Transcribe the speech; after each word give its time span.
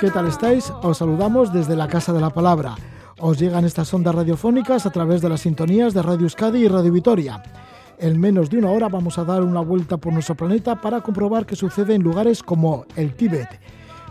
¿Qué 0.00 0.12
tal 0.12 0.28
estáis? 0.28 0.72
Os 0.82 0.98
saludamos 0.98 1.52
desde 1.52 1.74
la 1.74 1.88
Casa 1.88 2.12
de 2.12 2.20
la 2.20 2.30
Palabra. 2.30 2.76
Os 3.18 3.36
llegan 3.36 3.64
estas 3.64 3.92
ondas 3.92 4.14
radiofónicas 4.14 4.86
a 4.86 4.90
través 4.90 5.20
de 5.20 5.28
las 5.28 5.40
sintonías 5.40 5.92
de 5.92 6.02
Radio 6.02 6.22
Euskadi 6.22 6.64
y 6.64 6.68
Radio 6.68 6.92
Vitoria. 6.92 7.42
En 7.98 8.20
menos 8.20 8.48
de 8.48 8.58
una 8.58 8.70
hora 8.70 8.88
vamos 8.88 9.18
a 9.18 9.24
dar 9.24 9.42
una 9.42 9.60
vuelta 9.60 9.96
por 9.96 10.12
nuestro 10.12 10.36
planeta 10.36 10.80
para 10.80 11.00
comprobar 11.00 11.46
qué 11.46 11.56
sucede 11.56 11.96
en 11.96 12.04
lugares 12.04 12.44
como 12.44 12.86
el 12.94 13.16
Tíbet, 13.16 13.48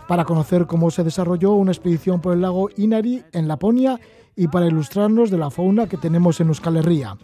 para 0.06 0.26
conocer 0.26 0.66
cómo 0.66 0.90
se 0.90 1.04
desarrolló 1.04 1.52
una 1.52 1.72
expedición 1.72 2.20
por 2.20 2.34
el 2.34 2.42
lago 2.42 2.68
Inari 2.76 3.24
en 3.32 3.48
Laponia 3.48 3.98
y 4.36 4.48
para 4.48 4.66
ilustrarnos 4.66 5.30
de 5.30 5.38
la 5.38 5.50
fauna 5.50 5.86
que 5.88 5.96
tenemos 5.96 6.38
en 6.40 6.48
Euskal 6.48 6.76
Herria. 6.76 7.16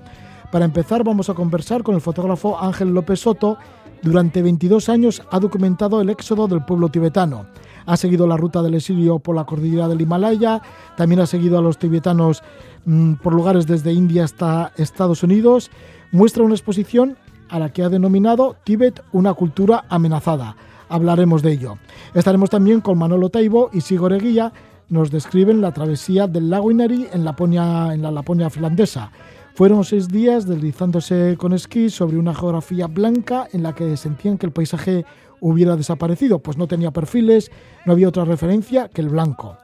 Para 0.51 0.65
empezar 0.65 1.04
vamos 1.04 1.28
a 1.28 1.34
conversar 1.34 1.82
con 1.82 1.96
el 1.96 2.01
fotógrafo 2.01 2.59
Ángel 2.59 2.95
López 2.95 3.20
Soto. 3.20 3.59
Durante 4.04 4.42
22 4.42 4.88
años 4.88 5.22
ha 5.30 5.40
documentado 5.40 6.00
el 6.00 6.10
éxodo 6.10 6.46
del 6.46 6.64
pueblo 6.64 6.88
tibetano 6.88 7.46
ha 7.86 7.96
seguido 7.96 8.26
la 8.26 8.36
ruta 8.36 8.62
del 8.62 8.74
exilio 8.74 9.18
por 9.18 9.36
la 9.36 9.45
cordillera 9.45 9.88
del 9.88 10.00
Himalaya, 10.00 10.62
también 10.96 11.20
ha 11.20 11.26
seguido 11.26 11.58
a 11.58 11.62
los 11.62 11.78
tibetanos 11.78 12.42
mm, 12.84 13.14
por 13.14 13.34
lugares 13.34 13.66
desde 13.66 13.92
India 13.92 14.24
hasta 14.24 14.73
Estados 14.76 15.23
Unidos. 15.23 15.70
Muestra 16.12 16.45
una 16.45 16.54
exposición 16.54 17.16
a 17.48 17.59
la 17.59 17.73
que 17.73 17.82
ha 17.82 17.88
denominado 17.88 18.56
Tíbet 18.64 19.02
una 19.12 19.34
cultura 19.34 19.84
amenazada. 19.88 20.57
Hablaremos 20.88 21.42
de 21.42 21.52
ello. 21.52 21.79
Estaremos 22.14 22.51
también 22.51 22.80
con 22.80 22.98
Manolo 22.98 23.29
Taibo 23.29 23.70
y 23.73 23.80
Sigor 23.80 24.12
Eguía. 24.12 24.52
Nos 24.88 25.10
describen 25.10 25.60
la 25.60 25.73
travesía 25.73 26.26
del 26.26 26.51
lago 26.51 26.70
Inari 26.70 27.09
en, 27.12 27.24
Laponia, 27.24 27.92
en 27.92 28.02
la 28.02 28.10
Laponia 28.10 28.51
finlandesa. 28.51 29.10
Fueron 29.55 29.85
seis 29.85 30.09
días 30.09 30.49
deslizándose 30.49 31.37
con 31.38 31.52
esquí 31.52 31.88
sobre 31.88 32.19
una 32.19 32.35
geografía 32.35 32.88
blanca 32.88 33.47
en 33.52 33.63
la 33.63 33.73
que 33.73 33.97
sentían 33.97 34.37
que 34.37 34.47
el 34.47 34.52
paisaje 34.52 35.05
hubiera 35.38 35.77
desaparecido, 35.77 36.41
pues 36.41 36.57
no 36.57 36.66
tenía 36.66 36.91
perfiles, 36.91 37.52
no 37.87 37.93
había 37.93 38.09
otra 38.09 38.25
referencia 38.25 38.88
que 38.88 39.01
el 39.01 39.10
blanco. 39.10 39.57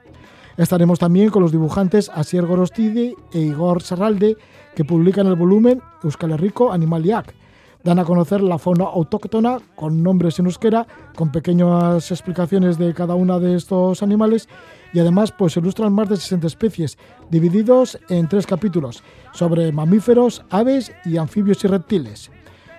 Estaremos 0.57 1.01
también 1.01 1.31
con 1.31 1.43
los 1.43 1.51
dibujantes 1.51 2.09
Asier 2.15 2.47
Gorostidi 2.47 3.17
e 3.33 3.41
Igor 3.41 3.83
Serralde, 3.83 4.37
que 4.77 4.85
publican 4.85 5.27
el 5.27 5.35
volumen 5.35 5.83
Euskal 6.05 6.31
Herriko 6.31 6.71
Animaliac. 6.71 7.35
Dan 7.83 7.99
a 7.99 8.05
conocer 8.05 8.43
la 8.43 8.59
fauna 8.59 8.85
autóctona 8.85 9.59
con 9.75 10.03
nombres 10.03 10.39
en 10.39 10.47
euskera, 10.47 10.87
con 11.17 11.33
pequeñas 11.33 12.11
explicaciones 12.11 12.77
de 12.77 12.93
cada 12.93 13.15
una 13.15 13.39
de 13.39 13.57
estos 13.57 14.03
animales 14.03 14.49
y 14.93 14.99
además 14.99 15.33
pues 15.33 15.57
ilustran 15.57 15.93
más 15.93 16.09
de 16.09 16.17
60 16.17 16.47
especies, 16.47 16.99
divididos 17.31 17.99
en 18.11 18.29
tres 18.29 18.47
capítulos, 18.47 19.03
sobre 19.33 19.73
mamíferos, 19.73 20.45
aves 20.51 20.93
y 21.05 21.17
anfibios 21.17 21.65
y 21.65 21.69
reptiles. 21.69 22.31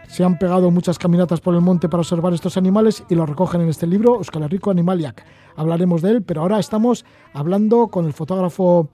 Se 0.07 0.23
han 0.23 0.37
pegado 0.37 0.69
muchas 0.71 0.99
caminatas 0.99 1.39
por 1.39 1.55
el 1.55 1.61
monte 1.61 1.87
para 1.87 2.01
observar 2.01 2.33
estos 2.33 2.57
animales 2.57 3.03
y 3.09 3.15
lo 3.15 3.25
recogen 3.25 3.61
en 3.61 3.69
este 3.69 3.87
libro, 3.87 4.15
Euskal 4.15 4.49
Rico 4.49 4.69
Animaliac. 4.69 5.25
Hablaremos 5.55 6.01
de 6.01 6.11
él, 6.11 6.21
pero 6.21 6.41
ahora 6.41 6.59
estamos 6.59 7.05
hablando 7.33 7.87
con 7.87 8.05
el 8.05 8.13
fotógrafo 8.13 8.89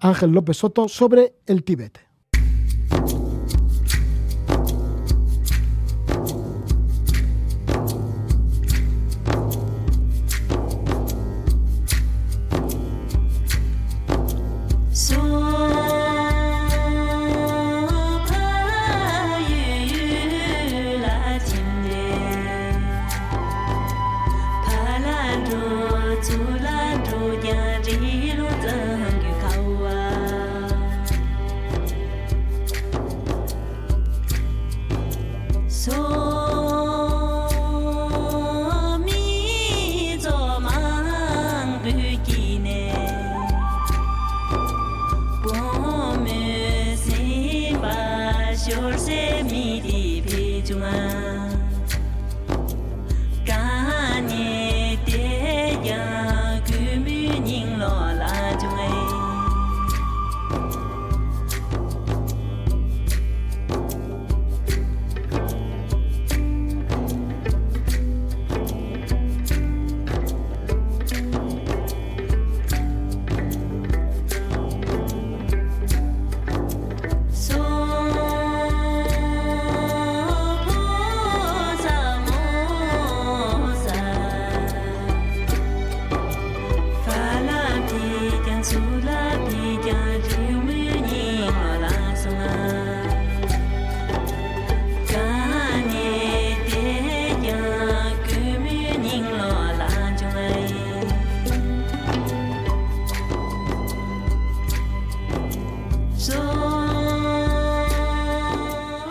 Ángel 0.00 0.32
López 0.32 0.56
Soto 0.56 0.88
sobre 0.88 1.34
el 1.46 1.62
Tíbet. 1.62 2.07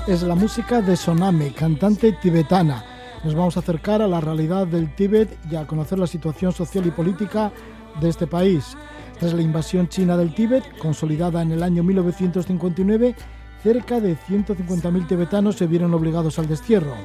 Es 0.08 0.24
la 0.24 0.36
música 0.36 0.82
de 0.82 0.96
Soname, 0.96 1.52
cantante 1.52 2.14
tibetana. 2.14 2.86
Nos 3.26 3.36
vamos 3.36 3.58
a 3.58 3.60
acercar 3.60 4.02
a 4.02 4.08
la 4.08 4.22
realidad 4.22 4.66
del 4.66 4.96
Tíbet 4.96 5.38
y 5.52 5.58
a 5.58 5.68
conocer 5.68 6.00
la 6.00 6.08
situación 6.08 6.54
social 6.54 6.88
y 6.88 6.92
política 6.92 7.52
de 8.00 8.08
este 8.08 8.26
país. 8.26 8.78
Tras 9.20 9.34
la 9.34 9.42
invasión 9.42 9.90
china 9.90 10.16
del 10.16 10.34
Tíbet, 10.34 10.64
consolidada 10.78 11.42
en 11.42 11.52
el 11.52 11.62
año 11.62 11.84
1959, 11.84 13.16
cerca 13.62 14.00
de 14.00 14.16
150.000 14.16 15.08
tibetanos 15.08 15.58
se 15.58 15.68
vieron 15.68 15.94
obligados 15.94 16.40
al 16.40 16.48
destierro. 16.48 16.96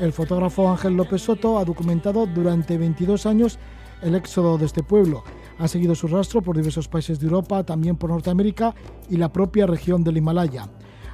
El 0.00 0.14
fotógrafo 0.14 0.70
Ángel 0.70 0.96
López 0.96 1.20
Soto 1.20 1.58
ha 1.58 1.66
documentado 1.66 2.24
durante 2.24 2.78
22 2.78 3.26
años 3.26 3.58
el 4.00 4.14
éxodo 4.14 4.56
de 4.56 4.64
este 4.64 4.82
pueblo. 4.82 5.22
Ha 5.58 5.68
seguido 5.68 5.94
su 5.94 6.08
rastro 6.08 6.40
por 6.40 6.56
diversos 6.56 6.88
países 6.88 7.20
de 7.20 7.26
Europa, 7.26 7.62
también 7.62 7.96
por 7.96 8.08
Norteamérica 8.08 8.74
y 9.10 9.18
la 9.18 9.30
propia 9.30 9.66
región 9.66 10.02
del 10.02 10.16
Himalaya. 10.16 10.66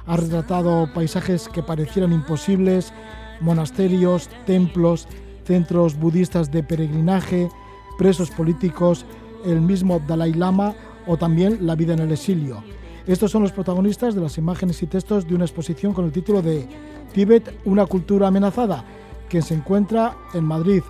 Ha 0.05 0.17
retratado 0.17 0.89
paisajes 0.93 1.47
que 1.49 1.63
parecieran 1.63 2.13
imposibles, 2.13 2.93
monasterios, 3.39 4.29
templos, 4.45 5.07
centros 5.45 5.97
budistas 5.97 6.51
de 6.51 6.63
peregrinaje, 6.63 7.49
presos 7.97 8.29
políticos, 8.31 9.05
el 9.45 9.61
mismo 9.61 10.01
Dalai 10.07 10.33
Lama 10.33 10.75
o 11.07 11.17
también 11.17 11.65
la 11.65 11.75
vida 11.75 11.93
en 11.93 11.99
el 11.99 12.11
exilio. 12.11 12.63
Estos 13.07 13.31
son 13.31 13.41
los 13.41 13.51
protagonistas 13.51 14.13
de 14.13 14.21
las 14.21 14.37
imágenes 14.37 14.83
y 14.83 14.87
textos 14.87 15.27
de 15.27 15.33
una 15.35 15.45
exposición 15.45 15.93
con 15.93 16.05
el 16.05 16.11
título 16.11 16.41
de 16.41 16.67
Tíbet, 17.13 17.61
una 17.65 17.85
cultura 17.85 18.27
amenazada, 18.27 18.85
que 19.27 19.41
se 19.41 19.55
encuentra 19.55 20.15
en 20.33 20.43
Madrid, 20.43 20.83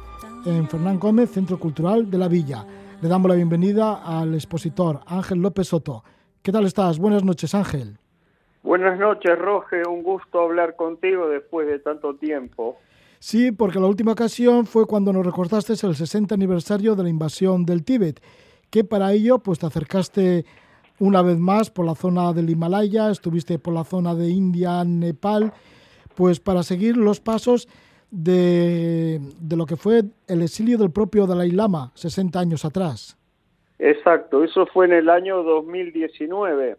en 0.45 0.67
Fernán 0.67 0.99
Gómez, 0.99 1.31
Centro 1.31 1.59
Cultural 1.59 2.09
de 2.09 2.17
la 2.17 2.27
Villa. 2.27 2.65
Le 3.01 3.07
damos 3.07 3.29
la 3.29 3.35
bienvenida 3.35 4.01
al 4.03 4.33
expositor 4.33 4.99
Ángel 5.05 5.39
López 5.39 5.69
Soto. 5.69 6.03
¿Qué 6.41 6.51
tal 6.51 6.65
estás? 6.65 6.99
Buenas 6.99 7.23
noches, 7.23 7.55
Ángel. 7.55 7.97
Buenas 8.61 8.99
noches, 8.99 9.37
Roge. 9.37 9.83
Un 9.87 10.03
gusto 10.03 10.41
hablar 10.41 10.75
contigo 10.75 11.29
después 11.29 11.67
de 11.67 11.79
tanto 11.79 12.15
tiempo. 12.15 12.77
Sí, 13.19 13.51
porque 13.51 13.79
la 13.79 13.87
última 13.87 14.13
ocasión 14.13 14.65
fue 14.65 14.85
cuando 14.85 15.11
nos 15.13 15.25
recordaste 15.25 15.73
el 15.73 15.95
60 15.95 16.35
aniversario 16.35 16.95
de 16.95 17.03
la 17.03 17.09
invasión 17.09 17.65
del 17.65 17.83
Tíbet, 17.83 18.21
que 18.69 18.83
para 18.83 19.11
ello 19.11 19.39
pues 19.39 19.59
te 19.59 19.65
acercaste 19.65 20.45
una 20.99 21.21
vez 21.21 21.37
más 21.37 21.69
por 21.69 21.85
la 21.85 21.95
zona 21.95 22.33
del 22.33 22.49
Himalaya, 22.49 23.09
estuviste 23.09 23.59
por 23.59 23.73
la 23.73 23.83
zona 23.83 24.15
de 24.15 24.29
India, 24.29 24.83
Nepal, 24.85 25.53
pues 26.15 26.39
para 26.39 26.63
seguir 26.63 26.97
los 26.97 27.19
pasos 27.19 27.67
de, 28.11 29.19
de 29.39 29.55
lo 29.57 29.65
que 29.65 29.75
fue 29.75 30.03
el 30.27 30.41
exilio 30.41 30.77
del 30.77 30.91
propio 30.91 31.27
Dalai 31.27 31.51
Lama 31.51 31.91
60 31.95 32.39
años 32.39 32.65
atrás. 32.65 33.17
Exacto, 33.79 34.43
eso 34.43 34.65
fue 34.65 34.85
en 34.85 34.93
el 34.93 35.09
año 35.09 35.43
2019 35.43 36.77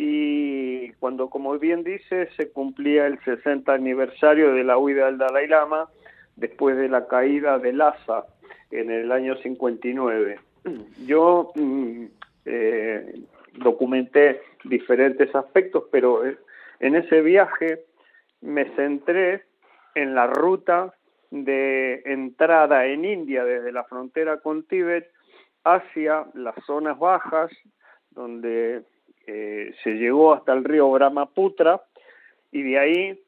y 0.00 0.92
cuando, 1.00 1.28
como 1.28 1.58
bien 1.58 1.82
dice, 1.82 2.28
se 2.36 2.52
cumplía 2.52 3.08
el 3.08 3.18
60 3.24 3.72
aniversario 3.72 4.54
de 4.54 4.62
la 4.62 4.78
huida 4.78 5.06
del 5.06 5.18
Dalai 5.18 5.48
Lama 5.48 5.88
después 6.36 6.76
de 6.76 6.88
la 6.88 7.08
caída 7.08 7.58
de 7.58 7.72
Lhasa 7.72 8.24
en 8.70 8.92
el 8.92 9.10
año 9.10 9.36
59. 9.38 10.38
Yo 11.04 11.50
mm, 11.56 12.04
eh, 12.44 13.12
documenté 13.54 14.40
diferentes 14.62 15.34
aspectos, 15.34 15.86
pero 15.90 16.24
eh, 16.24 16.38
en 16.78 16.94
ese 16.94 17.20
viaje 17.20 17.80
me 18.40 18.66
centré 18.76 19.46
en 19.96 20.14
la 20.14 20.28
ruta 20.28 20.94
de 21.32 22.02
entrada 22.04 22.86
en 22.86 23.04
India 23.04 23.44
desde 23.44 23.72
la 23.72 23.82
frontera 23.82 24.36
con 24.38 24.62
Tíbet 24.62 25.10
hacia 25.64 26.24
las 26.34 26.54
zonas 26.66 26.96
bajas, 27.00 27.50
donde 28.12 28.84
eh, 29.30 29.74
se 29.84 29.90
llegó 29.90 30.32
hasta 30.32 30.54
el 30.54 30.64
río 30.64 30.90
Brahmaputra, 30.90 31.82
y 32.50 32.62
de 32.62 32.78
ahí 32.78 33.20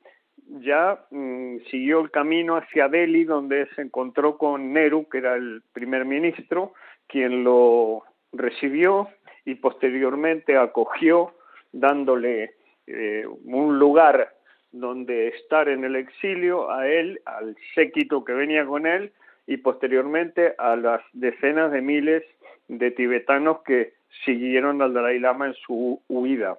ya 0.63 1.05
mm, 1.11 1.59
siguió 1.71 2.01
el 2.01 2.11
camino 2.11 2.57
hacia 2.57 2.89
Delhi, 2.89 3.25
donde 3.25 3.67
se 3.77 3.83
encontró 3.83 4.39
con 4.39 4.73
Nehru, 4.73 5.09
que 5.11 5.19
era 5.19 5.35
el 5.35 5.63
primer 5.75 6.07
ministro, 6.07 6.73
quien 7.07 7.45
lo 7.45 8.03
recibió 8.33 9.09
y 9.45 9.57
posteriormente 9.57 10.57
acogió, 10.57 11.35
dándole 11.73 12.55
eh, 12.87 13.27
un 13.45 13.79
lugar 13.79 14.35
donde 14.73 15.29
estar 15.29 15.69
en 15.69 15.85
el 15.85 15.97
exilio 15.97 16.71
a 16.71 16.89
él, 16.89 17.21
al 17.27 17.57
séquito 17.75 18.25
que 18.25 18.33
venía 18.33 18.65
con 18.65 18.87
él 18.87 19.13
y 19.47 19.59
posteriormente 19.59 20.55
a 20.57 20.77
las 20.77 21.03
decenas 21.13 21.73
de 21.73 21.83
miles 21.83 22.23
de 22.69 22.91
tibetanos 22.91 23.63
que 23.65 24.00
siguieron 24.25 24.83
al 24.83 24.93
Dalai 24.93 25.19
Lama 25.19 25.47
en 25.47 25.55
su 25.67 26.01
huida. 26.09 26.59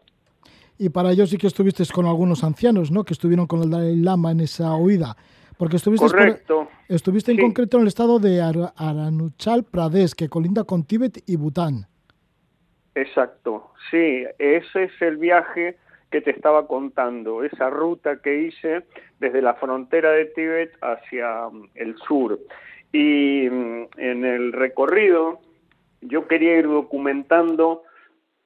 Y 0.77 0.89
para 0.89 1.11
ello 1.11 1.27
sí 1.27 1.37
que 1.37 1.47
estuviste 1.47 1.83
con 1.93 2.05
algunos 2.05 2.43
ancianos, 2.43 2.91
¿no? 2.91 3.03
Que 3.03 3.13
estuvieron 3.13 3.45
con 3.45 3.61
el 3.61 3.69
Dalai 3.69 3.95
Lama 3.97 4.31
en 4.31 4.39
esa 4.39 4.75
huida. 4.75 5.15
Porque 5.57 5.75
estuviste, 5.75 6.07
Correcto. 6.07 6.67
estuviste 6.89 7.31
en 7.31 7.37
concreto 7.37 7.77
en 7.77 7.83
el 7.83 7.87
estado 7.87 8.17
de 8.17 8.41
Arunachal 8.41 9.63
Pradesh, 9.63 10.13
que 10.13 10.27
colinda 10.27 10.63
con 10.63 10.83
Tíbet 10.83 11.21
y 11.27 11.35
Bután. 11.35 11.85
Exacto, 12.95 13.71
sí, 13.89 14.25
ese 14.39 14.83
es 14.83 15.01
el 15.01 15.17
viaje 15.17 15.77
que 16.09 16.19
te 16.21 16.31
estaba 16.31 16.67
contando, 16.67 17.43
esa 17.43 17.69
ruta 17.69 18.17
que 18.17 18.41
hice 18.41 18.83
desde 19.19 19.41
la 19.41 19.53
frontera 19.53 20.11
de 20.11 20.25
Tíbet 20.25 20.71
hacia 20.81 21.47
mm, 21.49 21.69
el 21.75 21.95
sur. 22.07 22.39
Y 22.91 23.47
mm, 23.49 23.87
en 23.97 24.25
el 24.25 24.51
recorrido 24.51 25.39
yo 26.01 26.27
quería 26.27 26.57
ir 26.57 26.67
documentando 26.67 27.83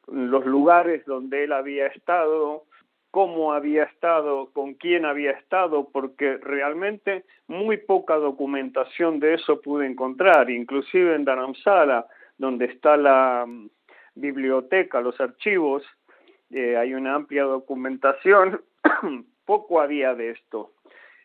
los 0.08 0.46
lugares 0.46 1.06
donde 1.06 1.46
él 1.46 1.54
había 1.54 1.88
estado, 1.88 2.64
cómo 3.12 3.54
había 3.54 3.84
estado, 3.84 4.52
con 4.52 4.74
quién 4.74 5.06
había 5.06 5.32
estado, 5.32 5.90
porque 5.92 6.38
realmente 6.38 7.24
muy 7.48 7.78
poca 7.78 8.16
documentación 8.16 9.20
de 9.20 9.36
eso 9.36 9.62
pude 9.62 9.88
encontrar, 9.88 10.50
inclusive 10.50 11.16
en 11.16 11.26
Dharamsala, 11.26 12.08
donde 12.38 12.66
está 12.66 12.98
la 12.98 13.46
mm, 13.48 13.70
biblioteca, 14.16 15.02
los 15.02 15.20
archivos, 15.22 15.84
eh, 16.52 16.78
hay 16.78 16.94
una 16.94 17.16
amplia 17.16 17.44
documentación, 17.44 18.62
poco 19.46 19.82
había 19.82 20.14
de 20.14 20.32
esto. 20.32 20.72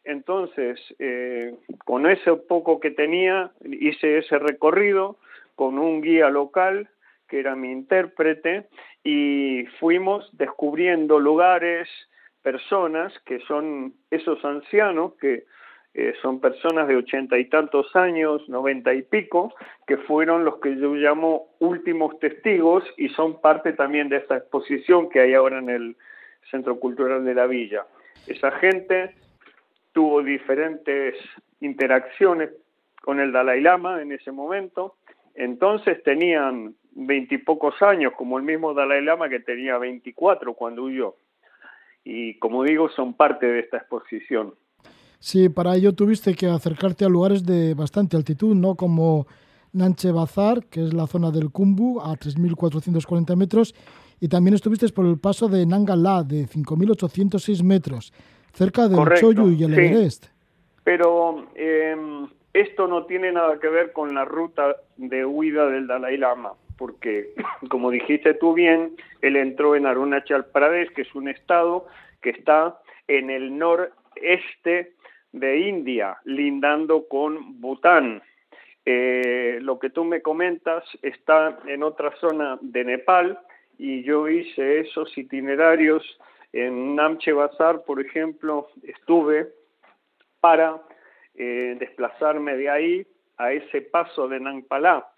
Entonces, 0.05 0.81
eh, 0.99 1.55
con 1.85 2.07
ese 2.07 2.35
poco 2.35 2.81
que 2.81 2.91
tenía, 2.91 3.51
hice 3.63 4.19
ese 4.19 4.39
recorrido 4.39 5.19
con 5.61 5.79
un 5.79 6.01
guía 6.01 6.31
local 6.31 6.89
que 7.29 7.39
era 7.39 7.55
mi 7.55 7.71
intérprete 7.71 8.69
y 9.05 9.67
fuimos 9.79 10.27
descubriendo 10.33 11.21
lugares, 11.21 11.87
personas 12.41 13.13
que 13.27 13.41
son 13.41 13.93
esos 14.11 14.43
ancianos 14.43 15.17
que 15.21 15.45
eh, 15.93 16.15
son 16.23 16.41
personas 16.41 16.89
de 16.89 16.97
ochenta 16.97 17.37
y 17.39 17.45
tantos 17.51 17.95
años, 17.95 18.49
noventa 18.49 18.95
y 18.95 19.03
pico, 19.03 19.53
que 19.87 19.99
fueron 19.99 20.47
los 20.47 20.61
que 20.61 20.79
yo 20.79 20.95
llamo 20.95 21.49
últimos 21.59 22.19
testigos 22.21 22.83
y 22.97 23.11
son 23.11 23.39
parte 23.43 23.75
también 23.75 24.09
de 24.09 24.17
esta 24.17 24.39
exposición 24.39 25.11
que 25.11 25.21
hay 25.21 25.35
ahora 25.35 25.59
en 25.59 25.69
el 25.69 25.97
Centro 26.51 26.81
Cultural 26.81 27.23
de 27.23 27.35
la 27.35 27.47
Villa. 27.47 27.85
Esa 28.27 28.51
gente 28.53 29.15
tuvo 29.93 30.23
diferentes 30.23 31.17
interacciones 31.61 32.49
con 33.03 33.21
el 33.21 33.31
Dalai 33.31 33.61
Lama 33.61 34.01
en 34.01 34.13
ese 34.13 34.33
momento, 34.33 34.97
entonces 35.35 36.03
tenían 36.03 36.75
veintipocos 36.93 37.81
años, 37.83 38.13
como 38.17 38.39
el 38.39 38.45
mismo 38.45 38.75
Dalai 38.75 39.03
Lama 39.03 39.29
que 39.29 39.41
tenía 39.41 39.79
veinticuatro 39.79 40.55
cuando 40.55 40.85
huyó. 40.85 41.17
Y 42.05 42.39
como 42.39 42.65
digo, 42.65 42.89
son 42.91 43.15
parte 43.15 43.47
de 43.47 43.61
esta 43.61 43.79
exposición. 43.79 44.55
Sí, 45.19 45.49
para 45.51 45.77
ello 45.77 45.93
tuviste 45.93 46.35
que 46.35 46.47
acercarte 46.47 47.05
a 47.05 47.09
lugares 47.09 47.45
de 47.45 47.75
bastante 47.75 48.17
altitud, 48.17 48.55
¿no? 48.55 48.75
Como 48.75 49.27
Nanche 49.73 50.11
Bazar, 50.13 50.65
que 50.67 50.83
es 50.83 50.95
la 50.95 51.07
zona 51.07 51.31
del 51.31 51.51
Kumbu, 51.51 52.01
a 52.01 52.15
3.440 52.15 53.37
metros, 53.37 53.75
y 54.19 54.29
también 54.29 54.55
estuviste 54.55 54.89
por 54.89 55.07
el 55.07 55.19
paso 55.19 55.49
de 55.49 55.65
Nangala, 55.67 56.23
de 56.23 56.47
5.806 56.47 57.63
metros, 57.63 58.13
cerca 58.53 58.89
del 58.89 58.99
Choyu 59.19 59.51
y 59.51 59.63
el 59.63 59.79
Everest. 59.79 60.27
Pero 60.85 61.47
em, 61.55 62.27
esto 62.53 62.87
no 62.87 63.07
tiene 63.07 63.33
nada 63.33 63.59
que 63.61 63.69
ver 63.69 63.93
con 63.93 64.15
la 64.15 64.25
ruta 64.25 64.77
de 64.97 65.25
huida 65.25 65.67
del 65.67 65.87
Dalai 65.87 66.17
Lama, 66.17 66.53
porque, 66.77 67.35
como 67.71 67.91
dijiste 67.91 68.35
tú 68.35 68.55
bien, 68.55 68.97
él 69.23 69.37
entró 69.37 69.77
en 69.77 69.87
Arunachal 69.87 70.47
Pradesh, 70.47 70.93
que 70.93 71.03
es 71.03 71.15
un 71.15 71.29
estado 71.29 71.87
que 72.21 72.31
está 72.31 72.81
en 73.09 73.31
el 73.31 73.57
noreste 73.57 74.95
de 75.33 75.59
India, 75.59 76.19
lindando 76.25 77.07
con 77.09 77.61
Bután. 77.61 78.23
Eh, 78.85 79.59
lo 79.61 79.79
que 79.79 79.91
tú 79.91 80.05
me 80.05 80.23
comentas 80.23 80.85
está 81.03 81.59
en 81.67 81.83
otra 81.83 82.13
zona 82.17 82.59
de 82.63 82.85
Nepal 82.85 83.39
y 83.79 84.03
yo 84.03 84.29
hice 84.29 84.81
esos 84.81 85.17
itinerarios 85.17 86.03
en 86.53 86.97
Namche 86.97 87.33
Bazar, 87.33 87.85
por 87.85 88.01
ejemplo, 88.01 88.69
estuve 88.83 89.53
para 90.41 90.81
eh, 91.35 91.77
desplazarme 91.79 92.57
de 92.57 92.71
ahí 92.71 93.07
a 93.37 93.53
ese 93.53 93.81
paso 93.83 94.29
de 94.29 94.41
Nangpalá, 94.41 95.09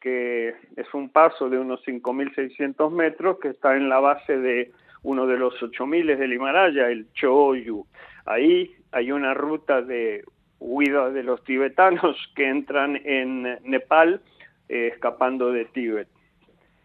que 0.00 0.54
es 0.76 0.94
un 0.94 1.10
paso 1.10 1.48
de 1.48 1.58
unos 1.58 1.84
5.600 1.86 2.90
metros 2.90 3.38
que 3.40 3.48
está 3.48 3.76
en 3.76 3.88
la 3.88 4.00
base 4.00 4.38
de 4.38 4.70
uno 5.02 5.26
de 5.26 5.36
los 5.36 5.54
8.000 5.60 6.16
del 6.16 6.32
Himalaya, 6.32 6.88
el 6.88 7.12
Choyu. 7.12 7.86
Ahí 8.26 8.74
hay 8.92 9.12
una 9.12 9.34
ruta 9.34 9.82
de 9.82 10.24
huida 10.58 11.10
de 11.10 11.22
los 11.22 11.42
tibetanos 11.44 12.16
que 12.36 12.48
entran 12.48 13.00
en 13.04 13.42
Nepal 13.62 14.20
eh, 14.68 14.90
escapando 14.92 15.52
de 15.52 15.66
Tíbet. 15.66 16.08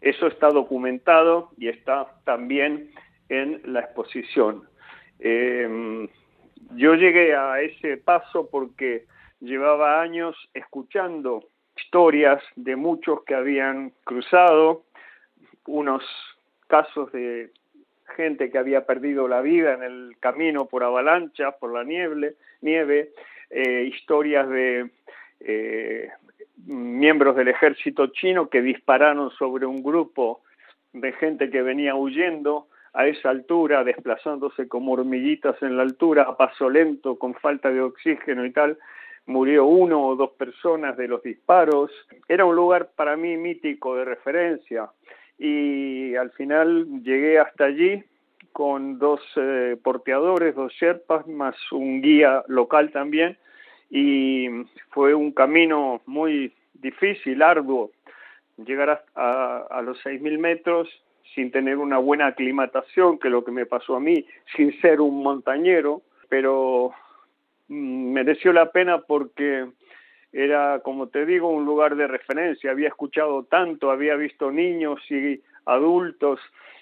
Eso 0.01 0.27
está 0.27 0.49
documentado 0.49 1.51
y 1.57 1.67
está 1.67 2.07
también 2.23 2.91
en 3.27 3.61
la 3.65 3.81
exposición. 3.81 4.63
Em, 5.19 6.07
yo 6.75 6.95
llegué 6.95 7.35
a 7.35 7.61
ese 7.61 7.97
paso 7.97 8.49
porque 8.49 9.05
llevaba 9.39 10.01
años 10.01 10.35
escuchando 10.53 11.43
historias 11.75 12.41
de 12.55 12.75
muchos 12.75 13.23
que 13.23 13.35
habían 13.35 13.93
cruzado, 14.03 14.83
unos 15.65 16.03
casos 16.67 17.11
de 17.11 17.51
gente 18.15 18.49
que 18.51 18.57
había 18.57 18.85
perdido 18.85 19.27
la 19.27 19.41
vida 19.41 19.73
en 19.73 19.83
el 19.83 20.15
camino 20.19 20.65
por 20.65 20.83
avalancha, 20.83 21.51
por 21.51 21.73
la 21.73 21.83
nieve, 21.83 22.35
nieve 22.61 23.11
eh, 23.49 23.83
historias 23.83 24.49
de 24.49 24.89
eh, 25.39 26.09
miembros 26.65 27.35
del 27.35 27.47
ejército 27.47 28.07
chino 28.07 28.49
que 28.49 28.61
dispararon 28.61 29.31
sobre 29.31 29.65
un 29.65 29.81
grupo 29.81 30.41
de 30.93 31.11
gente 31.13 31.49
que 31.49 31.61
venía 31.61 31.95
huyendo 31.95 32.67
a 32.93 33.07
esa 33.07 33.29
altura, 33.29 33.83
desplazándose 33.83 34.67
como 34.67 34.93
hormiguitas 34.93 35.61
en 35.61 35.77
la 35.77 35.83
altura, 35.83 36.23
a 36.23 36.37
paso 36.37 36.69
lento, 36.69 37.17
con 37.17 37.35
falta 37.35 37.69
de 37.69 37.81
oxígeno 37.81 38.45
y 38.45 38.51
tal. 38.51 38.77
Murió 39.25 39.65
uno 39.65 40.07
o 40.07 40.15
dos 40.15 40.31
personas 40.31 40.97
de 40.97 41.07
los 41.07 41.21
disparos. 41.21 41.91
Era 42.27 42.45
un 42.45 42.55
lugar 42.55 42.89
para 42.95 43.15
mí 43.15 43.37
mítico 43.37 43.95
de 43.95 44.05
referencia 44.05 44.89
y 45.37 46.15
al 46.15 46.31
final 46.31 47.01
llegué 47.03 47.39
hasta 47.39 47.65
allí 47.65 48.03
con 48.51 48.99
dos 48.99 49.21
eh, 49.37 49.77
porteadores, 49.81 50.55
dos 50.55 50.73
sherpas, 50.73 51.25
más 51.27 51.55
un 51.71 52.01
guía 52.01 52.43
local 52.47 52.91
también, 52.91 53.37
y 53.89 54.47
fue 54.89 55.13
un 55.13 55.31
camino 55.31 56.01
muy 56.05 56.53
difícil, 56.73 57.41
arduo, 57.41 57.91
llegar 58.57 59.05
a, 59.15 59.67
a 59.69 59.81
los 59.81 60.03
6.000 60.03 60.37
metros 60.39 60.89
sin 61.35 61.51
tener 61.51 61.77
una 61.77 61.97
buena 61.97 62.27
aclimatación, 62.27 63.19
que 63.19 63.27
es 63.27 63.31
lo 63.31 63.43
que 63.43 63.51
me 63.51 63.65
pasó 63.65 63.95
a 63.95 63.99
mí, 63.99 64.25
sin 64.55 64.79
ser 64.81 65.01
un 65.01 65.21
montañero, 65.23 66.01
pero 66.27 66.91
mm, 67.67 68.11
mereció 68.11 68.53
la 68.53 68.71
pena 68.71 68.99
porque 68.99 69.67
era, 70.31 70.79
como 70.83 71.07
te 71.07 71.25
digo, 71.25 71.49
un 71.49 71.65
lugar 71.65 71.95
de 71.95 72.07
referencia. 72.07 72.71
Había 72.71 72.89
escuchado 72.89 73.43
tanto, 73.43 73.91
había 73.91 74.15
visto 74.15 74.51
niños 74.51 74.99
y 75.09 75.41
adultos 75.65 76.39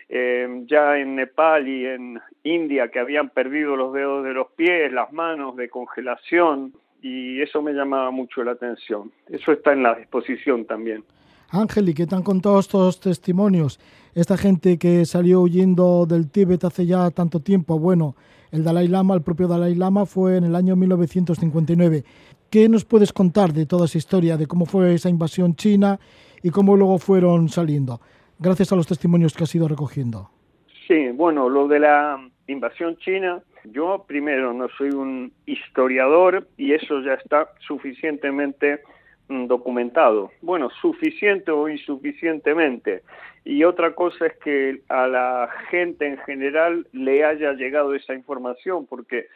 eh, 0.10 0.64
ya 0.66 0.98
en 0.98 1.16
Nepal 1.16 1.68
y 1.68 1.86
en 1.86 2.20
India 2.44 2.90
que 2.90 3.00
habían 3.00 3.30
perdido 3.30 3.76
los 3.76 3.94
dedos 3.94 4.24
de 4.24 4.34
los 4.34 4.52
pies, 4.52 4.92
las 4.92 5.12
manos 5.12 5.56
de 5.56 5.70
congelación. 5.70 6.74
y 7.00 7.42
eso 7.42 7.62
me 7.62 7.74
llamaba 7.74 8.10
mucho 8.12 8.44
la 8.44 8.54
atención. 8.54 9.12
Eso 9.30 9.52
está 9.52 9.72
en 9.74 9.84
la 9.84 9.94
exposición 9.94 10.66
también. 10.66 11.04
Ángel, 11.50 11.90
¿y 11.90 11.94
qué 11.94 12.06
te 12.06 12.16
han 12.16 12.24
contado 12.24 12.60
estos 12.60 13.00
testimonios? 13.00 13.80
Esta 14.14 14.38
gente 14.38 14.78
que 14.78 15.06
salió 15.06 15.42
huyendo 15.42 16.06
del 16.06 16.30
Tíbet 16.30 16.64
hace 16.66 16.86
ya 16.86 17.10
tanto 17.12 17.40
tiempo, 17.40 17.80
bueno, 17.80 18.16
el 18.52 18.64
Dalai 18.64 18.88
Lama, 18.88 19.16
el 19.16 19.22
propio 19.22 19.48
Dalai 19.48 19.76
Lama, 19.76 20.06
fue 20.06 20.38
en 20.38 20.44
el 20.44 20.56
año 20.56 20.76
1959. 20.76 22.04
¿Qué 22.50 22.68
nos 22.68 22.86
puedes 22.86 23.14
contar 23.14 23.54
de 23.54 23.66
toda 23.66 23.86
esa 23.86 23.98
historia, 23.98 24.38
de 24.38 24.48
cómo 24.48 24.66
fue 24.66 24.94
esa 24.94 25.10
invasión 25.10 25.56
china 25.56 26.00
y 26.44 26.50
cómo 26.50 26.76
luego 26.76 26.98
fueron 26.98 27.50
saliendo, 27.50 28.00
gracias 28.40 28.72
a 28.72 28.76
los 28.76 28.88
testimonios 28.88 29.34
que 29.34 29.44
has 29.44 29.56
ido 29.56 29.68
recogiendo? 29.68 30.30
Sí, 30.88 31.10
bueno, 31.14 31.50
lo 31.50 31.68
de 31.68 31.80
la 31.80 32.30
invasión 32.48 32.98
china, 32.98 33.42
yo 33.66 34.06
primero 34.08 34.54
no 34.54 34.68
soy 34.78 34.90
un 34.90 35.34
historiador 35.46 36.48
y 36.58 36.74
eso 36.74 37.02
ya 37.02 37.16
está 37.16 37.50
suficientemente 37.68 38.80
documentado. 39.30 40.32
Bueno, 40.42 40.70
suficiente 40.82 41.52
o 41.52 41.68
insuficientemente. 41.68 43.04
Y 43.44 43.64
otra 43.64 43.94
cosa 43.94 44.28
es 44.28 44.38
que 44.38 44.82
a 44.90 45.08
la 45.08 45.50
gente 45.70 46.06
en 46.06 46.18
general 46.20 46.88
le 46.92 47.24
haya 47.24 47.54
llegado 47.54 47.94
esa 47.94 48.14
información, 48.14 48.86
porque 48.86 49.28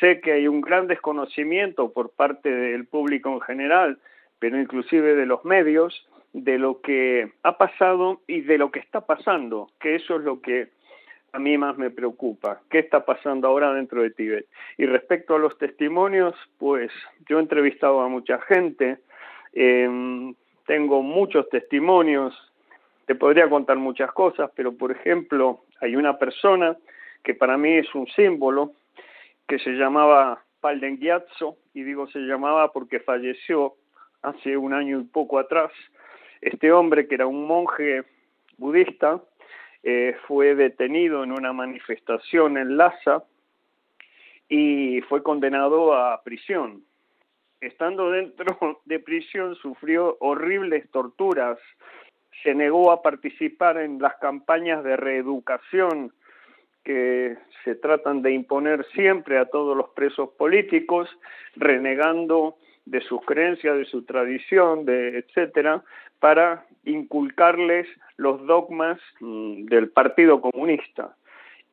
sé 0.00 0.20
que 0.20 0.32
hay 0.32 0.48
un 0.48 0.60
gran 0.60 0.86
desconocimiento 0.86 1.92
por 1.92 2.10
parte 2.10 2.50
del 2.50 2.86
público 2.86 3.30
en 3.30 3.40
general, 3.40 3.98
pero 4.38 4.60
inclusive 4.60 5.14
de 5.14 5.26
los 5.26 5.44
medios, 5.44 6.06
de 6.32 6.58
lo 6.58 6.80
que 6.80 7.32
ha 7.42 7.58
pasado 7.58 8.20
y 8.26 8.40
de 8.40 8.58
lo 8.58 8.70
que 8.70 8.80
está 8.80 9.02
pasando, 9.02 9.68
que 9.80 9.94
eso 9.94 10.16
es 10.16 10.22
lo 10.22 10.40
que 10.40 10.68
a 11.32 11.38
mí 11.38 11.58
más 11.58 11.76
me 11.76 11.90
preocupa, 11.90 12.60
qué 12.70 12.78
está 12.78 13.04
pasando 13.04 13.48
ahora 13.48 13.74
dentro 13.74 14.02
de 14.02 14.10
Tíbet. 14.10 14.46
Y 14.78 14.86
respecto 14.86 15.34
a 15.34 15.38
los 15.38 15.58
testimonios, 15.58 16.34
pues 16.58 16.92
yo 17.28 17.38
he 17.38 17.42
entrevistado 17.42 18.00
a 18.00 18.08
mucha 18.08 18.40
gente, 18.42 18.98
eh, 19.54 20.34
tengo 20.66 21.02
muchos 21.02 21.48
testimonios, 21.48 22.34
te 23.06 23.14
podría 23.14 23.48
contar 23.48 23.76
muchas 23.76 24.12
cosas, 24.12 24.50
pero 24.54 24.76
por 24.76 24.92
ejemplo, 24.92 25.64
hay 25.80 25.96
una 25.96 26.18
persona 26.18 26.76
estando 47.66 48.10
dentro 48.10 48.80
de 48.84 48.98
prisión, 48.98 49.54
sufrió 49.56 50.16
horribles 50.20 50.90
torturas, 50.90 51.58
se 52.42 52.54
negó 52.54 52.90
a 52.90 53.02
participar 53.02 53.78
en 53.78 53.98
las 54.00 54.16
campañas 54.16 54.84
de 54.84 54.96
reeducación 54.96 56.12
que 56.84 57.36
se 57.64 57.74
tratan 57.76 58.20
de 58.20 58.32
imponer 58.32 58.84
siempre 58.94 59.38
a 59.38 59.46
todos 59.46 59.74
los 59.76 59.88
presos 59.90 60.30
políticos, 60.36 61.08
renegando 61.56 62.56
de 62.84 63.00
sus 63.00 63.22
creencias, 63.24 63.78
de 63.78 63.86
su 63.86 64.04
tradición, 64.04 64.84
de 64.84 65.18
etcétera, 65.18 65.82
para 66.20 66.66
inculcarles 66.84 67.86
los 68.18 68.46
dogmas 68.46 69.00
mm, 69.20 69.64
del 69.64 69.88
Partido 69.88 70.40
Comunista. 70.42 71.16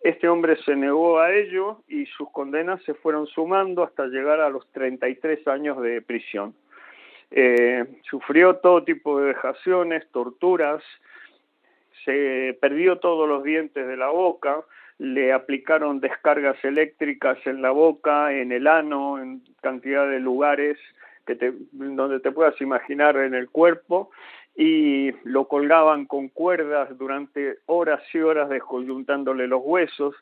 Este 0.03 0.27
hombre 0.27 0.55
se 0.65 0.75
negó 0.75 1.20
a 1.20 1.31
ello 1.31 1.84
y 1.88 2.08
sus 2.08 2.29
condenas 2.31 2.81
se 2.84 2.96
fueron 2.96 3.27
sumando 3.27 3.84
hasta 3.84 4.08
llegar 4.08 4.39
a 4.39 4.50
los 4.50 4.67
33 4.72 5.48
años 5.48 5.81
de 5.81 6.01
prisión. 6.01 6.55
Eh, 7.29 7.86
sufrió 8.10 8.58
todo 8.58 8.84
tipo 8.84 9.20
de 9.20 9.27
vejaciones, 9.27 10.10
torturas, 10.12 10.84
se 12.03 12.58
perdió 12.60 12.98
todos 12.98 13.29
los 13.29 13.43
dientes 13.43 13.88
de 13.88 13.96
la 13.96 14.10
boca, 14.10 14.63
le 14.98 15.34
aplicaron 15.34 16.00
descargas 16.00 16.58
eléctricas 16.63 17.38
en 17.46 17.62
la 17.62 17.72
boca, 17.72 18.34
en 18.34 18.51
el 18.51 18.67
ano, 18.67 19.20
en 19.22 19.43
cantidad 19.62 20.10
de 20.10 20.20
lugares 20.20 20.77
donde 21.72 22.20
te 22.20 22.31
puedas 22.31 22.60
imaginar 22.60 23.15
en 23.17 23.34
el 23.34 23.50
cuerpo 23.50 24.10
y 24.55 25.12
lo 25.24 25.48
colgaban 25.48 26.05
con 26.05 26.27
cuerdas 26.29 26.98
durante 26.98 27.60
horas 27.67 28.01
y 28.13 28.20
horas 28.20 28.50
descoyuntándole 28.50 29.48
los 29.48 29.62
huesos, 29.63 30.15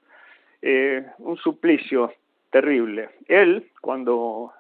eh, 0.62 1.06
un 1.18 1.38
suplicio 1.38 2.14
terrible. 2.52 3.10
Él, 3.28 3.70
cuando 3.82 4.54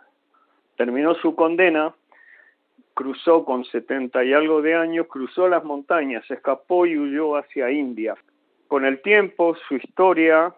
terminó 0.76 1.16
su 1.16 1.36
condena, 1.36 1.94
cruzó 2.94 3.46
con 3.46 3.64
setenta 3.66 4.24
y 4.24 4.34
algo 4.34 4.62
de 4.62 4.76
años, 4.76 5.08
cruzó 5.08 5.48
las 5.48 5.64
montañas, 5.64 6.30
escapó 6.30 6.86
y 6.86 6.98
huyó 6.98 7.38
hacia 7.38 7.72
India. 7.72 8.16
Con 8.68 8.86
el 8.86 9.02
tiempo, 9.02 9.56
su 9.68 9.76
historia 9.76 10.54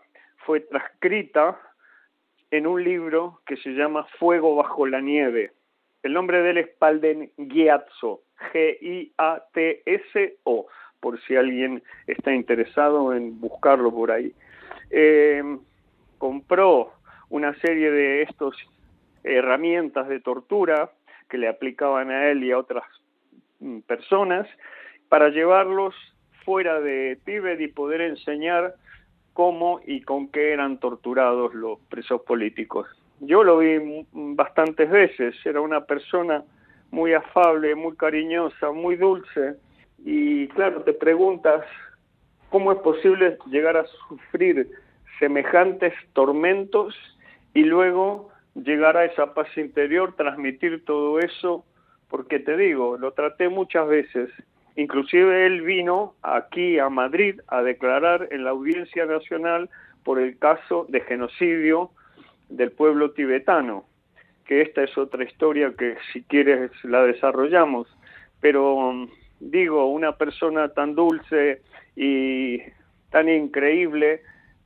fue 0.46 0.62
transcrita 0.62 1.60
en 2.50 2.68
un 2.68 2.84
libro 2.84 3.41
que 3.46 3.58
se 3.58 3.70
llama 3.70 4.06
Fuego 4.20 4.56
bajo 4.56 4.86
la 4.86 5.01
nieve. 5.01 5.51
El 6.03 6.13
nombre 6.13 6.41
de 6.41 6.50
él 6.50 6.58
es 6.58 6.68
Palden 6.70 7.32
Gyatso, 7.38 8.22
G-I-A-T-S-O, 8.54 9.08
por 11.00 11.22
si 11.22 11.36
alguien 11.36 11.84
está 12.08 12.34
interesado 12.34 13.14
en 13.14 13.40
buscarlo 13.40 13.92
por 13.92 14.12
ahí. 14.12 14.34
Eh, 14.90 15.44
compró 16.18 16.94
una 17.30 17.54
serie 17.56 17.92
de 17.92 18.24
estas 18.24 18.54
herramientas 19.24 20.08
de 20.08 20.20
tortura 20.20 20.92
que 21.30 21.38
le 21.38 21.48
aplicaban 21.48 22.12
a 22.12 22.30
él 22.30 22.44
y 22.44 22.52
a 22.52 22.58
otras 22.58 22.84
mm, 23.60 23.80
personas 23.80 24.48
para 25.10 25.30
llevarlos 25.30 25.96
fuera 26.46 26.80
de 26.80 27.18
Tíbet 27.26 27.60
y 27.62 27.68
poder 27.68 28.02
enseñar 28.02 28.76
cómo 29.34 29.80
y 29.86 30.02
con 30.02 30.28
qué 30.28 30.52
eran 30.52 30.80
torturados 30.80 31.54
los 31.54 31.80
presos 31.90 32.22
políticos. 32.22 32.88
Yo 33.22 33.44
lo 33.44 33.60
vi 33.60 34.06
bastantes 34.12 34.90
veces, 34.90 35.36
era 35.46 35.62
una 35.62 35.86
persona 35.86 36.44
muy 36.92 37.14
afable, 37.14 37.74
muy 37.74 37.96
cariñosa, 37.96 38.72
muy 38.72 38.98
dulce. 38.98 39.56
Y 40.04 40.48
claro, 40.50 40.84
te 40.84 40.94
preguntas, 40.94 41.66
¿cómo 42.50 42.72
es 42.74 42.80
posible 42.80 43.38
llegar 43.48 43.78
a 43.78 43.86
sufrir 43.86 44.70
semejantes 45.20 45.94
tormentos 46.14 46.96
y 47.54 47.64
luego 47.64 48.30
llegar 48.56 48.98
a 48.98 49.06
esa 49.06 49.34
paz 49.34 49.48
interior, 49.58 50.16
transmitir 50.16 50.84
todo 50.86 51.20
eso? 51.20 51.66
Porque 52.10 52.40
te 52.40 52.58
digo, 52.58 52.98
lo 52.98 53.14
traté 53.14 53.48
muchas 53.48 53.88
veces. 53.88 54.30
Inclusive 54.76 55.46
él 55.46 55.62
vino 55.62 56.16
aquí 56.22 56.78
a 56.78 56.90
Madrid 56.90 57.40
a 57.48 57.62
declarar 57.62 58.28
en 58.32 58.44
la 58.44 58.52
Audiencia 58.52 59.06
Nacional 59.06 59.70
por 60.04 60.20
el 60.20 60.38
caso 60.38 60.86
de 60.90 61.02
genocidio 61.02 61.92
del 62.50 62.72
pueblo 62.72 63.12
tibetano 63.12 63.86
que 64.51 64.63
esta 64.63 64.84
es 64.84 64.98
otra 64.98 65.24
historia 65.24 65.72
que 65.77 65.96
si 66.12 66.24
quieres 66.24 66.72
la 66.84 67.03
desarrollamos, 67.03 67.88
pero 68.41 69.08
digo, 69.39 69.86
una 69.86 70.17
persona 70.17 70.67
tan 70.74 70.93
dulce 70.93 71.62
y 71.96 72.58
tan 73.12 73.29
increíble 73.29 74.24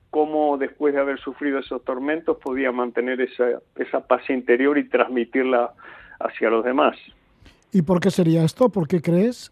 como 0.10 0.58
después 0.58 0.96
de 0.96 1.02
haber 1.02 1.20
sufrido 1.20 1.60
esos 1.60 1.84
tormentos 1.84 2.38
podía 2.38 2.72
mantener 2.72 3.22
esa, 3.22 3.62
esa 3.76 4.08
paz 4.08 4.28
interior 4.32 4.76
y 4.80 4.90
transmitirla 4.90 5.72
hacia 6.20 6.50
los 6.50 6.66
demás. 6.66 6.98
¿Y 7.72 7.84
por 7.84 8.00
qué 8.00 8.10
sería 8.10 8.44
esto? 8.44 8.70
¿Por 8.70 8.88
qué 8.88 9.04
crees? 9.04 9.52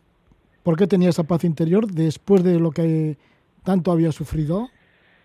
¿Por 0.64 0.78
qué 0.78 0.88
tenía 0.88 1.10
esa 1.10 1.26
paz 1.26 1.44
interior 1.44 1.86
después 1.86 2.44
de 2.44 2.60
lo 2.60 2.72
que 2.72 3.18
tanto 3.64 3.92
había 3.92 4.12
sufrido? 4.12 4.70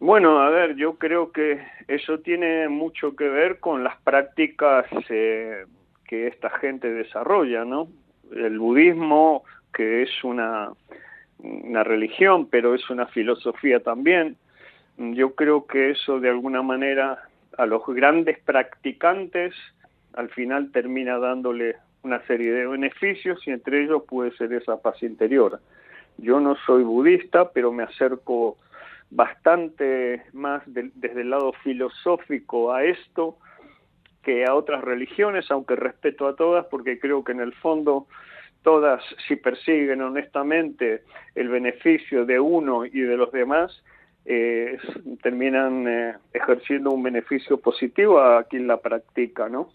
Bueno, 0.00 0.40
a 0.40 0.48
ver, 0.48 0.76
yo 0.76 0.94
creo 0.94 1.32
que 1.32 1.60
eso 1.88 2.20
tiene 2.20 2.68
mucho 2.68 3.16
que 3.16 3.28
ver 3.28 3.58
con 3.58 3.82
las 3.82 4.00
prácticas 4.02 4.86
eh, 5.08 5.64
que 6.06 6.28
esta 6.28 6.50
gente 6.50 6.92
desarrolla, 6.92 7.64
¿no? 7.64 7.88
El 8.32 8.60
budismo, 8.60 9.42
que 9.74 10.02
es 10.02 10.22
una, 10.22 10.70
una 11.38 11.82
religión, 11.82 12.46
pero 12.46 12.76
es 12.76 12.88
una 12.90 13.06
filosofía 13.06 13.80
también. 13.80 14.36
Yo 14.98 15.34
creo 15.34 15.66
que 15.66 15.90
eso 15.90 16.20
de 16.20 16.28
alguna 16.28 16.62
manera 16.62 17.24
a 17.56 17.66
los 17.66 17.84
grandes 17.86 18.38
practicantes 18.38 19.52
al 20.14 20.28
final 20.30 20.70
termina 20.70 21.18
dándole 21.18 21.76
una 22.02 22.24
serie 22.26 22.52
de 22.52 22.66
beneficios 22.68 23.44
y 23.46 23.50
entre 23.50 23.82
ellos 23.82 24.04
puede 24.08 24.30
ser 24.36 24.52
esa 24.52 24.80
paz 24.80 25.02
interior. 25.02 25.60
Yo 26.18 26.40
no 26.40 26.56
soy 26.66 26.84
budista, 26.84 27.50
pero 27.50 27.72
me 27.72 27.82
acerco 27.82 28.56
bastante 29.10 30.22
más 30.32 30.62
desde 30.66 31.22
el 31.22 31.30
lado 31.30 31.52
filosófico 31.64 32.72
a 32.72 32.84
esto 32.84 33.38
que 34.22 34.44
a 34.44 34.54
otras 34.54 34.82
religiones, 34.82 35.50
aunque 35.50 35.76
respeto 35.76 36.26
a 36.26 36.36
todas, 36.36 36.66
porque 36.66 36.98
creo 36.98 37.24
que 37.24 37.32
en 37.32 37.40
el 37.40 37.54
fondo 37.54 38.06
todas, 38.62 39.02
si 39.26 39.36
persiguen 39.36 40.02
honestamente 40.02 41.02
el 41.34 41.48
beneficio 41.48 42.26
de 42.26 42.38
uno 42.38 42.84
y 42.84 43.00
de 43.00 43.16
los 43.16 43.32
demás, 43.32 43.82
eh, 44.26 44.76
terminan 45.22 45.88
eh, 45.88 46.14
ejerciendo 46.34 46.90
un 46.90 47.02
beneficio 47.02 47.58
positivo 47.58 48.20
a 48.20 48.44
quien 48.44 48.66
la 48.66 48.76
practica, 48.76 49.48
¿no? 49.48 49.70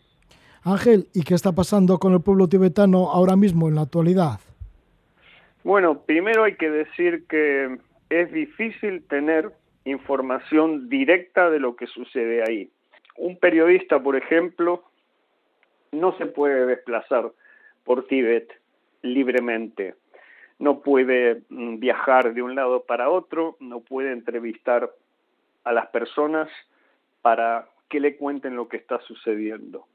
Ángel, 0.63 1.07
¿y 1.13 1.23
qué 1.23 1.33
está 1.33 1.51
pasando 1.51 1.97
con 1.97 2.13
el 2.13 2.21
pueblo 2.21 2.47
tibetano 2.47 3.09
ahora 3.11 3.35
mismo 3.35 3.67
en 3.67 3.75
la 3.75 3.81
actualidad? 3.81 4.39
Bueno, 5.63 6.01
primero 6.01 6.43
hay 6.43 6.55
que 6.55 6.69
decir 6.69 7.25
que 7.27 7.79
es 8.21 8.31
difícil 8.31 9.05
tener 9.07 9.51
información 9.85 10.89
directa 10.89 11.49
de 11.49 11.59
lo 11.59 11.75
que 11.75 11.87
sucede 11.87 12.43
ahí. 12.47 12.69
Un 13.17 13.37
periodista, 13.37 14.01
por 14.01 14.15
ejemplo, 14.15 14.83
no 15.91 16.17
se 16.17 16.25
puede 16.25 16.65
desplazar 16.65 17.31
por 17.83 18.07
Tíbet 18.07 18.51
libremente. 19.01 19.95
No 20.59 20.81
puede 20.81 21.41
mm, 21.49 21.79
viajar 21.79 22.33
de 22.33 22.41
un 22.41 22.55
lado 22.55 22.83
para 22.85 23.09
otro, 23.09 23.57
no 23.59 23.81
puede 23.81 24.11
entrevistar 24.11 24.89
a 25.63 25.73
las 25.73 25.87
personas 25.87 26.49
para 27.21 27.67
que 27.89 27.99
le 27.99 28.15
cuenten 28.15 28.55
lo 28.55 28.67
que 28.67 28.77
está 28.77 28.99
sucediendo. 29.01 29.85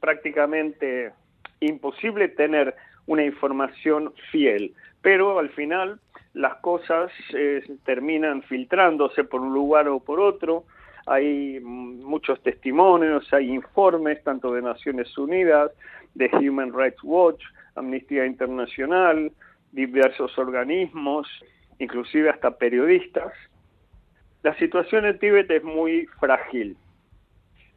Prácticamente 0.00 1.12
imposible 1.60 2.28
tener 2.28 2.74
una 3.06 3.24
información 3.24 4.12
fiel, 4.30 4.72
pero 5.02 5.38
al 5.38 5.50
final 5.50 6.00
las 6.32 6.56
cosas 6.56 7.12
eh, 7.32 7.62
terminan 7.84 8.42
filtrándose 8.42 9.24
por 9.24 9.40
un 9.40 9.54
lugar 9.54 9.88
o 9.88 10.00
por 10.00 10.20
otro, 10.20 10.64
hay 11.06 11.60
muchos 11.60 12.42
testimonios, 12.42 13.30
hay 13.32 13.52
informes 13.52 14.22
tanto 14.24 14.52
de 14.52 14.62
Naciones 14.62 15.16
Unidas, 15.18 15.70
de 16.14 16.30
Human 16.32 16.72
Rights 16.72 17.02
Watch, 17.02 17.42
Amnistía 17.74 18.24
Internacional, 18.24 19.30
diversos 19.72 20.36
organismos, 20.38 21.28
inclusive 21.78 22.30
hasta 22.30 22.56
periodistas. 22.56 23.32
La 24.42 24.56
situación 24.58 25.04
en 25.06 25.18
Tíbet 25.18 25.50
es 25.50 25.62
muy 25.62 26.06
frágil. 26.20 26.76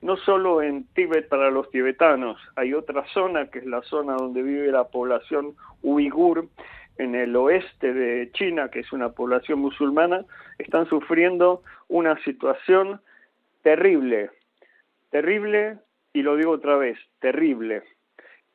No 0.01 0.15
solo 0.17 0.61
en 0.61 0.85
Tíbet 0.93 1.27
para 1.27 1.49
los 1.49 1.69
tibetanos, 1.71 2.39
hay 2.55 2.73
otra 2.73 3.05
zona 3.07 3.49
que 3.49 3.59
es 3.59 3.65
la 3.65 3.81
zona 3.81 4.15
donde 4.15 4.43
vive 4.43 4.71
la 4.71 4.85
población 4.85 5.55
uigur 5.81 6.47
en 6.97 7.15
el 7.15 7.35
oeste 7.35 7.93
de 7.93 8.31
China, 8.31 8.69
que 8.69 8.79
es 8.79 8.91
una 8.91 9.09
población 9.09 9.59
musulmana, 9.59 10.25
están 10.57 10.87
sufriendo 10.87 11.63
una 11.87 12.21
situación 12.23 13.01
terrible, 13.63 14.31
terrible, 15.09 15.77
y 16.13 16.21
lo 16.21 16.35
digo 16.35 16.51
otra 16.51 16.77
vez, 16.77 16.97
terrible. 17.19 17.83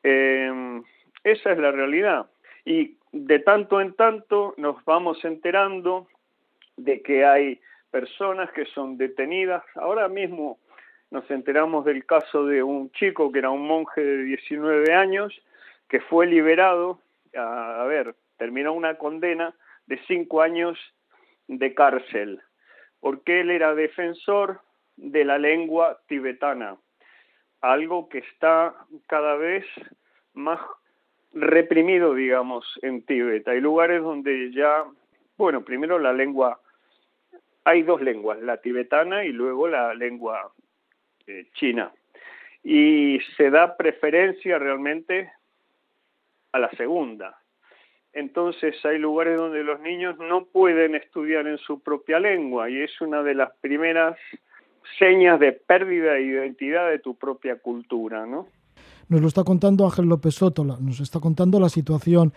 Em, 0.01 0.83
esa 1.23 1.51
es 1.51 1.57
la 1.57 1.71
realidad. 1.71 2.27
Y 2.65 2.97
de 3.11 3.39
tanto 3.39 3.79
en 3.79 3.93
tanto 3.93 4.53
nos 4.57 4.83
vamos 4.85 5.23
enterando 5.23 6.07
de 6.77 7.01
que 7.01 7.25
hay 7.25 7.59
personas 7.91 8.51
que 8.51 8.65
son 8.65 8.97
detenidas. 8.97 9.63
Ahora 9.75 10.07
mismo 10.07 10.57
nos 11.13 11.29
enteramos 11.29 11.85
del 11.85 12.07
caso 12.07 12.43
de 12.47 12.63
un 12.63 12.91
chico 12.91 13.31
que 13.31 13.37
era 13.37 13.51
un 13.51 13.67
monje 13.67 14.03
de 14.03 14.23
19 14.23 14.93
años 14.95 15.31
que 15.87 16.01
fue 16.01 16.25
liberado, 16.25 16.99
a, 17.35 17.83
a 17.83 17.85
ver, 17.85 18.15
terminó 18.37 18.73
una 18.73 18.97
condena 18.97 19.53
de 19.85 19.99
cinco 20.07 20.41
años 20.41 20.79
de 21.47 21.75
cárcel, 21.75 22.41
porque 22.99 23.41
él 23.41 23.51
era 23.51 23.75
defensor 23.75 24.61
de 24.95 25.23
la 25.23 25.37
lengua 25.37 25.99
tibetana, 26.07 26.77
algo 27.61 28.09
que 28.09 28.17
está 28.17 28.73
cada 29.05 29.35
vez 29.35 29.65
más 30.33 30.59
reprimido, 31.31 32.15
digamos, 32.15 32.79
en 32.81 33.05
Tíbet. 33.05 33.47
Hay 33.47 33.61
lugares 33.61 34.01
donde 34.01 34.51
ya, 34.51 34.83
bueno, 35.37 35.63
primero 35.63 35.99
la 35.99 36.11
lengua, 36.11 36.59
hay 37.65 37.83
dos 37.83 38.01
lenguas, 38.01 38.41
la 38.41 38.57
tibetana 38.57 39.25
y 39.25 39.31
luego 39.31 39.67
la 39.67 39.93
lengua 39.93 40.51
eh, 41.27 41.47
china. 41.53 41.91
Y 42.63 43.19
se 43.37 43.49
da 43.49 43.75
preferencia 43.75 44.57
realmente 44.57 45.31
a 46.51 46.59
la 46.59 46.69
segunda. 46.71 47.37
Entonces 48.13 48.75
hay 48.85 48.99
lugares 48.99 49.37
donde 49.37 49.63
los 49.63 49.79
niños 49.81 50.17
no 50.19 50.45
pueden 50.45 50.95
estudiar 50.95 51.47
en 51.47 51.57
su 51.57 51.81
propia 51.81 52.19
lengua 52.19 52.69
y 52.69 52.81
es 52.81 53.01
una 53.01 53.23
de 53.23 53.33
las 53.33 53.51
primeras 53.59 54.17
señas 54.99 55.39
de 55.39 55.51
pérdida 55.53 56.13
de 56.13 56.21
identidad 56.21 56.89
de 56.89 56.99
tu 56.99 57.15
propia 57.15 57.57
cultura, 57.57 58.25
¿no? 58.25 58.47
Nos 59.09 59.21
lo 59.21 59.27
está 59.27 59.43
contando 59.43 59.85
Ángel 59.85 60.05
López 60.05 60.35
Soto, 60.35 60.63
nos 60.63 60.99
está 60.99 61.19
contando 61.19 61.59
la 61.59 61.69
situación 61.69 62.33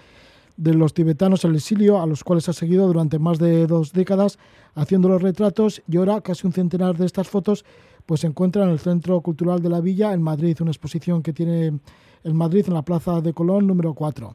de 0.57 0.75
los 0.75 0.95
tibetanos 0.95 1.45
en 1.45 1.51
el 1.51 1.57
exilio, 1.57 2.01
a 2.01 2.07
los 2.07 2.25
cuales 2.25 2.49
ha 2.49 2.53
seguido 2.55 2.87
durante 2.87 3.19
más 3.19 3.39
de 3.39 3.67
dos 3.67 3.93
décadas 3.93 4.39
haciendo 4.75 5.09
los 5.09 5.23
retratos 5.23 5.83
y 5.87 5.99
ahora 5.99 6.23
casi 6.23 6.47
un 6.47 6.53
centenar 6.53 6.97
de 6.97 7.05
estas 7.05 7.29
fotos 7.29 7.65
pues 8.07 8.21
se 8.21 8.29
encuentran 8.29 8.67
en 8.69 8.73
el 8.73 8.79
Centro 8.79 9.21
Cultural 9.21 9.61
de 9.61 9.69
la 9.69 9.81
Villa 9.81 10.13
en 10.13 10.23
Madrid, 10.23 10.57
una 10.61 10.71
exposición 10.71 11.23
que 11.23 11.33
tiene 11.33 11.79
en 12.25 12.37
Madrid 12.37 12.65
en 12.69 12.75
la 12.75 12.83
Plaza 12.83 13.21
de 13.21 13.33
Colón 13.33 13.67
número 13.67 13.95
4. 13.95 14.35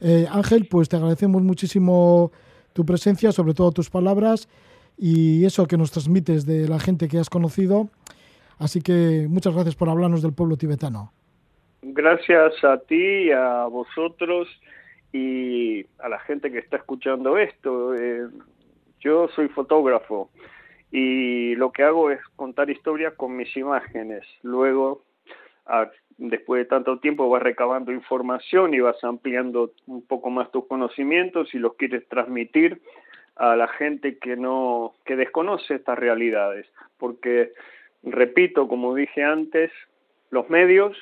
Eh, 0.00 0.26
Ángel, 0.30 0.66
pues 0.68 0.88
te 0.88 0.96
agradecemos 0.96 1.42
muchísimo 1.42 2.32
tu 2.72 2.84
presencia, 2.84 3.32
sobre 3.32 3.54
todo 3.54 3.72
tus 3.72 3.90
palabras 3.90 4.48
y 4.96 5.44
eso 5.44 5.66
que 5.66 5.76
nos 5.76 5.92
transmites 5.92 6.44
de 6.44 6.68
la 6.68 6.78
gente 6.78 7.08
que 7.08 7.18
has 7.18 7.30
conocido. 7.30 7.88
Así 8.58 8.80
que 8.80 9.26
muchas 9.28 9.54
gracias 9.54 9.76
por 9.76 9.88
hablarnos 9.88 10.22
del 10.22 10.32
pueblo 10.32 10.56
tibetano. 10.56 11.12
Gracias 11.82 12.52
a 12.64 12.78
ti, 12.78 13.30
a 13.30 13.66
vosotros 13.66 14.48
y 15.12 15.84
a 16.00 16.08
la 16.08 16.18
gente 16.20 16.50
que 16.50 16.58
está 16.58 16.76
escuchando 16.76 17.38
esto. 17.38 17.94
Eh, 17.94 18.26
yo 19.00 19.28
soy 19.34 19.48
fotógrafo 19.48 20.30
y 20.90 21.54
lo 21.56 21.72
que 21.72 21.82
hago 21.82 22.10
es 22.10 22.20
contar 22.36 22.70
historias 22.70 23.14
con 23.14 23.36
mis 23.36 23.54
imágenes. 23.56 24.24
Luego, 24.42 25.02
después 26.16 26.60
de 26.60 26.64
tanto 26.64 26.98
tiempo, 26.98 27.28
vas 27.28 27.42
recabando 27.42 27.92
información 27.92 28.74
y 28.74 28.80
vas 28.80 29.02
ampliando 29.04 29.72
un 29.86 30.02
poco 30.06 30.30
más 30.30 30.50
tus 30.50 30.66
conocimientos 30.66 31.54
y 31.54 31.58
los 31.58 31.74
quieres 31.74 32.08
transmitir 32.08 32.80
a 33.38 33.54
la 33.54 33.68
gente 33.68 34.18
que 34.18 34.36
no 34.36 34.94
que 35.04 35.16
desconoce 35.16 35.76
estas 35.76 35.96
realidades 35.96 36.66
porque 36.98 37.52
repito 38.02 38.66
como 38.66 38.94
dije 38.94 39.22
antes 39.22 39.70
los 40.30 40.50
medios 40.50 40.96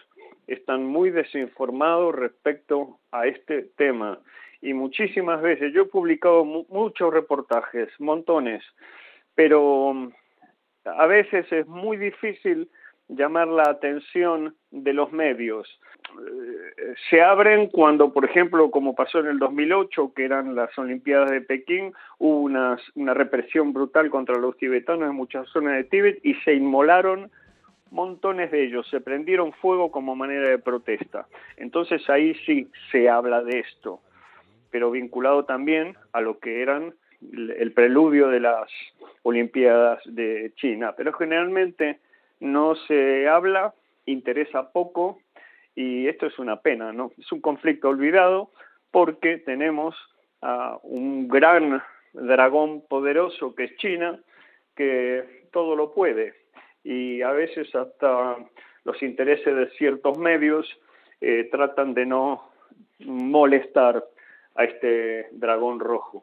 están 0.46 0.84
muy 0.84 1.10
desinformados 1.10 2.14
respecto 2.14 2.98
a 3.10 3.26
este 3.26 3.62
tema 3.76 4.20
y 4.60 4.74
muchísimas 4.74 5.40
veces 5.40 5.72
yo 5.72 5.82
he 5.82 5.86
publicado 5.86 6.44
muchos 6.44 7.12
reportajes 7.12 7.88
montones 7.98 8.62
pero 9.36 10.10
a 10.84 11.06
veces 11.06 11.46
es 11.52 11.68
muy 11.68 11.96
difícil 11.96 12.68
llamar 13.08 13.46
la 13.46 13.64
atención 13.64 14.56
de 14.72 14.92
los 14.92 15.12
medios. 15.12 15.68
Eh, 16.18 16.94
se 17.08 17.22
abren 17.22 17.68
cuando, 17.68 18.12
por 18.12 18.24
ejemplo, 18.24 18.70
como 18.70 18.94
pasó 18.94 19.20
en 19.20 19.26
el 19.26 19.38
2008, 19.38 20.12
que 20.14 20.24
eran 20.24 20.56
las 20.56 20.76
Olimpiadas 20.76 21.30
de 21.30 21.40
Pekín, 21.40 21.92
hubo 22.18 22.40
una, 22.40 22.76
una 22.94 23.14
represión 23.14 23.72
brutal 23.72 24.10
contra 24.10 24.36
los 24.36 24.56
tibetanos 24.56 25.08
en 25.08 25.14
muchas 25.14 25.48
zonas 25.50 25.74
de 25.74 25.84
Tíbet 25.84 26.18
y 26.24 26.34
se 26.36 26.54
inmolaron 26.54 27.30
montones 27.90 28.50
de 28.50 28.64
ellos, 28.64 28.88
se 28.90 29.00
prendieron 29.00 29.52
fuego 29.52 29.90
como 29.92 30.16
manera 30.16 30.48
de 30.48 30.58
protesta. 30.58 31.26
Entonces 31.56 32.08
ahí 32.10 32.34
sí 32.44 32.68
se 32.90 33.08
habla 33.08 33.42
de 33.42 33.60
esto, 33.60 34.00
pero 34.70 34.90
vinculado 34.90 35.44
también 35.44 35.96
a 36.12 36.20
lo 36.20 36.38
que 36.38 36.62
eran 36.62 36.94
el 37.20 37.72
preludio 37.72 38.28
de 38.28 38.40
las 38.40 38.70
Olimpiadas 39.22 40.00
de 40.04 40.52
China. 40.56 40.94
Pero 40.96 41.12
generalmente 41.12 41.98
no 42.40 42.74
se 42.74 43.28
habla, 43.28 43.74
interesa 44.04 44.72
poco 44.72 45.18
y 45.74 46.08
esto 46.08 46.26
es 46.26 46.38
una 46.38 46.60
pena, 46.60 46.92
¿no? 46.92 47.12
Es 47.18 47.30
un 47.32 47.40
conflicto 47.40 47.88
olvidado 47.88 48.50
porque 48.90 49.38
tenemos 49.38 49.94
a 50.42 50.78
un 50.82 51.28
gran 51.28 51.82
dragón 52.12 52.82
poderoso 52.88 53.54
que 53.54 53.64
es 53.64 53.76
China 53.76 54.18
que 54.74 55.48
todo 55.52 55.76
lo 55.76 55.92
puede 55.92 56.34
y 56.84 57.22
a 57.22 57.32
veces 57.32 57.74
hasta 57.74 58.36
los 58.84 59.02
intereses 59.02 59.56
de 59.56 59.68
ciertos 59.70 60.16
medios 60.18 60.66
eh, 61.20 61.48
tratan 61.50 61.94
de 61.94 62.06
no 62.06 62.52
molestar 63.00 64.04
a 64.54 64.64
este 64.64 65.28
dragón 65.32 65.80
rojo. 65.80 66.22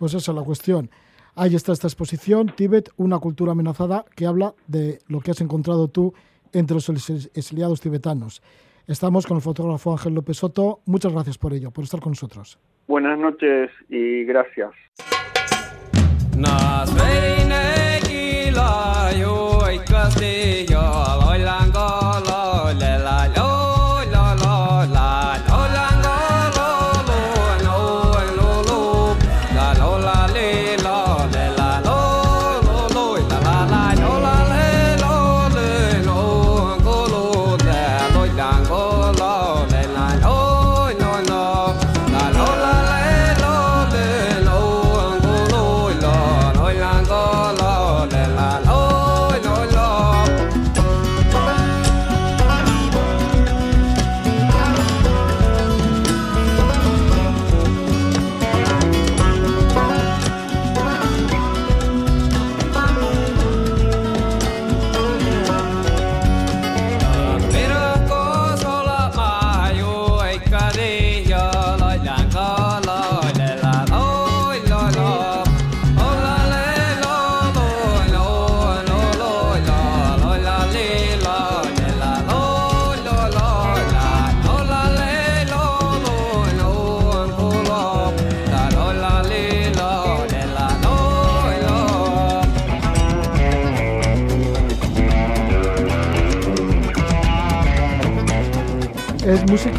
Pues 0.00 0.14
esa 0.14 0.32
es 0.32 0.34
la 0.34 0.42
cuestión. 0.42 0.90
Ahí 1.34 1.54
está 1.54 1.72
esta 1.72 1.86
exposición, 1.86 2.54
Tíbet, 2.56 2.88
una 2.96 3.18
cultura 3.18 3.52
amenazada, 3.52 4.06
que 4.16 4.24
habla 4.24 4.54
de 4.66 4.98
lo 5.08 5.20
que 5.20 5.32
has 5.32 5.42
encontrado 5.42 5.88
tú 5.88 6.14
entre 6.54 6.74
los 6.74 6.88
exiliados 6.88 7.82
tibetanos. 7.82 8.42
Estamos 8.86 9.26
con 9.26 9.36
el 9.36 9.42
fotógrafo 9.42 9.92
Ángel 9.92 10.14
López 10.14 10.38
Soto. 10.38 10.80
Muchas 10.86 11.12
gracias 11.12 11.36
por 11.36 11.52
ello, 11.52 11.70
por 11.70 11.84
estar 11.84 12.00
con 12.00 12.12
nosotros. 12.12 12.58
Buenas 12.88 13.18
noches 13.18 13.70
y 13.90 14.24
gracias. 14.24 14.70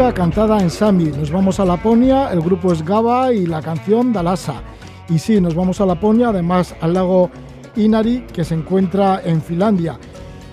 Música 0.01 0.15
cantada 0.15 0.59
en 0.59 0.71
Sami. 0.71 1.11
Nos 1.11 1.29
vamos 1.29 1.59
a 1.59 1.65
Laponia, 1.65 2.31
el 2.31 2.41
grupo 2.41 2.73
es 2.73 2.83
Gaba 2.83 3.31
y 3.31 3.45
la 3.45 3.61
canción 3.61 4.11
Dalasa. 4.11 4.63
Y 5.09 5.19
sí, 5.19 5.39
nos 5.39 5.53
vamos 5.53 5.79
a 5.79 5.85
Laponia, 5.85 6.29
además 6.29 6.73
al 6.81 6.95
lago 6.95 7.29
Inari, 7.75 8.25
que 8.33 8.43
se 8.43 8.55
encuentra 8.55 9.21
en 9.23 9.43
Finlandia. 9.43 9.99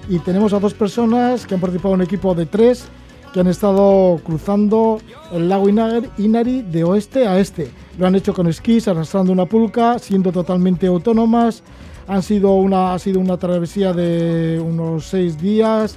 Y 0.07 0.19
tenemos 0.19 0.53
a 0.53 0.59
dos 0.61 0.75
personas 0.75 1.47
que 1.47 1.55
han 1.55 1.63
participado 1.63 1.95
en 1.95 2.01
un 2.01 2.07
equipo 2.07 2.35
de 2.35 2.45
tres 2.45 2.89
que 3.33 3.41
han 3.41 3.47
estado 3.47 4.21
cruzando 4.23 5.01
el 5.33 5.49
lago 5.49 5.67
Inari 5.71 6.63
de 6.63 6.85
oeste 6.85 7.27
a 7.27 7.39
este. 7.39 7.71
Lo 7.97 8.07
han 8.07 8.17
hecho 8.17 8.35
con 8.35 8.49
esquís, 8.49 8.87
arrastrando 8.87 9.33
una 9.33 9.47
pulca, 9.47 9.99
siendo 9.99 10.31
totalmente 10.31 10.89
autónomas. 10.89 11.63
Han 12.07 12.23
sido 12.23 12.53
una, 12.53 12.93
ha 12.93 12.99
sido 12.99 13.19
una 13.19 13.39
travesía 13.39 13.95
de 13.95 14.61
unos 14.63 15.07
seis 15.07 15.41
días 15.41 15.97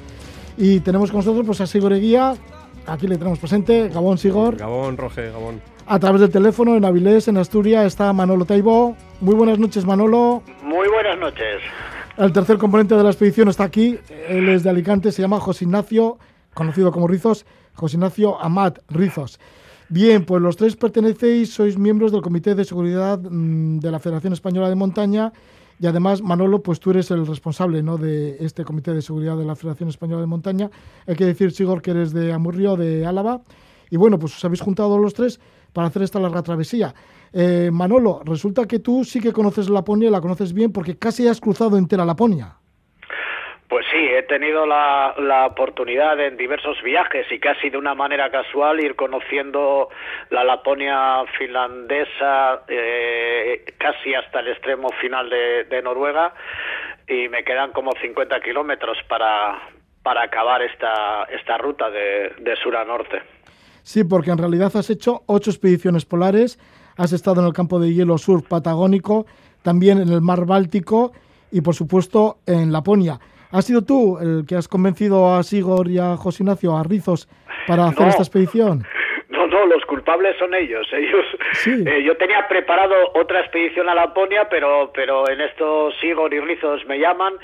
y 0.57 0.79
tenemos 0.79 1.11
con 1.11 1.19
nosotros 1.19 1.45
pues, 1.45 1.61
a 1.61 1.67
Sigor 1.67 1.93
Eguía, 1.93 2.35
aquí 2.87 3.07
le 3.07 3.17
tenemos 3.17 3.39
presente, 3.39 3.89
Gabón 3.89 4.17
Sigor. 4.17 4.57
Gabón, 4.57 4.97
Roge, 4.97 5.31
Gabón. 5.31 5.61
A 5.87 5.99
través 5.99 6.21
del 6.21 6.29
teléfono 6.31 6.75
en 6.75 6.85
Avilés, 6.85 7.27
en 7.27 7.37
Asturias, 7.37 7.85
está 7.85 8.13
Manolo 8.13 8.45
Taibo. 8.45 8.95
Muy 9.19 9.35
buenas 9.35 9.59
noches, 9.59 9.85
Manolo. 9.85 10.43
Muy 10.63 10.87
buenas 10.87 11.17
noches. 11.19 11.61
El 12.17 12.31
tercer 12.33 12.57
componente 12.57 12.95
de 12.95 13.03
la 13.03 13.09
expedición 13.09 13.49
está 13.49 13.63
aquí, 13.63 13.97
él 14.27 14.49
es 14.49 14.63
de 14.63 14.69
Alicante, 14.69 15.11
se 15.11 15.21
llama 15.21 15.39
José 15.39 15.65
Ignacio, 15.65 16.19
conocido 16.53 16.91
como 16.91 17.07
Rizos, 17.07 17.45
José 17.73 17.97
Ignacio 17.97 18.39
Amat 18.41 18.79
Rizos. 18.89 19.39
Bien, 19.89 20.23
pues 20.23 20.41
los 20.41 20.55
tres 20.55 20.75
pertenecéis, 20.75 21.53
sois 21.53 21.77
miembros 21.77 22.11
del 22.11 22.21
Comité 22.21 22.55
de 22.55 22.63
Seguridad 22.63 23.19
mm, 23.19 23.79
de 23.79 23.91
la 23.91 23.99
Federación 23.99 24.33
Española 24.33 24.69
de 24.69 24.75
Montaña 24.75 25.33
y 25.81 25.87
además, 25.87 26.21
Manolo, 26.21 26.61
pues 26.61 26.79
tú 26.79 26.91
eres 26.91 27.09
el 27.09 27.25
responsable 27.25 27.81
¿no? 27.81 27.97
de 27.97 28.37
este 28.39 28.63
Comité 28.63 28.93
de 28.93 29.01
Seguridad 29.01 29.35
de 29.35 29.45
la 29.45 29.55
Federación 29.55 29.89
Española 29.89 30.21
de 30.21 30.27
Montaña. 30.27 30.69
Hay 31.07 31.15
que 31.15 31.25
decir, 31.25 31.51
Sigor, 31.51 31.81
que 31.81 31.89
eres 31.89 32.13
de 32.13 32.31
Amurrio, 32.31 32.77
de 32.77 33.03
Álava. 33.03 33.41
Y 33.89 33.97
bueno, 33.97 34.19
pues 34.19 34.37
os 34.37 34.45
habéis 34.45 34.61
juntado 34.61 34.99
los 34.99 35.15
tres 35.15 35.39
para 35.73 35.87
hacer 35.87 36.03
esta 36.03 36.19
larga 36.19 36.43
travesía. 36.43 36.93
Eh, 37.33 37.71
Manolo, 37.73 38.21
resulta 38.23 38.67
que 38.67 38.77
tú 38.77 39.03
sí 39.03 39.19
que 39.19 39.33
conoces 39.33 39.71
Laponia 39.71 40.09
y 40.09 40.11
la 40.11 40.21
conoces 40.21 40.53
bien 40.53 40.71
porque 40.71 40.99
casi 40.99 41.27
has 41.27 41.41
cruzado 41.41 41.79
entera 41.79 42.05
Laponia. 42.05 42.60
Pues 43.71 43.85
sí, 43.89 43.99
he 43.99 44.23
tenido 44.23 44.65
la, 44.65 45.47
oportunidad 45.49 46.19
en 46.19 46.35
diversos 46.35 46.75
viajes 46.83 47.25
y 47.31 47.39
casi 47.39 47.69
de 47.69 47.77
una 47.77 47.95
manera 47.95 48.29
casual 48.29 48.81
ir 48.81 48.97
conociendo 48.97 49.87
la 50.29 50.43
Laponia 50.43 51.23
finlandesa 51.37 52.63
eh, 52.67 53.63
casi 53.77 54.13
hasta 54.13 54.41
el 54.41 54.49
extremo 54.49 54.89
final 54.99 55.29
de, 55.29 55.81
Noruega 55.81 56.33
y 57.07 57.29
me 57.29 57.45
quedan 57.45 57.71
como 57.71 57.93
50 57.93 58.41
kilómetros 58.41 58.97
para, 59.07 59.57
para 60.03 60.23
acabar 60.23 60.61
esta, 60.63 61.23
esta 61.33 61.57
ruta 61.57 61.89
de, 61.89 62.33
de 62.41 62.57
sur 62.57 62.75
a 62.75 62.83
norte. 62.83 63.21
Sí, 63.83 64.03
porque 64.03 64.31
en 64.31 64.37
realidad 64.37 64.75
has 64.75 64.89
hecho 64.89 65.21
ocho 65.27 65.49
expediciones 65.49 66.03
polares, 66.03 66.59
has 66.97 67.13
estado 67.13 67.39
en 67.39 67.47
el 67.47 67.53
campo 67.53 67.79
de 67.79 67.93
hielo 67.93 68.17
sur 68.17 68.43
patagónico, 68.43 69.25
también 69.63 70.01
en 70.01 70.09
el 70.09 70.19
mar 70.19 70.45
Báltico 70.45 71.13
y 71.53 71.61
por 71.61 71.73
supuesto 71.73 72.39
en 72.45 72.73
Laponia. 72.73 73.21
¿Has 73.51 73.65
sido 73.65 73.81
tú 73.83 74.17
el 74.19 74.45
que 74.47 74.55
has 74.55 74.67
convencido 74.67 75.35
a 75.35 75.43
Sigor 75.43 75.89
y 75.89 75.99
a 75.99 76.15
José 76.15 76.43
Ignacio, 76.43 76.77
a 76.77 76.83
Rizos, 76.83 77.27
para 77.67 77.87
hacer 77.87 78.07
esta 78.07 78.23
expedición? 78.23 78.83
No, 79.31 79.47
no, 79.47 79.65
los 79.65 79.83
culpables 79.85 80.35
son 80.37 80.53
ellos. 80.53 80.85
Ellos. 80.91 81.25
Eh, 81.65 82.03
yo 82.03 82.17
tenía 82.17 82.47
preparado 82.49 82.93
otra 83.15 83.39
expedición 83.39 83.87
a 83.87 83.95
Laponia, 83.95 84.49
pero, 84.49 84.91
pero 84.93 85.27
en 85.29 85.39
esto 85.39 85.89
Sigor 86.01 86.33
y 86.33 86.41
Rizos 86.41 86.85
me 86.85 86.99
llaman, 86.99 87.35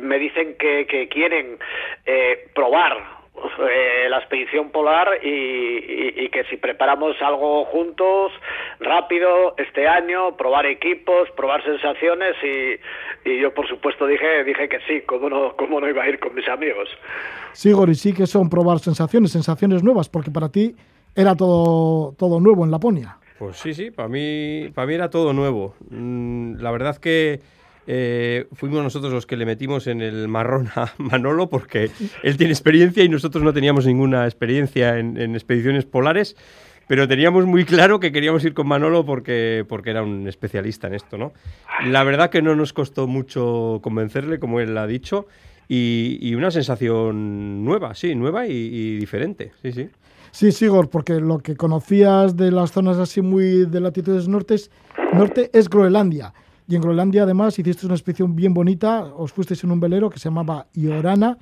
me 0.00 0.18
dicen 0.18 0.54
que, 0.58 0.86
que 0.86 1.08
quieren 1.08 1.58
eh, 2.04 2.50
probar 2.54 3.19
eh, 3.58 4.08
la 4.08 4.18
expedición 4.18 4.70
polar 4.70 5.08
y, 5.22 6.28
que 6.30 6.44
si 6.44 6.56
preparamos 6.56 7.16
algo 7.20 7.64
juntos 7.64 8.32
rápido 8.78 9.54
este 9.56 9.88
año, 9.88 10.36
probar 10.36 10.66
equipos, 10.66 11.28
probar 11.36 11.62
sensaciones 11.64 12.36
y, 12.42 13.40
yo 13.40 13.52
por 13.52 13.68
supuesto 13.68 14.06
dije 14.06 14.44
dije 14.44 14.68
que 14.68 14.78
sí, 14.86 15.02
cómo 15.06 15.28
no 15.28 15.56
cómo 15.56 15.80
no 15.80 15.88
iba 15.88 16.04
a 16.04 16.08
ir 16.08 16.20
con 16.20 16.34
mis 16.34 16.48
amigos. 16.48 16.88
Sí, 17.52 17.72
Gori, 17.72 17.94
sí 17.94 18.12
que 18.14 18.26
son 18.26 18.48
probar 18.48 18.78
sensaciones, 18.78 19.32
sensaciones 19.32 19.82
nuevas, 19.82 20.08
porque 20.08 20.30
para 20.30 20.50
ti 20.50 20.76
era 21.16 21.34
todo 21.34 22.14
todo 22.16 22.40
nuevo 22.40 22.64
en 22.64 22.70
Laponia. 22.70 23.16
Pues 23.38 23.56
sí, 23.56 23.74
sí, 23.74 23.90
para 23.90 24.08
mí 24.08 24.70
para 24.74 24.86
mí 24.86 24.94
era 24.94 25.10
todo 25.10 25.32
nuevo. 25.32 25.74
Mm, 25.90 26.60
la 26.60 26.70
verdad 26.70 26.96
que 26.96 27.40
eh, 27.92 28.46
fuimos 28.52 28.84
nosotros 28.84 29.12
los 29.12 29.26
que 29.26 29.36
le 29.36 29.44
metimos 29.44 29.88
en 29.88 30.00
el 30.00 30.28
marrón 30.28 30.68
a 30.76 30.92
Manolo 30.98 31.48
porque 31.48 31.90
él 32.22 32.36
tiene 32.36 32.52
experiencia 32.52 33.02
y 33.02 33.08
nosotros 33.08 33.42
no 33.42 33.52
teníamos 33.52 33.84
ninguna 33.84 34.26
experiencia 34.26 34.96
en, 34.96 35.34
expediciones 35.34 35.86
polares, 35.86 36.36
pero 36.86 37.08
teníamos 37.08 37.46
muy 37.46 37.64
claro 37.64 37.98
que 37.98 38.12
queríamos 38.12 38.44
ir 38.44 38.54
con 38.54 38.68
Manolo 38.68 39.04
porque, 39.04 39.64
porque 39.68 39.90
era 39.90 40.04
un 40.04 40.28
especialista 40.28 40.86
en 40.86 40.94
esto, 40.94 41.18
¿no? 41.18 41.32
La 41.84 42.04
verdad 42.04 42.30
que 42.30 42.42
no 42.42 42.54
nos 42.54 42.72
costó 42.72 43.08
mucho 43.08 43.80
convencerle, 43.82 44.38
como 44.38 44.60
él 44.60 44.78
ha 44.78 44.86
dicho, 44.86 45.26
y, 45.66 46.32
una 46.36 46.52
sensación 46.52 47.64
nueva, 47.64 47.96
sí, 47.96 48.14
nueva 48.14 48.46
y, 48.46 48.52
y 48.52 48.96
diferente, 48.98 49.50
sí, 49.62 49.72
sí. 49.72 49.88
Sí, 50.30 50.52
Sigor, 50.52 50.90
porque 50.90 51.14
lo 51.14 51.40
que 51.40 51.56
conocías 51.56 52.36
de 52.36 52.52
las 52.52 52.70
zonas 52.70 52.98
así 52.98 53.20
muy 53.20 53.66
de 53.66 53.80
latitudes 53.80 54.28
nortes, 54.28 54.70
norte 55.12 55.50
es 55.52 55.68
Groenlandia. 55.68 56.32
Y 56.70 56.76
en 56.76 56.82
Groenlandia, 56.82 57.24
además, 57.24 57.58
hiciste 57.58 57.84
una 57.84 57.96
expedición 57.96 58.36
bien 58.36 58.54
bonita. 58.54 59.02
Os 59.16 59.32
fuisteis 59.32 59.64
en 59.64 59.72
un 59.72 59.80
velero 59.80 60.08
que 60.08 60.20
se 60.20 60.28
llamaba 60.28 60.68
Iorana. 60.72 61.36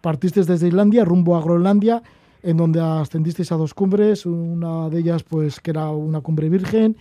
Partisteis 0.00 0.46
desde 0.46 0.68
Islandia 0.68 1.04
rumbo 1.04 1.36
a 1.36 1.42
Groenlandia, 1.42 2.02
en 2.42 2.56
donde 2.56 2.80
ascendisteis 2.80 3.52
a 3.52 3.56
dos 3.56 3.74
cumbres. 3.74 4.24
Una 4.24 4.88
de 4.88 5.00
ellas, 5.00 5.22
pues, 5.22 5.60
que 5.60 5.72
era 5.72 5.90
una 5.90 6.22
cumbre 6.22 6.48
virgen. 6.48 6.96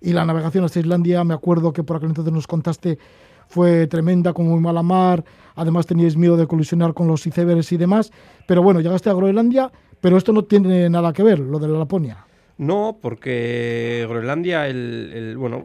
Y 0.00 0.12
la 0.12 0.24
navegación 0.24 0.62
hasta 0.62 0.78
Islandia, 0.78 1.24
me 1.24 1.34
acuerdo 1.34 1.72
que 1.72 1.82
por 1.82 1.96
aquel 1.96 2.10
entonces 2.10 2.32
nos 2.32 2.46
contaste, 2.46 3.00
fue 3.48 3.88
tremenda, 3.88 4.32
con 4.32 4.46
muy 4.46 4.60
mala 4.60 4.84
mar. 4.84 5.24
Además, 5.56 5.86
teníais 5.86 6.16
miedo 6.16 6.36
de 6.36 6.46
colisionar 6.46 6.94
con 6.94 7.08
los 7.08 7.26
icebergs 7.26 7.72
y 7.72 7.76
demás. 7.76 8.12
Pero 8.46 8.62
bueno, 8.62 8.78
llegaste 8.78 9.10
a 9.10 9.12
Groenlandia, 9.12 9.72
pero 10.00 10.16
esto 10.16 10.32
no 10.32 10.44
tiene 10.44 10.88
nada 10.88 11.12
que 11.12 11.24
ver, 11.24 11.40
lo 11.40 11.58
de 11.58 11.66
la 11.66 11.80
Laponia. 11.80 12.24
No, 12.56 12.98
porque 13.02 14.06
Groenlandia, 14.08 14.68
el, 14.68 15.34
bueno, 15.36 15.64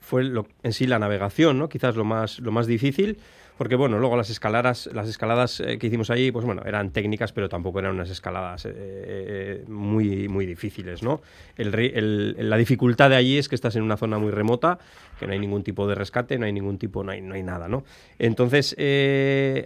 fue 0.00 0.30
en 0.62 0.72
sí 0.72 0.86
la 0.86 0.98
navegación, 0.98 1.58
¿no? 1.58 1.68
Quizás 1.68 1.96
lo 1.96 2.04
más, 2.04 2.40
lo 2.40 2.52
más 2.52 2.66
difícil, 2.66 3.18
porque 3.56 3.76
bueno, 3.76 3.98
luego 3.98 4.16
las 4.16 4.28
escaladas, 4.28 4.90
las 4.92 5.08
escaladas 5.08 5.60
eh, 5.60 5.78
que 5.78 5.86
hicimos 5.86 6.10
allí, 6.10 6.32
pues 6.32 6.44
bueno, 6.44 6.62
eran 6.64 6.90
técnicas, 6.90 7.32
pero 7.32 7.48
tampoco 7.48 7.78
eran 7.78 7.94
unas 7.94 8.10
escaladas 8.10 8.66
eh, 8.66 8.72
eh, 8.74 9.64
muy, 9.68 10.28
muy 10.28 10.46
difíciles, 10.46 11.02
¿no? 11.02 11.20
la 11.56 12.56
dificultad 12.56 13.10
de 13.10 13.16
allí 13.16 13.38
es 13.38 13.48
que 13.48 13.54
estás 13.54 13.76
en 13.76 13.82
una 13.82 13.96
zona 13.96 14.18
muy 14.18 14.30
remota, 14.30 14.78
que 15.18 15.26
no 15.26 15.32
hay 15.32 15.38
ningún 15.38 15.62
tipo 15.62 15.86
de 15.86 15.94
rescate, 15.94 16.38
no 16.38 16.46
hay 16.46 16.52
ningún 16.52 16.76
tipo, 16.76 17.04
no 17.04 17.12
hay, 17.12 17.20
no 17.20 17.34
hay 17.34 17.42
nada, 17.42 17.68
¿no? 17.68 17.84
Entonces, 18.18 18.74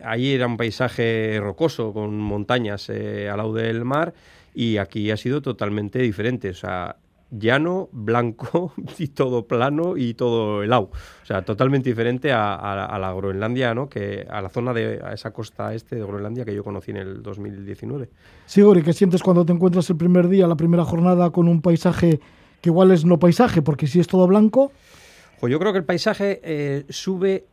allí 0.05 0.35
era 0.35 0.47
un 0.47 0.57
paisaje 0.57 1.39
rocoso, 1.41 1.93
con 1.93 2.19
montañas 2.19 2.91
al 2.91 3.37
lado 3.37 3.55
del 3.55 3.85
mar, 3.85 4.13
y 4.57 4.79
aquí 4.79 5.11
ha 5.11 5.19
sido 5.19 5.43
totalmente 5.43 5.99
diferente. 5.99 6.49
O 6.49 6.55
sea, 6.55 6.97
llano, 7.31 7.91
blanco 7.93 8.73
y 8.99 9.09
todo 9.09 9.47
plano 9.47 9.99
y 9.99 10.15
todo 10.15 10.63
helado. 10.63 10.91
O 11.23 11.27
sea, 11.27 11.43
totalmente 11.43 11.91
diferente 11.91 12.33
a, 12.33 12.99
la 12.99 13.13
Groenlandia, 13.13 13.75
¿no? 13.75 13.91
Que 13.91 14.27
a 14.31 14.41
la 14.41 14.49
zona 14.49 14.73
de 14.73 14.99
a 15.05 15.13
esa 15.13 15.31
costa 15.33 15.75
este 15.75 15.97
de 15.97 16.05
Groenlandia 16.05 16.47
que 16.47 16.55
yo 16.55 16.65
conocí 16.65 16.91
en 16.91 16.97
el 16.97 17.23
2019. 17.23 18.09
Sí, 18.47 18.63
¿y 18.63 18.83
¿qué 18.83 18.95
sientes 18.95 19.23
cuando 19.23 19.45
te 19.45 19.53
encuentras 19.53 19.91
el 19.91 19.99
primer 19.99 20.27
día, 20.29 20.47
la 20.47 20.57
primera 20.57 20.87
jornada 20.87 21.29
con 21.29 21.49
un 21.49 21.61
paisaje 21.61 22.19
que 22.63 22.71
igual 22.71 22.93
es 22.93 23.05
no 23.05 23.19
paisaje, 23.19 23.61
porque 23.61 23.87
si 23.87 24.01
es 24.01 24.07
todo 24.07 24.27
blanco? 24.27 24.73
Pues 25.39 25.51
yo 25.51 25.59
creo 25.59 25.73
que 25.73 25.81
el 25.81 25.85
paisaje 25.85 26.41
eh, 26.43 26.87
sube 26.89 27.45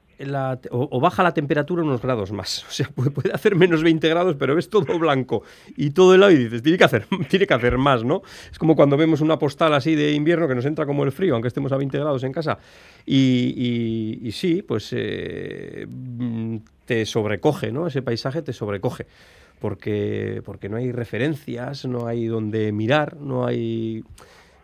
o, 0.72 1.00
baja 1.00 1.24
la 1.24 1.34
temperatura 1.34 1.84
unos 1.84 2.02
grados 2.02 2.32
más. 2.32 2.64
O 2.68 2.72
sea, 2.72 2.88
puede, 2.90 3.32
hacer 3.32 3.56
menos 3.56 3.84
20 3.84 4.08
grados, 4.10 4.36
pero 4.38 4.56
ves 4.56 4.70
todo 4.70 4.98
blanco 5.00 5.44
y 5.76 5.92
todo 5.92 6.14
helado 6.14 6.32
y 6.32 6.38
dices, 6.38 6.62
tiene 6.62 6.78
que, 6.78 6.84
hacer, 6.84 7.06
tiene 7.30 7.48
que 7.48 7.54
hacer 7.54 7.78
más, 7.78 8.04
¿no? 8.04 8.22
Es 8.52 8.60
como 8.60 8.76
cuando 8.76 8.98
vemos 8.98 9.22
una 9.22 9.38
postal 9.38 9.74
así 9.74 9.96
de 9.96 10.12
invierno 10.12 10.48
que 10.48 10.56
nos 10.56 10.66
entra 10.66 10.86
como 10.86 11.04
el 11.04 11.12
frío, 11.12 11.34
aunque 11.34 11.48
estemos 11.48 11.72
a 11.72 11.78
20 11.78 11.98
grados 11.98 12.24
en 12.24 12.32
casa. 12.32 12.58
Y, 13.06 14.30
sí, 14.34 14.62
pues 14.62 14.90
eh, 14.92 15.88
te 16.86 17.06
sobrecoge, 17.06 17.72
¿no? 17.72 17.88
Ese 17.88 18.02
paisaje 18.02 18.42
te 18.42 18.54
sobrecoge. 18.54 19.06
Porque, 19.60 20.42
porque 20.44 20.68
no 20.68 20.76
hay 20.76 20.92
referencias, 20.92 21.86
no 21.86 22.06
hay 22.06 22.26
donde 22.26 22.74
mirar, 22.74 23.16
no 23.16 23.46
hay 23.46 24.04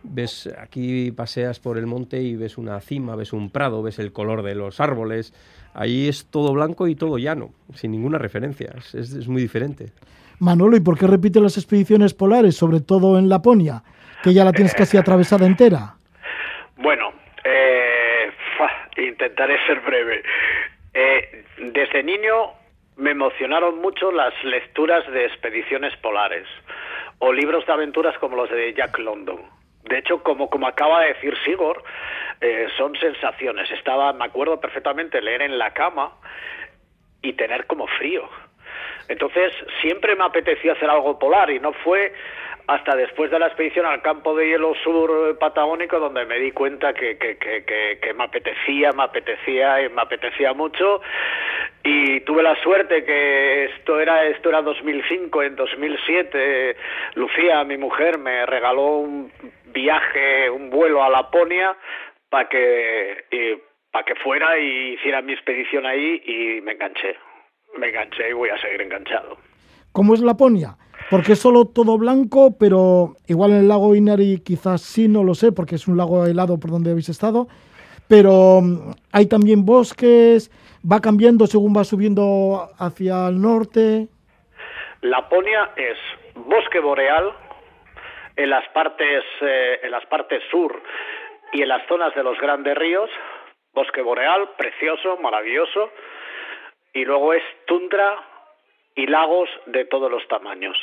ves 0.03 0.49
aquí 0.59 1.11
paseas 1.11 1.59
por 1.59 1.77
el 1.77 1.85
monte 1.85 2.21
y 2.21 2.35
ves 2.35 2.57
una 2.57 2.79
cima, 2.79 3.15
ves 3.15 3.33
un 3.33 3.49
prado, 3.49 3.83
ves 3.83 3.99
el 3.99 4.11
color 4.11 4.43
de 4.43 4.55
los 4.55 4.79
árboles. 4.79 5.33
Ahí 5.73 6.07
es 6.07 6.25
todo 6.29 6.53
blanco 6.53 6.87
y 6.87 6.95
todo 6.95 7.17
llano, 7.17 7.51
sin 7.73 7.91
ninguna 7.91 8.17
referencia. 8.17 8.73
Es, 8.93 9.27
muy 9.27 9.41
diferente. 9.41 9.87
Manolo, 10.39 10.77
¿y 10.77 10.79
por 10.79 10.97
qué 10.97 11.07
repite 11.07 11.39
las 11.39 11.57
expediciones 11.57 12.13
polares, 12.13 12.55
sobre 12.55 12.79
todo 12.79 13.19
en 13.19 13.29
Laponia, 13.29 13.83
que 14.23 14.33
ya 14.33 14.45
la 14.45 14.53
tienes 14.53 14.73
casi 14.73 14.97
atravesada 14.97 15.45
entera? 15.45 15.95
Bueno, 16.77 17.11
eh, 17.43 18.31
intentaré 18.97 19.57
ser 19.67 19.81
breve. 19.81 20.23
Eh, 20.93 21.45
desde 21.73 22.03
niño 22.03 22.53
me 22.97 23.11
emocionaron 23.11 23.79
mucho 23.79 24.11
las 24.11 24.33
lecturas 24.43 25.09
de 25.11 25.25
expediciones 25.25 25.95
polares 25.97 26.45
o 27.19 27.31
libros 27.31 27.65
de 27.65 27.73
aventuras 27.73 28.17
como 28.19 28.35
los 28.35 28.49
de 28.49 28.73
Jack 28.73 28.97
London. 28.99 29.39
De 29.89 29.97
hecho, 29.97 30.21
como, 30.21 30.49
como 30.49 30.67
acaba 30.67 31.01
de 31.01 31.13
decir 31.13 31.35
Sigor, 31.43 31.83
eh, 32.41 32.67
son 32.77 32.95
sensaciones. 32.97 33.69
Estaba, 33.71 34.13
me 34.13 34.25
acuerdo 34.25 34.61
perfectamente, 34.61 35.19
leer 35.19 35.41
en 35.41 35.57
la 35.57 35.73
cama 35.73 36.13
y 37.23 37.33
tener 37.33 37.65
como 37.65 37.87
frío. 37.87 38.29
Entonces, 39.07 39.51
siempre 39.81 40.15
me 40.15 40.23
apeteció 40.23 40.73
hacer 40.73 40.89
algo 40.89 41.17
polar 41.17 41.49
y 41.49 41.59
no 41.59 41.73
fue 41.73 42.13
hasta 42.69 42.95
después 42.95 43.31
de 43.31 43.39
la 43.39 43.47
expedición 43.47 43.87
al 43.87 44.03
campo 44.03 44.35
de 44.35 44.47
hielo 44.47 44.75
sur 44.83 45.39
patagónico 45.39 45.99
donde 45.99 46.23
me 46.25 46.37
di 46.37 46.51
cuenta 46.51 46.93
que, 46.93 47.17
me 48.15 48.23
apetecía, 48.23 48.91
me 48.91 49.03
apetecía 49.03 49.81
y 49.81 49.89
me 49.89 50.03
apetecía 50.03 50.53
mucho. 50.53 51.01
Y 51.83 52.19
tuve 52.21 52.43
la 52.43 52.55
suerte 52.61 53.03
que 53.03 53.65
esto 53.65 53.99
era 53.99 54.23
esto 54.25 54.49
era 54.49 54.61
2005 54.61 55.43
en 55.43 55.55
2007 55.55 56.75
Lucía 57.15 57.63
mi 57.63 57.77
mujer 57.77 58.19
me 58.19 58.45
regaló 58.45 58.97
un 58.97 59.31
viaje 59.67 60.49
un 60.49 60.69
vuelo 60.69 61.01
a 61.01 61.09
Laponia 61.09 61.75
para 62.29 62.49
que 62.49 63.63
para 63.91 64.05
que 64.05 64.15
fuera 64.15 64.59
y 64.59 64.93
hiciera 64.93 65.21
mi 65.21 65.33
expedición 65.33 65.85
ahí 65.85 66.21
y 66.23 66.61
me 66.61 66.73
enganché. 66.73 67.15
Me 67.77 67.89
enganché 67.89 68.29
y 68.29 68.33
voy 68.33 68.49
a 68.49 68.61
seguir 68.61 68.81
enganchado. 68.81 69.37
¿Cómo 69.91 70.13
es 70.13 70.21
Laponia? 70.21 70.75
Porque 71.09 71.31
es 71.31 71.39
solo 71.39 71.65
todo 71.65 71.97
blanco, 71.97 72.55
pero 72.59 73.15
igual 73.27 73.51
en 73.51 73.57
el 73.61 73.67
lago 73.67 73.95
Inari 73.95 74.41
quizás 74.45 74.81
sí, 74.81 75.07
no 75.07 75.23
lo 75.23 75.33
sé, 75.33 75.51
porque 75.51 75.75
es 75.75 75.87
un 75.87 75.97
lago 75.97 76.27
helado 76.27 76.59
por 76.59 76.69
donde 76.69 76.91
habéis 76.91 77.09
estado. 77.09 77.47
Pero 78.07 78.61
mm, 78.61 78.91
hay 79.11 79.27
también 79.27 79.65
bosques, 79.65 80.51
va 80.85 81.01
cambiando 81.01 81.47
según 81.47 81.75
va 81.75 81.83
subiendo 81.83 82.69
hacia 82.77 83.27
el 83.27 83.41
norte. 83.41 84.07
Laponia 85.01 85.71
es 85.75 85.97
bosque 86.35 86.79
boreal 86.79 87.33
en 88.35 88.51
las 88.51 88.67
partes, 88.69 89.23
eh, 89.41 89.79
en 89.81 89.89
las 89.89 90.05
partes 90.05 90.43
sur 90.51 90.79
y 91.53 91.63
en 91.63 91.69
las 91.69 91.87
zonas 91.87 92.13
de 92.13 92.23
los 92.23 92.39
grandes 92.39 92.77
ríos, 92.77 93.09
bosque 93.73 94.03
boreal, 94.03 94.49
precioso, 94.57 95.17
maravilloso, 95.17 95.89
y 96.93 97.03
luego 97.03 97.33
es 97.33 97.43
tundra 97.65 98.15
y 98.95 99.07
lagos 99.07 99.49
de 99.65 99.85
todos 99.85 100.11
los 100.11 100.27
tamaños 100.27 100.77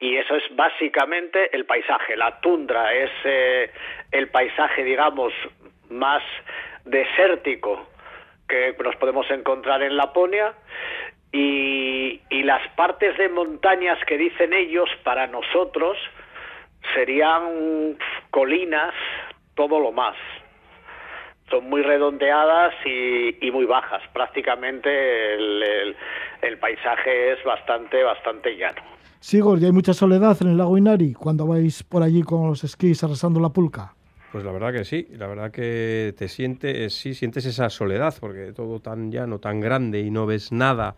y 0.00 0.16
eso 0.16 0.34
es 0.34 0.44
básicamente 0.56 1.54
el 1.54 1.66
paisaje. 1.66 2.16
La 2.16 2.40
tundra 2.40 2.92
es 2.94 3.10
eh, 3.24 3.70
el 4.10 4.28
paisaje, 4.30 4.82
digamos, 4.82 5.32
más 5.90 6.22
desértico 6.86 7.86
que 8.48 8.74
nos 8.82 8.96
podemos 8.96 9.30
encontrar 9.30 9.82
en 9.82 9.96
Laponia 9.96 10.54
y, 11.30 12.20
y 12.30 12.42
las 12.42 12.66
partes 12.70 13.16
de 13.18 13.28
montañas 13.28 13.98
que 14.06 14.16
dicen 14.16 14.54
ellos 14.54 14.88
para 15.04 15.26
nosotros 15.26 15.98
serían 16.94 17.98
colinas, 18.30 18.94
todo 19.54 19.78
lo 19.78 19.92
más. 19.92 20.16
Son 21.50 21.68
muy 21.68 21.82
redondeadas 21.82 22.74
y, 22.86 23.50
muy 23.52 23.66
bajas. 23.66 24.02
Prácticamente 24.12 25.34
el, 25.34 25.96
el 26.40 26.58
paisaje 26.58 27.32
es 27.32 27.44
bastante, 27.44 28.02
bastante 28.02 28.56
llano. 28.56 28.99
Sigor, 29.20 29.60
¿y 29.60 29.66
hay 29.66 29.72
mucha 29.72 29.92
soledad 29.92 30.36
en 30.40 30.48
el 30.48 30.56
lago 30.56 30.78
Inari 30.78 31.12
cuando 31.12 31.46
vais 31.46 31.82
por 31.82 32.02
allí 32.02 32.22
con 32.22 32.48
los 32.48 32.64
esquís 32.64 33.04
arrasando 33.04 33.38
la 33.38 33.50
pulca? 33.50 33.94
Pues 34.32 34.44
la 34.44 34.50
verdad 34.50 34.72
que 34.72 34.84
sí, 34.84 35.08
la 35.12 35.26
verdad 35.26 35.50
que 35.50 36.14
te 36.16 36.26
sientes, 36.26 36.94
sí, 36.94 37.14
sientes 37.14 37.44
esa 37.44 37.68
soledad, 37.68 38.14
porque 38.18 38.52
todo 38.52 38.80
tan 38.80 39.12
llano, 39.12 39.38
tan 39.38 39.60
grande 39.60 40.00
y 40.00 40.10
no 40.10 40.24
ves 40.24 40.52
nada. 40.52 40.96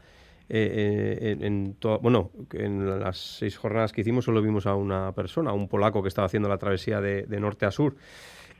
Eh, 0.48 1.18
eh, 1.20 1.46
en, 1.46 1.76
bueno, 2.02 2.30
en 2.52 3.00
las 3.00 3.38
seis 3.38 3.56
jornadas 3.56 3.90
que 3.90 4.02
hicimos 4.02 4.26
solo 4.26 4.42
vimos 4.42 4.66
a 4.66 4.74
una 4.74 5.12
persona, 5.12 5.52
un 5.52 5.66
polaco 5.66 6.02
que 6.02 6.08
estaba 6.08 6.26
haciendo 6.26 6.48
la 6.48 6.58
travesía 6.58 7.00
de, 7.00 7.26
norte 7.40 7.64
a 7.64 7.70
sur. 7.70 7.96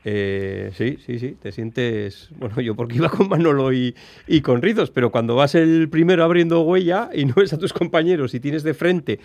Eh, 0.05 0.71
sí, 0.75 0.97
sí, 1.05 1.19
sí, 1.19 1.37
te 1.41 1.53
sientes, 1.53 2.29
bueno, 2.35 2.59
yo 2.59 2.75
porque 2.75 2.95
iba 2.97 3.09
con 3.09 3.29
Manolo 3.29 3.71
y, 3.71 3.95
y, 4.27 4.41
con 4.41 4.61
Rizos, 4.61 4.91
pero 4.91 5.11
cuando 5.11 5.35
vas 5.35 5.55
el 5.55 5.87
primero 5.87 6.23
abriendo 6.23 6.61
huella 6.63 7.09
y 7.13 7.25
no 7.25 7.35
ves 7.35 7.53
a 7.53 7.57
tus 7.57 7.71
compañeros 7.71 8.33
y 8.33 8.39
tienes 8.39 8.63
de 8.63 8.73
frente 8.73 9.19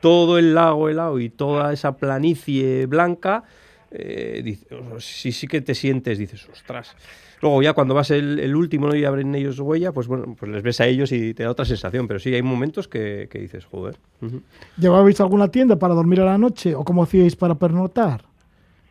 todo 0.00 0.38
el 0.38 0.54
lago 0.54 0.88
helado 0.88 1.18
y 1.20 1.28
toda 1.28 1.72
esa 1.72 1.96
planicie 1.96 2.86
blanca, 2.86 3.44
eh, 3.90 4.58
sí, 4.98 5.32
sí 5.32 5.46
que 5.46 5.60
te 5.60 5.74
sientes, 5.74 6.18
dices, 6.18 6.48
ostras. 6.52 6.94
Luego 7.40 7.62
ya 7.62 7.72
cuando 7.72 7.94
vas 7.94 8.10
el, 8.10 8.54
último 8.56 8.88
¿no? 8.88 8.96
y 8.96 9.04
abren 9.04 9.34
ellos 9.34 9.60
huella, 9.60 9.92
pues 9.92 10.08
bueno, 10.08 10.34
pues 10.38 10.50
les 10.50 10.62
ves 10.62 10.80
a 10.80 10.86
ellos 10.86 11.12
y 11.12 11.34
te 11.34 11.44
da 11.44 11.50
otra 11.50 11.64
sensación. 11.64 12.08
Pero 12.08 12.18
sí, 12.18 12.34
hay 12.34 12.42
momentos 12.42 12.88
que, 12.88 13.28
dices, 13.32 13.64
joder. 13.64 13.96
¿Llevabais 14.76 15.20
alguna 15.20 15.48
tienda 15.48 15.76
para 15.76 15.94
dormir 15.94 16.20
a 16.20 16.24
la 16.24 16.38
noche 16.38 16.74
o 16.74 16.84
cómo 16.84 17.04
hacíais 17.04 17.36
para 17.36 17.54
pernotar? 17.54 18.27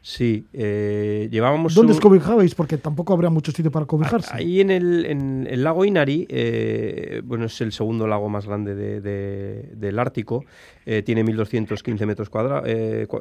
Sí, 0.01 0.47
eh, 0.53 1.27
llevábamos... 1.31 1.75
¿Dónde 1.75 1.93
os 1.93 1.99
cobijabais? 1.99 2.55
Porque 2.55 2.77
tampoco 2.77 3.13
habría 3.13 3.29
mucho 3.29 3.51
sitio 3.51 3.71
para 3.71 3.85
cobijarse. 3.85 4.29
Ahí 4.31 4.61
en 4.61 4.71
el, 4.71 5.05
en 5.05 5.47
el 5.49 5.63
lago 5.63 5.83
Inari, 5.83 6.25
eh, 6.29 7.21
bueno, 7.25 7.45
es 7.45 7.59
el 7.59 7.73
segundo 7.73 8.07
lago 8.07 8.29
más 8.29 8.45
grande 8.45 9.01
del 9.01 9.99
Ártico, 9.99 10.45
eh, 10.85 11.03
tiene 11.03 11.25
1.215 11.25 12.05
metros 12.05 12.31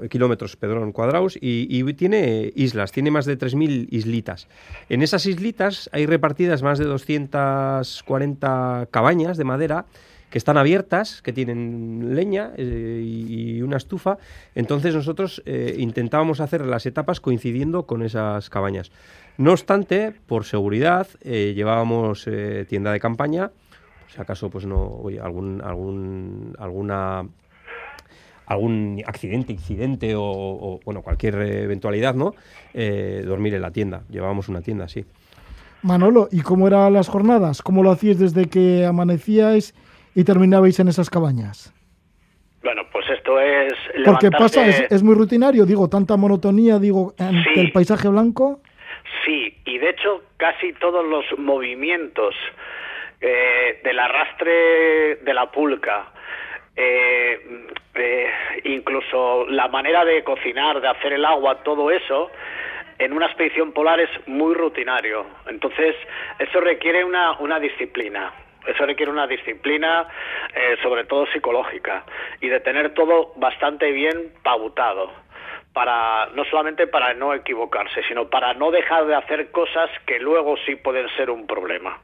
kilómetros 0.08 0.56
perdón, 0.56 0.92
cuadrados 0.92 1.36
y, 1.36 1.66
y, 1.68 1.92
tiene 1.94 2.52
islas, 2.54 2.92
tiene 2.92 3.10
más 3.10 3.26
de 3.26 3.36
3.000 3.36 3.88
islitas. 3.90 4.46
En 4.88 5.02
esas 5.02 5.26
islitas 5.26 5.90
hay 5.92 6.06
repartidas 6.06 6.62
más 6.62 6.78
de 6.78 6.84
240 6.84 8.88
cabañas 8.92 9.36
de 9.36 9.44
madera 9.44 9.86
que 10.30 10.38
están 10.38 10.56
abiertas, 10.56 11.22
que 11.22 11.32
tienen 11.32 12.14
leña 12.14 12.52
eh, 12.56 13.02
y, 13.04 13.55
una 13.66 13.76
estufa. 13.76 14.18
Entonces 14.54 14.94
nosotros 14.94 15.42
eh, 15.46 15.76
intentábamos 15.78 16.40
hacer 16.40 16.64
las 16.64 16.86
etapas 16.86 17.20
coincidiendo 17.20 17.86
con 17.86 18.02
esas 18.02 18.50
cabañas. 18.50 18.90
No 19.36 19.52
obstante, 19.52 20.12
por 20.26 20.44
seguridad, 20.44 21.08
eh, 21.20 21.52
llevábamos 21.54 22.28
tienda 22.68 22.92
de 22.92 23.00
campaña, 23.00 23.50
si 24.08 24.20
acaso 24.20 24.48
pues 24.48 24.64
no, 24.64 24.80
oye, 24.80 25.20
algún, 25.20 25.60
algún, 25.62 26.54
alguna 26.58 27.26
algún 28.46 29.02
accidente, 29.04 29.52
incidente 29.52 30.14
o, 30.16 30.78
bueno, 30.84 31.02
cualquier 31.02 31.34
eventualidad, 31.34 32.14
¿no? 32.14 32.34
dormir 32.72 33.54
en 33.54 33.62
la 33.62 33.72
tienda. 33.72 34.02
Llevábamos 34.08 34.48
una 34.48 34.62
tienda, 34.62 34.86
sí. 34.86 35.04
Manolo, 35.86 36.28
¿y 36.32 36.40
cómo 36.40 36.66
eran 36.66 36.92
las 36.94 37.08
jornadas? 37.08 37.62
¿Cómo 37.62 37.82
lo 37.84 37.92
hacíais 37.92 38.18
desde 38.18 38.46
que 38.46 38.84
amanecíais 38.84 39.74
y 40.16 40.24
terminabais 40.24 40.80
en 40.80 40.88
esas 40.88 41.10
cabañas? 41.10 41.72
Bueno, 43.26 43.62
esto 43.62 43.84
es... 43.94 44.04
Porque 44.04 44.30
pasa, 44.30 44.66
es, 44.66 45.02
muy 45.02 45.14
rutinario, 45.14 45.66
digo, 45.66 45.88
tanta 45.88 46.16
monotonía, 46.16 46.78
digo, 46.78 47.14
ante 47.18 47.60
el 47.60 47.72
paisaje 47.72 48.08
blanco. 48.08 48.60
Sí, 49.24 49.56
y 49.64 49.78
de 49.78 49.90
hecho 49.90 50.22
casi 50.36 50.72
todos 50.74 51.04
los 51.04 51.24
movimientos 51.38 52.34
eh, 53.20 53.80
del 53.82 53.98
arrastre 53.98 55.16
de 55.16 55.34
la 55.34 55.50
pulca, 55.50 56.12
eh, 56.76 57.66
eh, 57.94 58.30
incluso 58.64 59.46
la 59.48 59.68
manera 59.68 60.04
de 60.04 60.22
cocinar, 60.22 60.80
de 60.80 60.88
hacer 60.88 61.14
el 61.14 61.24
agua, 61.24 61.62
todo 61.62 61.90
eso, 61.90 62.30
en 62.98 63.12
una 63.12 63.26
expedición 63.26 63.72
polar 63.72 64.00
es 64.00 64.10
muy 64.26 64.54
rutinario. 64.54 65.26
Entonces, 65.48 65.96
eso 66.38 66.60
requiere 66.60 67.04
una, 67.04 67.38
una 67.38 67.58
disciplina. 67.58 68.32
Eso 68.66 68.86
requiere 68.86 69.10
una 69.10 69.26
disciplina, 69.26 70.06
eh, 70.54 70.76
sobre 70.82 71.04
todo 71.04 71.26
psicológica, 71.26 72.04
y 72.40 72.48
de 72.48 72.60
tener 72.60 72.94
todo 72.94 73.32
bastante 73.36 73.92
bien 73.92 74.32
pautado 74.42 75.12
para 75.72 76.26
no 76.34 76.44
solamente 76.46 76.86
para 76.86 77.12
no 77.12 77.34
equivocarse, 77.34 78.02
sino 78.08 78.30
para 78.30 78.54
no 78.54 78.70
dejar 78.70 79.04
de 79.06 79.14
hacer 79.14 79.50
cosas 79.50 79.90
que 80.06 80.18
luego 80.18 80.56
sí 80.64 80.76
pueden 80.76 81.06
ser 81.16 81.28
un 81.30 81.46
problema. 81.46 81.98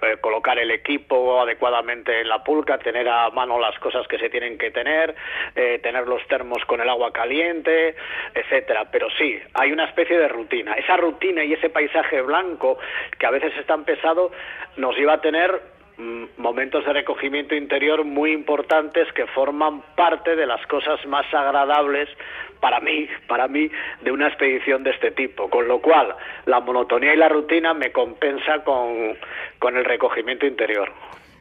Eh, 0.00 0.16
colocar 0.20 0.56
el 0.58 0.70
equipo 0.70 1.40
adecuadamente 1.40 2.20
en 2.20 2.28
la 2.28 2.44
pulca, 2.44 2.78
tener 2.78 3.08
a 3.08 3.30
mano 3.30 3.58
las 3.58 3.76
cosas 3.80 4.06
que 4.06 4.16
se 4.16 4.30
tienen 4.30 4.56
que 4.56 4.70
tener, 4.70 5.14
eh, 5.56 5.80
tener 5.82 6.06
los 6.06 6.24
termos 6.28 6.64
con 6.66 6.80
el 6.80 6.88
agua 6.88 7.12
caliente, 7.12 7.96
etcétera. 8.32 8.86
Pero 8.92 9.08
sí, 9.18 9.40
hay 9.54 9.72
una 9.72 9.86
especie 9.86 10.16
de 10.16 10.28
rutina. 10.28 10.74
Esa 10.74 10.96
rutina 10.96 11.42
y 11.42 11.52
ese 11.52 11.70
paisaje 11.70 12.22
blanco 12.22 12.78
que 13.18 13.26
a 13.26 13.30
veces 13.30 13.52
es 13.58 13.66
tan 13.66 13.84
pesado 13.84 14.30
nos 14.76 14.96
lleva 14.96 15.14
a 15.14 15.20
tener 15.20 15.77
momentos 16.36 16.84
de 16.84 16.92
recogimiento 16.92 17.54
interior 17.54 18.04
muy 18.04 18.32
importantes 18.32 19.08
que 19.14 19.26
forman 19.26 19.82
parte 19.96 20.36
de 20.36 20.46
las 20.46 20.64
cosas 20.66 21.04
más 21.06 21.26
agradables 21.32 22.08
para 22.60 22.80
mí, 22.80 23.06
para 23.26 23.48
mí, 23.48 23.68
de 24.02 24.12
una 24.12 24.28
expedición 24.28 24.84
de 24.84 24.90
este 24.90 25.10
tipo. 25.10 25.48
Con 25.50 25.68
lo 25.68 25.80
cual, 25.80 26.14
la 26.46 26.60
monotonía 26.60 27.14
y 27.14 27.16
la 27.16 27.28
rutina 27.28 27.74
me 27.74 27.92
compensa 27.92 28.62
con, 28.64 29.16
con 29.58 29.76
el 29.76 29.84
recogimiento 29.84 30.46
interior. 30.46 30.90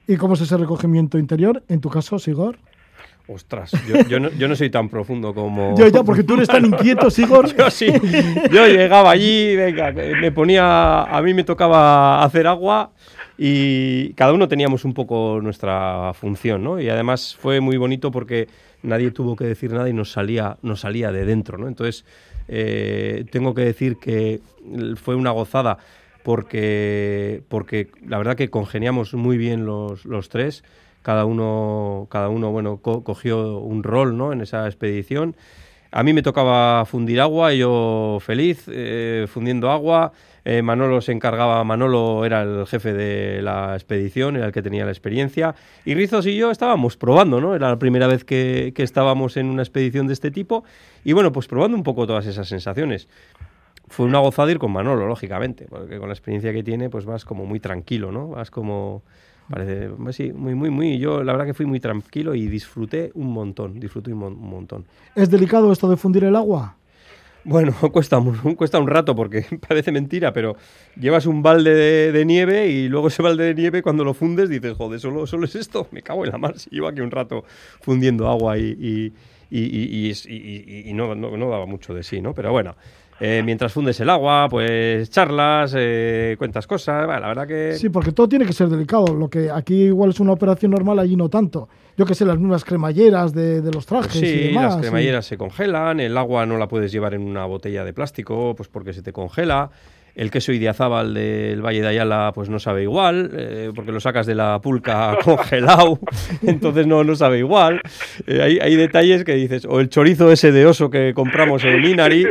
¿Y 0.07 0.17
cómo 0.17 0.35
es 0.35 0.41
ese 0.41 0.57
recogimiento 0.57 1.17
interior? 1.17 1.63
En 1.67 1.81
tu 1.81 1.89
caso, 1.89 2.17
Sigor. 2.17 2.57
Ostras, 3.29 3.71
yo, 4.07 4.21
no, 4.21 4.29
yo, 4.29 4.47
no, 4.47 4.55
soy 4.55 4.69
tan 4.69 4.87
profundo 4.87 5.33
como... 5.33 5.75
Yo 5.77 5.89
ya, 5.89 6.01
porque 6.01 6.23
tú 6.23 6.35
eres 6.35 6.47
tan 6.47 6.65
inquieto, 6.65 7.09
Sigor. 7.09 7.53
yo 7.57 7.69
sí, 7.69 7.91
yo 8.49 8.65
llegaba 8.67 9.11
allí, 9.11 9.53
venga, 9.53 9.91
me 9.91 10.31
ponía, 10.31 11.03
a 11.03 11.21
mí 11.21 11.33
me 11.33 11.43
tocaba 11.43 12.23
hacer 12.23 12.47
agua 12.47 12.91
y 13.37 14.13
cada 14.13 14.33
uno 14.33 14.47
teníamos 14.47 14.83
un 14.85 14.93
poco 14.93 15.39
nuestra 15.41 16.13
función, 16.13 16.63
¿no? 16.63 16.79
Y 16.79 16.89
además 16.89 17.35
fue 17.39 17.59
muy 17.59 17.77
bonito 17.77 18.11
porque 18.11 18.47
nadie 18.83 19.11
tuvo 19.11 19.35
que 19.35 19.45
decir 19.45 19.71
nada 19.71 19.89
y 19.89 19.93
nos 19.93 20.11
salía, 20.11 20.57
nos 20.61 20.81
salía 20.81 21.11
de 21.11 21.25
dentro, 21.25 21.57
¿no? 21.57 21.67
Entonces, 21.67 22.03
eh, 22.47 23.25
tengo 23.31 23.53
que 23.53 23.61
decir 23.61 23.97
que 23.97 24.39
fue 24.95 25.15
una 25.15 25.31
gozada 25.31 25.77
porque, 26.23 27.41
porque 27.47 27.89
la 28.05 28.17
verdad 28.17 28.35
que 28.35 28.49
congeniamos 28.49 29.13
muy 29.13 29.37
bien 29.37 29.65
los, 29.65 30.05
los 30.05 30.29
tres. 30.29 30.63
Cada 31.01 31.23
uno, 31.23 32.07
cada 32.09 32.27
uno 32.27 32.51
bueno, 32.51 32.77
cogió 32.81 33.59
un 33.59 33.83
rol 33.83 34.17
¿no? 34.17 34.33
en 34.33 34.41
esa 34.41 34.65
expedición. 34.65 35.37
A 35.91 36.03
mí 36.03 36.13
me 36.13 36.21
tocaba 36.21 36.85
fundir 36.85 37.21
agua, 37.21 37.53
yo 37.53 38.19
feliz, 38.21 38.65
eh, 38.67 39.25
fundiendo 39.29 39.71
agua. 39.71 40.11
Eh, 40.45 40.61
Manolo 40.61 41.01
se 41.01 41.11
encargaba, 41.11 41.63
Manolo 41.63 42.23
era 42.25 42.41
el 42.41 42.65
jefe 42.67 42.93
de 42.93 43.41
la 43.41 43.73
expedición, 43.73 44.37
era 44.37 44.47
el 44.47 44.51
que 44.51 44.61
tenía 44.61 44.85
la 44.85 44.91
experiencia. 44.91 45.55
Y 45.85 45.93
Rizos 45.93 46.25
y 46.25 46.35
yo 46.35 46.51
estábamos 46.51 46.95
probando, 46.97 47.41
¿no? 47.41 47.55
Era 47.55 47.69
la 47.69 47.79
primera 47.79 48.07
vez 48.07 48.23
que, 48.23 48.71
que 48.75 48.83
estábamos 48.83 49.37
en 49.37 49.47
una 49.47 49.61
expedición 49.61 50.07
de 50.07 50.13
este 50.13 50.31
tipo. 50.31 50.63
Y 51.03 51.13
bueno, 51.13 51.31
pues 51.31 51.47
probando 51.47 51.75
un 51.75 51.83
poco 51.83 52.07
todas 52.07 52.25
esas 52.25 52.47
sensaciones 52.47 53.07
fue 53.89 54.05
una 54.05 54.19
gozada 54.19 54.51
ir 54.51 54.59
con 54.59 54.71
Manolo, 54.71 55.07
lógicamente, 55.07 55.65
porque 55.69 55.97
con 55.97 56.09
la 56.09 56.13
experiencia 56.13 56.51
que 56.53 56.63
tiene, 56.63 56.89
pues 56.89 57.05
vas 57.05 57.25
como 57.25 57.45
muy 57.45 57.59
tranquilo, 57.59 58.11
¿no? 58.11 58.29
Vas 58.29 58.51
como 58.51 59.03
Parece, 59.49 59.89
pues 59.89 60.15
sí, 60.15 60.33
muy, 60.33 60.55
muy, 60.55 60.69
muy. 60.69 60.97
Yo 60.97 61.23
la 61.23 61.31
verdad 61.31 61.45
que 61.45 61.53
fui 61.53 61.65
muy 61.65 61.79
tranquilo 61.79 62.35
y 62.35 62.47
disfruté 62.47 63.11
un 63.13 63.31
montón, 63.31 63.79
disfruté 63.79 64.11
un, 64.11 64.19
montón. 64.19 64.85
¿Es 65.15 65.29
delicado 65.29 65.71
esto 65.71 65.89
de 65.89 65.95
fundir 65.95 66.25
el 66.25 66.35
agua? 66.35 66.75
Bueno, 67.45 67.73
cuesta, 67.93 68.21
cuesta 68.57 68.77
un 68.77 68.87
rato 68.87 69.15
porque 69.15 69.45
parece 69.67 69.93
mentira, 69.93 70.33
pero 70.33 70.57
llevas 70.99 71.25
un 71.25 71.41
balde 71.41 72.11
de, 72.11 72.25
nieve 72.25 72.67
y 72.67 72.89
luego 72.89 73.07
ese 73.07 73.21
balde 73.21 73.45
de 73.45 73.55
nieve 73.55 73.81
cuando 73.81 74.03
lo 74.03 74.13
fundes 74.13 74.49
dices, 74.49 74.75
joder, 74.75 74.99
¿solo, 74.99 75.25
solo 75.25 75.45
es 75.45 75.55
esto? 75.55 75.87
Me 75.91 76.01
cago 76.01 76.25
en 76.25 76.31
la 76.31 76.37
mar 76.37 76.59
si 76.59 76.69
llevo 76.69 76.89
aquí 76.89 76.99
un 76.99 77.11
rato 77.11 77.45
fundiendo 77.79 78.27
agua 78.27 78.57
y, 78.57 79.13
y, 79.49 80.93
no, 80.93 81.15
no, 81.15 81.37
no, 81.37 81.49
daba 81.49 81.65
mucho 81.65 81.93
de 81.93 82.03
sí, 82.03 82.19
¿no? 82.19 82.33
Pero 82.33 82.51
bueno, 82.51 82.75
eh, 83.19 83.41
mientras 83.43 83.73
fundes 83.73 83.99
el 83.99 84.09
agua, 84.09 84.47
pues 84.49 85.09
charlas, 85.09 85.73
eh, 85.75 86.35
cuentas 86.37 86.67
cosas, 86.67 87.07
la 87.07 87.27
verdad 87.27 87.47
que... 87.47 87.73
Sí, 87.73 87.89
porque 87.89 88.11
todo 88.11 88.29
tiene 88.29 88.45
que 88.45 88.53
ser 88.53 88.69
delicado, 88.69 89.13
lo 89.13 89.29
que 89.29 89.49
aquí 89.49 89.85
igual 89.85 90.11
es 90.11 90.19
una 90.19 90.33
operación 90.33 90.71
normal, 90.71 90.99
allí 90.99 91.15
no 91.15 91.29
tanto. 91.29 91.67
Yo 91.97 92.05
que 92.05 92.13
sé, 92.13 92.25
las 92.25 92.37
mismas 92.37 92.63
cremalleras 92.63 93.33
de, 93.33 93.59
los 93.71 93.87
trajes 93.87 94.11
sí, 94.11 94.25
y 94.25 94.47
demás. 94.49 94.73
las 94.73 94.81
cremalleras 94.81 95.25
se 95.25 95.35
congelan, 95.35 95.99
el 95.99 96.15
agua 96.15 96.45
no 96.45 96.57
la 96.57 96.67
puedes 96.67 96.91
llevar 96.91 97.15
en 97.15 97.21
una 97.21 97.45
botella 97.45 97.83
de 97.83 97.93
plástico, 97.93 98.53
pues 98.55 98.69
porque 98.69 98.93
se 98.93 99.01
te 99.01 99.11
congela. 99.11 99.71
El 100.17 100.31
queso 100.31 100.51
idiazábal 100.51 101.13
del 101.13 101.61
Valle 101.63 101.81
de 101.81 101.87
Ayala 101.89 102.31
pues 102.33 102.49
no 102.49 102.57
sabe 102.57 102.81
igual, 102.81 103.29
eh, 103.37 103.71
porque 103.75 103.91
lo 103.91 103.99
sacas 103.99 104.25
de 104.25 104.33
la 104.33 104.59
pulca 104.59 105.15
congelado, 105.23 105.99
entonces 106.41 106.87
no, 106.87 107.03
no 107.03 107.15
sabe 107.15 107.37
igual. 107.37 107.81
Eh, 108.25 108.41
hay, 108.41 108.57
hay, 108.59 108.75
detalles 108.75 109.23
que 109.23 109.35
dices, 109.35 109.65
o 109.65 109.79
el 109.79 109.89
chorizo 109.89 110.31
ese 110.31 110.51
de 110.51 110.65
oso 110.65 110.89
que 110.89 111.13
compramos 111.13 111.63
en 111.65 111.85
Inari, 111.85 112.25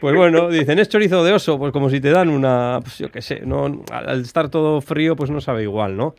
pues 0.00 0.14
bueno, 0.14 0.50
dicen, 0.50 0.78
es 0.78 0.88
chorizo 0.88 1.24
de 1.24 1.32
oso, 1.32 1.58
pues 1.58 1.72
como 1.72 1.90
si 1.90 2.00
te 2.00 2.10
dan 2.10 2.28
una, 2.28 2.78
pues 2.80 2.98
yo 2.98 3.10
qué 3.10 3.20
sé, 3.20 3.40
no, 3.44 3.82
al 3.90 4.20
estar 4.20 4.48
todo 4.48 4.80
frío 4.80 5.16
pues 5.16 5.28
no 5.30 5.40
sabe 5.40 5.64
igual, 5.64 5.96
¿no? 5.96 6.14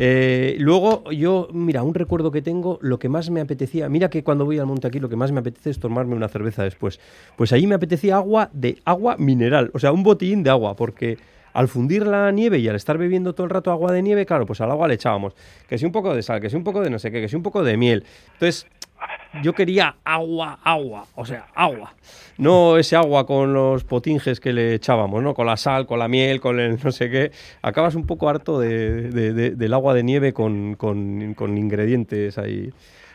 Eh, 0.00 0.54
luego, 0.60 1.10
yo, 1.10 1.48
mira, 1.52 1.82
un 1.82 1.92
recuerdo 1.92 2.30
que 2.30 2.40
tengo, 2.40 2.78
lo 2.82 3.00
que 3.00 3.08
más 3.08 3.30
me 3.30 3.40
apetecía, 3.40 3.88
mira 3.88 4.08
que 4.08 4.22
cuando 4.22 4.44
voy 4.44 4.58
al 4.58 4.66
monte 4.66 4.86
aquí 4.86 5.00
lo 5.00 5.08
que 5.08 5.16
más 5.16 5.32
me 5.32 5.40
apetece 5.40 5.70
es 5.70 5.80
tomarme 5.80 6.14
una 6.14 6.28
cerveza 6.28 6.62
después. 6.62 7.00
Pues 7.36 7.52
ahí 7.52 7.66
me 7.66 7.74
apetecía 7.74 8.16
agua 8.16 8.48
de 8.52 8.78
agua 8.84 9.16
mineral, 9.18 9.72
o 9.74 9.78
sea, 9.80 9.90
un 9.90 10.04
botellín 10.04 10.44
de 10.44 10.50
agua, 10.50 10.76
porque 10.76 11.18
al 11.52 11.66
fundir 11.66 12.06
la 12.06 12.30
nieve 12.30 12.60
y 12.60 12.68
al 12.68 12.76
estar 12.76 12.96
bebiendo 12.96 13.34
todo 13.34 13.44
el 13.44 13.50
rato 13.50 13.72
agua 13.72 13.90
de 13.90 14.00
nieve, 14.02 14.24
claro, 14.24 14.46
pues 14.46 14.60
al 14.60 14.70
agua 14.70 14.86
le 14.86 14.94
echábamos 14.94 15.34
que 15.68 15.76
si 15.76 15.84
un 15.84 15.90
poco 15.90 16.14
de 16.14 16.22
sal, 16.22 16.40
que 16.40 16.48
si 16.48 16.54
un 16.54 16.62
poco 16.62 16.80
de 16.80 16.90
no 16.90 17.00
sé 17.00 17.10
qué, 17.10 17.20
que 17.20 17.28
si 17.28 17.34
un 17.34 17.42
poco 17.42 17.64
de 17.64 17.76
miel. 17.76 18.04
Entonces, 18.34 18.66
yo 19.42 19.52
quería 19.52 19.96
agua, 20.04 20.58
agua, 20.62 21.06
o 21.14 21.24
sea, 21.24 21.46
agua. 21.54 21.94
No 22.38 22.78
ese 22.78 22.96
agua 22.96 23.26
con 23.26 23.52
los 23.52 23.84
potinges 23.84 24.38
que 24.38 24.52
le 24.52 24.74
echábamos, 24.74 25.22
¿no? 25.22 25.34
Con 25.34 25.46
la 25.46 25.56
sal, 25.56 25.86
con 25.86 25.98
la 25.98 26.08
miel, 26.08 26.40
con 26.40 26.60
el 26.60 26.78
no 26.82 26.92
sé 26.92 27.10
qué. 27.10 27.32
Acabas 27.62 27.94
un 27.94 28.06
poco 28.06 28.28
harto 28.28 28.60
de, 28.60 29.10
del 29.10 29.74
agua 29.74 29.94
de 29.94 30.02
nieve 30.02 30.32
con, 30.32 30.74
con, 30.76 31.58
ingredientes 31.58 32.38
ahí 32.38 32.70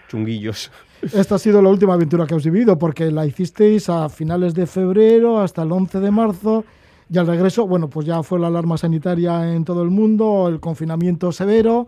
chunguillos. 0.09 0.71
Esta 1.01 1.35
ha 1.35 1.39
sido 1.39 1.61
la 1.61 1.69
última 1.69 1.93
aventura 1.93 2.25
que 2.25 2.35
has 2.35 2.43
vivido, 2.43 2.77
porque 2.77 3.11
la 3.11 3.25
hicisteis 3.25 3.89
a 3.89 4.09
finales 4.09 4.53
de 4.53 4.67
febrero 4.67 5.39
hasta 5.39 5.63
el 5.63 5.71
11 5.71 5.99
de 5.99 6.11
marzo. 6.11 6.65
Y 7.09 7.17
al 7.17 7.27
regreso, 7.27 7.67
bueno, 7.67 7.89
pues 7.89 8.05
ya 8.05 8.23
fue 8.23 8.39
la 8.39 8.47
alarma 8.47 8.77
sanitaria 8.77 9.53
en 9.53 9.65
todo 9.65 9.83
el 9.83 9.89
mundo, 9.89 10.47
el 10.49 10.59
confinamiento 10.59 11.31
severo. 11.31 11.87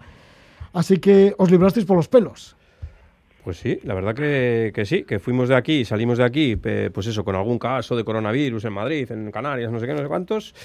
Así 0.74 0.98
que 0.98 1.34
os 1.38 1.50
librasteis 1.52 1.86
por 1.86 1.98
los 1.98 2.08
pelos. 2.08 2.55
Pues 3.46 3.58
sí, 3.58 3.80
la 3.84 3.94
verdad 3.94 4.16
que, 4.16 4.86
sí, 4.86 5.04
que 5.04 5.20
fuimos 5.20 5.50
de 5.50 5.56
aquí, 5.56 5.86
salimos 5.86 6.18
de 6.18 6.24
aquí, 6.24 6.56
pues 6.56 7.06
eso, 7.06 7.24
con 7.24 7.36
algún 7.36 7.60
caso 7.60 7.96
de 7.96 8.04
coronavirus 8.04 8.66
en 8.66 8.74
Madrid, 8.74 9.12
en 9.12 9.30
Canarias, 9.30 9.72
no 9.72 9.80
sé 9.80 9.86
qué, 9.86 9.94
no 9.94 10.00
sé 10.02 10.08
cuántos. 10.08 10.56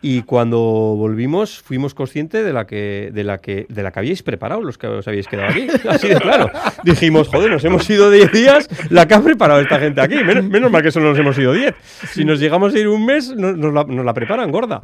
Y 0.00 0.22
cuando 0.22 0.58
volvimos, 0.58 1.60
fuimos 1.60 1.92
conscientes 1.92 2.42
de 2.42 2.54
la 2.54 2.66
que, 2.66 3.10
de 3.12 3.22
la 3.22 3.36
que, 3.36 3.66
de 3.68 3.82
la 3.82 3.92
que 3.92 3.98
habíais 3.98 4.22
preparado 4.22 4.62
los 4.62 4.78
que 4.78 4.86
os 4.86 5.06
habíais 5.06 5.26
quedado 5.28 5.50
aquí. 5.50 5.68
Así 5.90 6.08
de 6.08 6.16
claro. 6.16 6.50
Dijimos, 6.84 7.28
joder, 7.28 7.50
nos 7.50 7.62
hemos 7.64 7.88
ido 7.90 8.10
10 8.10 8.32
días, 8.32 8.68
la 8.88 9.06
que 9.06 9.12
ha 9.12 9.20
preparado 9.20 9.60
esta 9.60 9.78
gente 9.78 10.00
aquí. 10.00 10.14
Menos, 10.14 10.70
mal 10.70 10.82
que 10.82 10.90
solo 10.90 11.10
nos 11.10 11.18
hemos 11.18 11.36
ido 11.36 11.52
10. 11.52 11.74
Si 12.14 12.24
nos 12.24 12.40
llegamos 12.40 12.74
a 12.74 12.78
ir 12.78 12.88
un 12.88 13.04
mes, 13.04 13.34
nos, 13.36 13.74
la, 13.74 13.84
nos 13.84 14.04
la 14.06 14.14
preparan 14.14 14.50
gorda. 14.50 14.80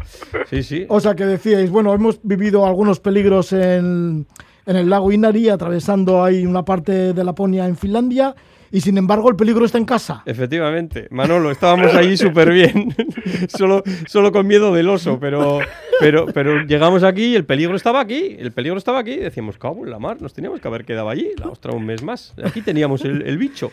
Sí, 0.51 0.63
sí. 0.63 0.85
O 0.87 1.01
sea 1.01 1.15
que 1.15 1.25
decíais, 1.25 1.71
bueno, 1.71 1.95
hemos 1.95 2.21
vivido 2.23 2.67
algunos 2.67 3.01
peligros 3.01 3.55
en 3.55 4.27
en 4.67 4.77
el 4.77 4.91
lago 4.91 5.13
Inari, 5.13 5.49
atravesando 5.49 6.23
ahí 6.23 6.47
una 6.47 6.65
parte 6.65 7.13
de 7.13 7.25
Laponia 7.25 7.67
en 7.67 7.77
Finlandia. 7.77 8.35
Y 8.75 8.81
sin 8.81 8.97
embargo, 8.97 9.29
el 9.29 9.37
peligro 9.37 9.67
está 9.67 9.77
en 9.77 9.85
casa. 9.85 10.23
Efectivamente, 10.25 11.07
Manolo, 11.11 11.51
estábamos 11.51 11.95
ahí 11.95 12.17
súper 12.17 12.51
bien, 12.51 12.95
solo, 13.49 13.83
solo 14.07 14.33
con 14.33 14.47
miedo 14.47 14.73
del 14.73 14.89
oso, 14.89 15.19
pero, 15.21 15.61
pero, 16.01 16.25
pero 16.33 16.65
llegamos 16.65 17.03
aquí 17.03 17.25
y 17.25 17.37
el 17.37 17.45
peligro 17.45 17.77
estaba 17.77 18.01
aquí, 18.01 18.35
el 18.39 18.51
peligro 18.51 18.79
estaba 18.79 19.01
aquí, 19.01 19.17
decíamos, 19.17 19.59
cabo 19.59 19.85
en 19.85 19.91
la 19.91 19.99
mar, 19.99 20.23
nos 20.23 20.33
teníamos 20.33 20.59
que 20.61 20.69
haber 20.69 20.87
quedado 20.87 21.11
allí, 21.11 21.33
la 21.37 21.49
ostra 21.49 21.73
un 21.73 21.85
mes 21.85 22.03
más, 22.03 22.33
aquí 22.43 22.63
teníamos 22.63 23.05
el, 23.05 23.21
el 23.27 23.37
bicho. 23.37 23.71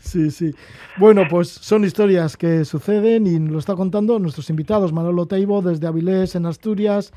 Sí, 0.00 0.30
sí. 0.30 0.54
Bueno, 0.96 1.24
pues 1.28 1.48
son 1.48 1.84
historias 1.84 2.38
que 2.38 2.64
suceden 2.64 3.26
y 3.26 3.38
lo 3.38 3.58
está 3.58 3.74
contando 3.74 4.18
nuestros 4.18 4.48
invitados, 4.48 4.92
Manolo 4.92 5.26
Teibo 5.26 5.60
desde 5.60 5.86
Avilés, 5.86 6.34
en 6.34 6.46
Asturias, 6.46 7.12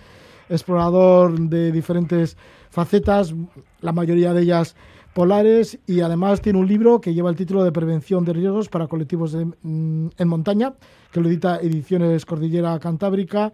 explorador 0.50 1.40
de 1.40 1.72
diferentes 1.72 2.38
facetas, 2.70 3.34
la 3.82 3.92
mayoría 3.92 4.34
de 4.34 4.42
ellas 4.42 4.76
polares, 5.14 5.80
y 5.88 6.02
además 6.02 6.42
tiene 6.42 6.60
un 6.60 6.68
libro 6.68 7.00
que 7.00 7.14
lleva 7.14 7.30
el 7.30 7.36
título 7.36 7.64
de 7.64 7.72
Prevención 7.72 8.26
de 8.26 8.34
riesgos 8.34 8.68
para 8.68 8.88
colectivos 8.88 9.36
mm, 9.36 10.08
en 10.18 10.28
montaña, 10.28 10.74
que 11.12 11.22
lo 11.22 11.30
edita 11.30 11.60
Ediciones 11.60 12.26
Cordillera 12.26 12.80
Cantábrica. 12.80 13.54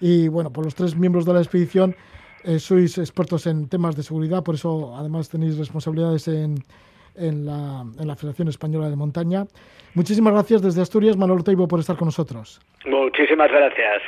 Y 0.00 0.28
bueno, 0.28 0.52
por 0.52 0.64
los 0.64 0.74
tres 0.74 0.96
miembros 0.96 1.24
de 1.24 1.34
la 1.34 1.40
expedición 1.40 1.96
eh, 2.44 2.58
sois 2.58 2.96
expertos 2.98 3.46
en 3.46 3.68
temas 3.68 3.96
de 3.96 4.02
seguridad, 4.02 4.42
por 4.42 4.54
eso 4.54 4.94
además 4.96 5.28
tenéis 5.28 5.58
responsabilidades 5.58 6.28
en, 6.28 6.62
en, 7.16 7.44
la, 7.44 7.84
en 7.98 8.06
la 8.06 8.16
Federación 8.16 8.48
Española 8.48 8.88
de 8.88 8.96
Montaña. 8.96 9.46
Muchísimas 9.94 10.32
gracias 10.32 10.62
desde 10.62 10.82
Asturias, 10.82 11.16
Manuel 11.16 11.44
Teibo, 11.44 11.66
por 11.66 11.80
estar 11.80 11.96
con 11.96 12.06
nosotros. 12.06 12.60
Muchísimas 12.86 13.50
gracias. 13.50 14.02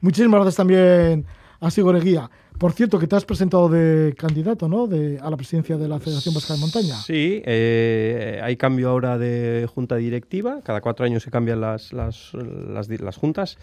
Muchísimas 0.00 0.40
gracias 0.40 0.56
también 0.56 1.24
a 1.62 1.70
Sigor 1.70 2.02
Guía. 2.02 2.28
Por 2.58 2.72
cierto, 2.72 2.98
que 2.98 3.06
te 3.06 3.16
has 3.16 3.24
presentado 3.24 3.68
de 3.68 4.14
candidato, 4.18 4.68
¿no? 4.68 4.86
De, 4.86 5.18
a 5.22 5.30
la 5.30 5.36
presidencia 5.36 5.76
de 5.76 5.88
la 5.88 5.98
Federación 6.00 6.34
Vasca 6.34 6.54
de 6.54 6.60
Montaña. 6.60 6.96
Sí, 6.96 7.40
eh, 7.44 8.40
hay 8.42 8.56
cambio 8.56 8.90
ahora 8.90 9.16
de 9.16 9.68
junta 9.72 9.96
directiva. 9.96 10.60
Cada 10.62 10.80
cuatro 10.80 11.06
años 11.06 11.22
se 11.22 11.30
cambian 11.30 11.60
las, 11.60 11.92
las, 11.92 12.32
las, 12.34 13.16
juntas 13.16 13.58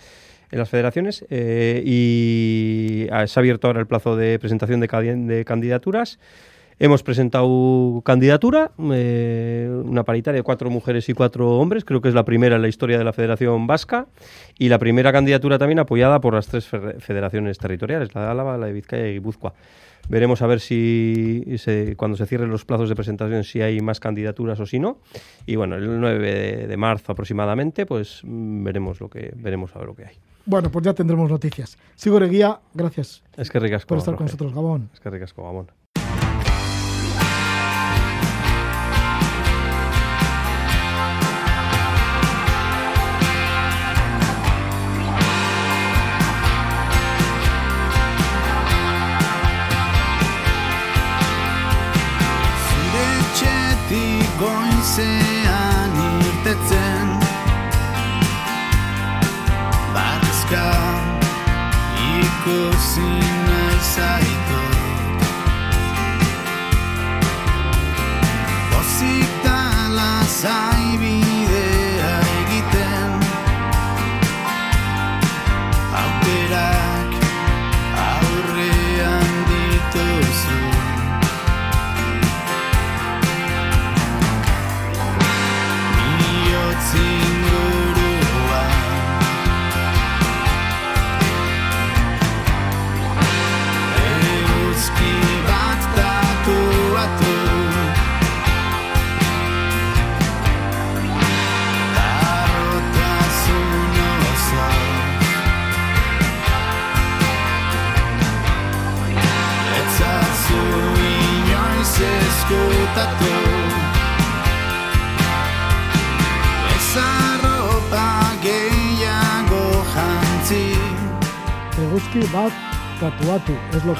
en 0.49 0.59
las 0.59 0.69
federaciones 0.69 1.25
eh, 1.29 1.83
y 1.85 3.07
se 3.27 3.39
ha 3.39 3.41
abierto 3.41 3.67
ahora 3.67 3.81
el 3.81 3.87
plazo 3.87 4.15
de 4.15 4.39
presentación 4.39 4.79
de, 4.79 4.87
de 4.87 5.45
candidaturas. 5.45 6.19
Hemos 6.81 7.03
presentado 7.03 8.01
candidatura, 8.05 8.71
eh, 8.93 9.69
una 9.83 10.05
paritaria 10.05 10.37
de 10.37 10.43
cuatro 10.43 10.69
mujeres 10.69 11.09
y 11.09 11.13
cuatro 11.13 11.57
hombres, 11.59 11.83
creo 11.83 11.99
que 11.99 12.07
es 12.07 12.15
la 12.15 12.23
primera 12.23 12.55
en 12.55 12.61
la 12.61 12.69
historia 12.69 12.97
de 12.97 13.03
la 13.03 13.11
Federación 13.11 13.67
Vasca, 13.67 14.07
y 14.57 14.69
la 14.69 14.79
primera 14.79 15.11
candidatura 15.11 15.57
también 15.57 15.79
apoyada 15.79 16.21
por 16.21 16.35
las 16.35 16.47
tres 16.47 16.65
federaciones 16.67 17.57
territoriales, 17.57 18.15
la 18.15 18.21
de 18.21 18.27
Álava, 18.27 18.57
la 18.57 18.67
de 18.67 18.71
Vizcaya 18.71 19.07
y 19.07 19.15
Guipúzcoa. 19.15 19.53
Veremos 20.07 20.41
a 20.41 20.47
ver 20.47 20.61
si 20.61 21.43
cuando 21.97 22.15
se 22.15 22.25
cierren 22.25 22.49
los 22.49 22.63
plazos 22.63 22.87
de 22.87 22.95
presentación 22.95 23.43
si 23.43 23.61
hay 23.61 23.81
más 23.81 23.99
candidaturas 23.99 24.57
o 24.61 24.65
si 24.65 24.79
no. 24.79 24.99
Y 25.45 25.57
bueno, 25.57 25.75
el 25.75 25.99
9 25.99 26.65
de, 26.65 26.77
marzo 26.77 27.11
aproximadamente, 27.11 27.85
pues 27.85 28.21
mm, 28.23 28.63
veremos 28.63 29.01
lo 29.01 29.09
que 29.09 29.33
veremos 29.35 29.75
a 29.75 29.79
ver 29.79 29.87
lo 29.89 29.95
que 29.95 30.05
hay. 30.05 30.15
Bueno, 30.45 30.71
pues 30.71 30.85
ya 30.85 30.93
tendremos 30.93 31.29
noticias. 31.29 31.77
Sigo 31.95 32.19
Guía, 32.21 32.57
gracias. 32.73 33.21
Es 33.35 33.51
que 33.51 33.59
ricasco. 33.59 33.89
Por 33.89 33.97
estar 33.97 34.15
con 34.15 34.27
nosotros, 34.27 34.53
Gabón. 34.53 34.89
Es 34.93 35.01
que 35.01 35.09
ricasco, 35.09 35.43
Gabón. 35.43 35.67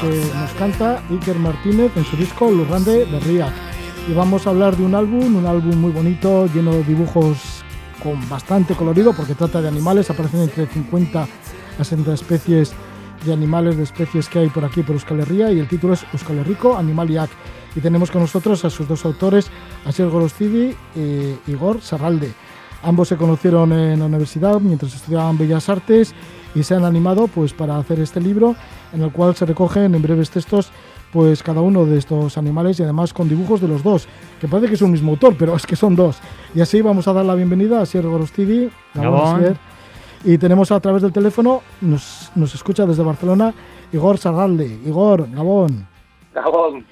Que 0.01 0.21
nos 0.33 0.51
canta 0.53 1.03
Iker 1.09 1.37
Martínez 1.37 1.91
en 1.95 2.05
su 2.05 2.15
disco 2.15 2.49
Lurrande 2.49 3.05
de 3.05 3.19
Ría. 3.19 3.53
Y 4.07 4.13
vamos 4.13 4.47
a 4.47 4.51
hablar 4.51 4.77
de 4.77 4.83
un 4.83 4.95
álbum, 4.95 5.35
un 5.35 5.45
álbum 5.45 5.75
muy 5.75 5.91
bonito, 5.91 6.47
lleno 6.47 6.71
de 6.71 6.83
dibujos 6.83 7.63
con 8.01 8.27
bastante 8.29 8.75
colorido, 8.75 9.13
porque 9.13 9.35
trata 9.35 9.61
de 9.61 9.67
animales. 9.67 10.09
Aparecen 10.09 10.41
entre 10.41 10.67
50 10.67 11.23
a 11.23 11.83
60 11.83 12.13
especies 12.13 12.71
de 13.25 13.33
animales, 13.33 13.75
de 13.75 13.83
especies 13.83 14.29
que 14.29 14.39
hay 14.39 14.49
por 14.49 14.63
aquí, 14.63 14.83
por 14.83 14.95
Euskal 14.95 15.19
Herria. 15.19 15.51
Y 15.51 15.59
el 15.59 15.67
título 15.67 15.93
es 15.93 16.05
Euskal 16.13 16.39
Herrico 16.39 16.77
Animaliac. 16.77 17.29
Y 17.75 17.81
tenemos 17.81 18.09
con 18.09 18.21
nosotros 18.21 18.63
a 18.63 18.69
sus 18.69 18.87
dos 18.87 19.03
autores, 19.05 19.51
Asier 19.85 20.09
Gorostidi 20.09 20.75
y 20.95 21.51
Igor 21.51 21.81
Sarralde. 21.81 22.33
Ambos 22.83 23.09
se 23.09 23.17
conocieron 23.17 23.73
en 23.73 23.99
la 23.99 24.05
universidad 24.05 24.59
mientras 24.61 24.95
estudiaban 24.95 25.37
Bellas 25.37 25.67
Artes 25.67 26.13
y 26.55 26.63
se 26.63 26.75
han 26.75 26.85
animado 26.85 27.27
pues 27.27 27.53
para 27.53 27.77
hacer 27.77 27.99
este 27.99 28.21
libro 28.21 28.55
en 28.93 29.01
el 29.01 29.11
cual 29.11 29.35
se 29.35 29.45
recogen 29.45 29.93
en 29.95 30.01
breves 30.01 30.29
textos 30.29 30.71
pues 31.11 31.41
cada 31.41 31.61
uno 31.61 31.85
de 31.85 31.97
estos 31.97 32.37
animales 32.37 32.79
y 32.79 32.83
además 32.83 33.13
con 33.13 33.27
dibujos 33.27 33.61
de 33.61 33.67
los 33.67 33.83
dos, 33.83 34.07
que 34.39 34.47
parece 34.47 34.67
que 34.67 34.75
es 34.75 34.81
un 34.81 34.91
mismo 34.91 35.11
autor, 35.11 35.35
pero 35.37 35.55
es 35.57 35.65
que 35.65 35.75
son 35.75 35.95
dos. 35.95 36.19
Y 36.53 36.61
así 36.61 36.81
vamos 36.81 37.07
a 37.07 37.13
dar 37.13 37.25
la 37.25 37.35
bienvenida 37.35 37.81
a 37.81 37.85
Sier 37.85 38.05
Gorostidi. 38.05 38.69
Y 40.25 40.37
tenemos 40.37 40.71
a 40.71 40.79
través 40.81 41.01
del 41.01 41.13
teléfono, 41.13 41.61
nos, 41.79 42.31
nos 42.35 42.53
escucha 42.53 42.85
desde 42.85 43.03
Barcelona, 43.03 43.53
Igor 43.93 44.17
Sarralde. 44.17 44.79
Igor, 44.85 45.31
Gabón. 45.31 45.87
Gabón. 46.33 46.85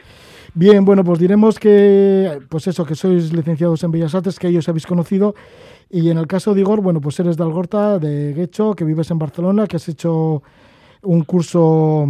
Bien, 0.53 0.83
bueno, 0.85 1.03
pues 1.03 1.19
diremos 1.19 1.59
que, 1.59 2.39
pues 2.49 2.67
eso, 2.67 2.85
que 2.85 2.95
sois 2.95 3.33
licenciados 3.33 3.83
en 3.83 3.91
Bellas 3.91 4.15
Artes, 4.15 4.39
que 4.39 4.47
ellos 4.47 4.67
habéis 4.69 4.87
conocido 4.87 5.35
y 5.89 6.09
en 6.09 6.17
el 6.17 6.27
caso 6.27 6.53
de 6.53 6.61
Igor, 6.61 6.81
bueno, 6.81 6.99
pues 6.99 7.19
eres 7.19 7.37
de 7.37 7.43
Algorta, 7.43 7.97
de 7.99 8.33
Guecho, 8.33 8.73
que 8.73 8.83
vives 8.83 9.09
en 9.11 9.19
Barcelona, 9.19 9.67
que 9.67 9.77
has 9.77 9.87
hecho 9.87 10.43
un 11.03 11.23
curso 11.23 12.05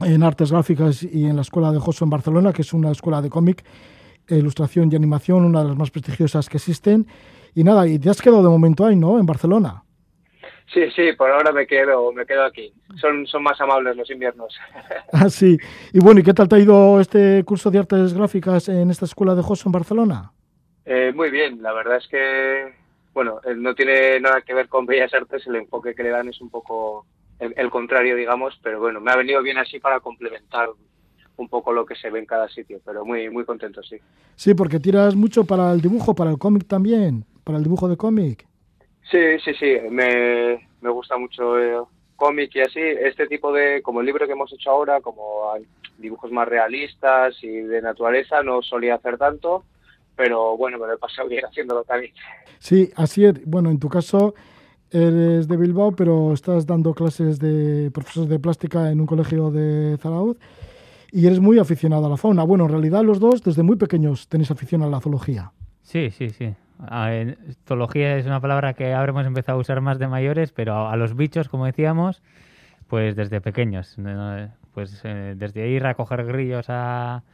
en 0.00 0.22
artes 0.22 0.52
gráficas 0.52 1.02
y 1.02 1.26
en 1.26 1.36
la 1.36 1.42
escuela 1.42 1.72
de 1.72 1.78
Joso 1.78 2.04
en 2.04 2.10
Barcelona, 2.10 2.52
que 2.52 2.62
es 2.62 2.72
una 2.72 2.90
escuela 2.90 3.20
de 3.20 3.30
cómic, 3.30 3.64
ilustración 4.28 4.90
y 4.90 4.96
animación, 4.96 5.44
una 5.44 5.62
de 5.62 5.68
las 5.68 5.76
más 5.76 5.90
prestigiosas 5.90 6.48
que 6.48 6.56
existen. 6.56 7.06
Y 7.54 7.64
nada, 7.64 7.86
y 7.86 7.98
te 7.98 8.10
has 8.10 8.22
quedado 8.22 8.42
de 8.42 8.48
momento 8.48 8.86
ahí, 8.86 8.96
¿no? 8.96 9.18
En 9.18 9.26
Barcelona. 9.26 9.82
Sí, 10.72 10.88
sí, 10.94 11.12
por 11.18 11.30
ahora 11.30 11.50
me 11.50 11.66
quedo, 11.66 12.12
me 12.12 12.24
quedo 12.24 12.44
aquí. 12.44 12.72
Son, 13.00 13.26
son 13.26 13.42
más 13.42 13.60
amables 13.60 13.96
los 13.96 14.08
inviernos. 14.08 14.56
ah, 15.12 15.28
sí. 15.28 15.58
Y 15.92 15.98
bueno, 15.98 16.20
¿y 16.20 16.22
qué 16.22 16.32
tal 16.32 16.48
te 16.48 16.56
ha 16.56 16.58
ido 16.60 17.00
este 17.00 17.42
curso 17.44 17.70
de 17.70 17.80
artes 17.80 18.14
gráficas 18.14 18.68
en 18.68 18.88
esta 18.90 19.04
escuela 19.04 19.34
de 19.34 19.42
Joso 19.42 19.68
en 19.68 19.72
Barcelona? 19.72 20.32
Eh, 20.84 21.12
muy 21.14 21.30
bien, 21.30 21.60
la 21.60 21.72
verdad 21.72 21.96
es 21.96 22.06
que 22.08 22.80
bueno, 23.12 23.40
eh, 23.44 23.54
no 23.56 23.74
tiene 23.74 24.20
nada 24.20 24.42
que 24.42 24.54
ver 24.54 24.68
con 24.68 24.86
Bellas 24.86 25.12
Artes, 25.12 25.46
el 25.46 25.56
enfoque 25.56 25.94
que 25.94 26.02
le 26.02 26.10
dan 26.10 26.28
es 26.28 26.40
un 26.40 26.50
poco 26.50 27.06
el, 27.40 27.70
contrario, 27.70 28.16
digamos, 28.16 28.58
pero 28.62 28.80
bueno, 28.80 29.00
me 29.00 29.10
ha 29.10 29.16
venido 29.16 29.42
bien 29.42 29.58
así 29.58 29.80
para 29.80 30.00
complementar 30.00 30.68
un 31.36 31.48
poco 31.48 31.72
lo 31.72 31.86
que 31.86 31.94
se 31.94 32.10
ve 32.10 32.18
en 32.18 32.26
cada 32.26 32.48
sitio, 32.48 32.80
pero 32.84 33.04
muy, 33.04 33.30
muy 33.30 33.44
contento, 33.44 33.82
sí. 33.82 33.96
Sí, 34.36 34.54
porque 34.54 34.78
tiras 34.78 35.16
mucho 35.16 35.44
para 35.44 35.72
el 35.72 35.80
dibujo, 35.80 36.14
para 36.14 36.30
el 36.30 36.38
cómic 36.38 36.66
también, 36.66 37.24
para 37.44 37.58
el 37.58 37.64
dibujo 37.64 37.88
de 37.88 37.96
cómic. 37.96 38.46
Sí, 39.10 39.38
sí, 39.42 39.54
sí, 39.54 39.76
me, 39.90 40.68
me 40.80 40.90
gusta 40.90 41.16
mucho 41.16 41.58
el 41.58 41.82
cómic 42.16 42.54
y 42.54 42.60
así, 42.60 42.80
este 42.80 43.26
tipo 43.26 43.52
de, 43.52 43.80
como 43.82 44.00
el 44.00 44.06
libro 44.06 44.26
que 44.26 44.32
hemos 44.32 44.52
hecho 44.52 44.70
ahora, 44.70 45.00
como 45.00 45.54
dibujos 45.96 46.30
más 46.30 46.46
realistas 46.46 47.36
y 47.42 47.48
de 47.48 47.80
naturaleza, 47.80 48.42
no 48.42 48.60
solía 48.62 48.96
hacer 48.96 49.16
tanto, 49.16 49.64
pero 50.16 50.56
bueno, 50.56 50.78
me 50.78 50.86
lo 50.86 50.94
he 50.94 50.98
pasado 50.98 51.28
bien 51.28 51.44
haciéndolo 51.48 51.84
también. 51.84 52.12
Sí, 52.58 52.90
así 52.96 53.24
es. 53.24 53.44
Bueno, 53.46 53.70
en 53.70 53.78
tu 53.78 53.88
caso 53.88 54.34
eres 54.90 55.48
de 55.48 55.56
Bilbao, 55.56 55.92
pero 55.92 56.32
estás 56.32 56.66
dando 56.66 56.94
clases 56.94 57.38
de 57.38 57.90
profesores 57.92 58.28
de 58.28 58.38
plástica 58.38 58.90
en 58.90 59.00
un 59.00 59.06
colegio 59.06 59.50
de 59.50 59.96
Zarauz 59.98 60.36
y 61.12 61.26
eres 61.26 61.40
muy 61.40 61.58
aficionado 61.58 62.06
a 62.06 62.08
la 62.08 62.16
fauna. 62.16 62.44
Bueno, 62.44 62.64
en 62.64 62.70
realidad 62.70 63.02
los 63.02 63.20
dos 63.20 63.42
desde 63.42 63.62
muy 63.62 63.76
pequeños 63.76 64.28
tenéis 64.28 64.50
afición 64.50 64.82
a 64.82 64.88
la 64.88 65.00
zoología. 65.00 65.52
Sí, 65.82 66.10
sí, 66.10 66.30
sí. 66.30 66.54
zoología 67.66 68.16
es 68.16 68.26
una 68.26 68.40
palabra 68.40 68.74
que 68.74 68.92
habremos 68.92 69.26
empezado 69.26 69.58
a 69.58 69.60
usar 69.60 69.80
más 69.80 69.98
de 69.98 70.08
mayores, 70.08 70.52
pero 70.52 70.88
a 70.88 70.96
los 70.96 71.16
bichos, 71.16 71.48
como 71.48 71.66
decíamos, 71.66 72.22
pues 72.86 73.16
desde 73.16 73.40
pequeños. 73.40 73.96
Pues 74.74 75.00
eh, 75.04 75.34
desde 75.36 75.68
ir 75.68 75.84
a 75.86 75.94
coger 75.94 76.24
grillos 76.24 76.66
a, 76.68 77.24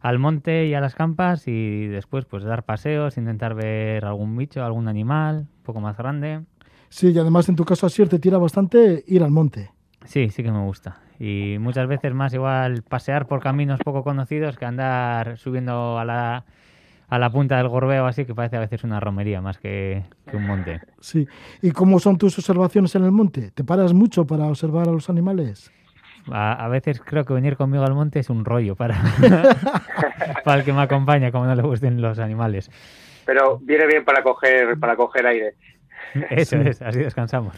al 0.00 0.18
monte 0.18 0.66
y 0.66 0.74
a 0.74 0.80
las 0.80 0.94
campas 0.94 1.46
y 1.46 1.86
después 1.88 2.24
pues 2.24 2.44
dar 2.44 2.62
paseos, 2.62 3.18
intentar 3.18 3.54
ver 3.54 4.04
algún 4.04 4.36
bicho, 4.36 4.64
algún 4.64 4.88
animal 4.88 5.46
un 5.58 5.62
poco 5.62 5.80
más 5.80 5.96
grande. 5.96 6.40
Sí, 6.88 7.10
y 7.10 7.18
además 7.18 7.48
en 7.48 7.56
tu 7.56 7.64
caso 7.64 7.86
así 7.86 8.04
te 8.06 8.18
tira 8.18 8.38
bastante 8.38 9.04
ir 9.06 9.22
al 9.22 9.30
monte. 9.30 9.70
Sí, 10.04 10.30
sí 10.30 10.42
que 10.42 10.50
me 10.50 10.64
gusta. 10.64 11.00
Y 11.18 11.56
muchas 11.58 11.88
veces 11.88 12.14
más 12.14 12.32
igual 12.34 12.82
pasear 12.82 13.26
por 13.26 13.40
caminos 13.40 13.80
poco 13.84 14.04
conocidos 14.04 14.56
que 14.56 14.66
andar 14.66 15.38
subiendo 15.38 15.98
a 15.98 16.04
la, 16.04 16.44
a 17.08 17.18
la 17.18 17.30
punta 17.30 17.56
del 17.56 17.68
gorbeo 17.68 18.06
así 18.06 18.24
que 18.24 18.34
parece 18.34 18.56
a 18.56 18.60
veces 18.60 18.84
una 18.84 19.00
romería 19.00 19.40
más 19.40 19.58
que, 19.58 20.04
que 20.30 20.36
un 20.36 20.46
monte. 20.46 20.80
Sí. 21.00 21.26
¿Y 21.62 21.70
cómo 21.70 21.98
son 21.98 22.18
tus 22.18 22.38
observaciones 22.38 22.94
en 22.94 23.04
el 23.04 23.12
monte? 23.12 23.50
¿Te 23.50 23.64
paras 23.64 23.92
mucho 23.92 24.26
para 24.26 24.46
observar 24.46 24.88
a 24.88 24.92
los 24.92 25.08
animales? 25.10 25.72
A, 26.32 26.66
veces 26.68 27.00
creo 27.00 27.24
que 27.24 27.34
venir 27.34 27.56
conmigo 27.56 27.84
al 27.84 27.94
monte 27.94 28.18
es 28.18 28.30
un 28.30 28.44
rollo 28.44 28.74
para, 28.74 28.96
para 30.44 30.58
el 30.58 30.64
que 30.64 30.72
me 30.72 30.82
acompaña, 30.82 31.30
como 31.30 31.46
no 31.46 31.54
le 31.54 31.62
gusten 31.62 32.02
los 32.02 32.18
animales. 32.18 32.68
Pero 33.24 33.58
viene 33.58 33.86
bien 33.86 34.04
para 34.04 34.22
coger, 34.22 34.78
para 34.78 34.96
coger 34.96 35.26
aire. 35.26 35.54
Eso 36.30 36.56
es, 36.56 36.82
así 36.82 36.98
descansamos. 36.98 37.54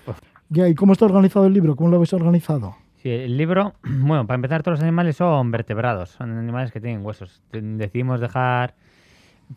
¿y 0.51 0.75
cómo 0.75 0.93
está 0.93 1.05
organizado 1.05 1.47
el 1.47 1.53
libro? 1.53 1.77
¿Cómo 1.77 1.91
lo 1.91 1.97
habéis 1.97 2.13
organizado? 2.13 2.77
Sí, 2.97 3.11
el 3.11 3.37
libro, 3.37 3.75
bueno, 3.83 4.27
para 4.27 4.37
empezar, 4.37 4.63
todos 4.63 4.79
los 4.79 4.83
animales 4.83 5.17
son 5.17 5.51
vertebrados, 5.51 6.11
son 6.11 6.37
animales 6.37 6.73
que 6.73 6.81
tienen 6.81 7.05
huesos. 7.05 7.43
Decidimos 7.53 8.21
dejar 8.21 8.75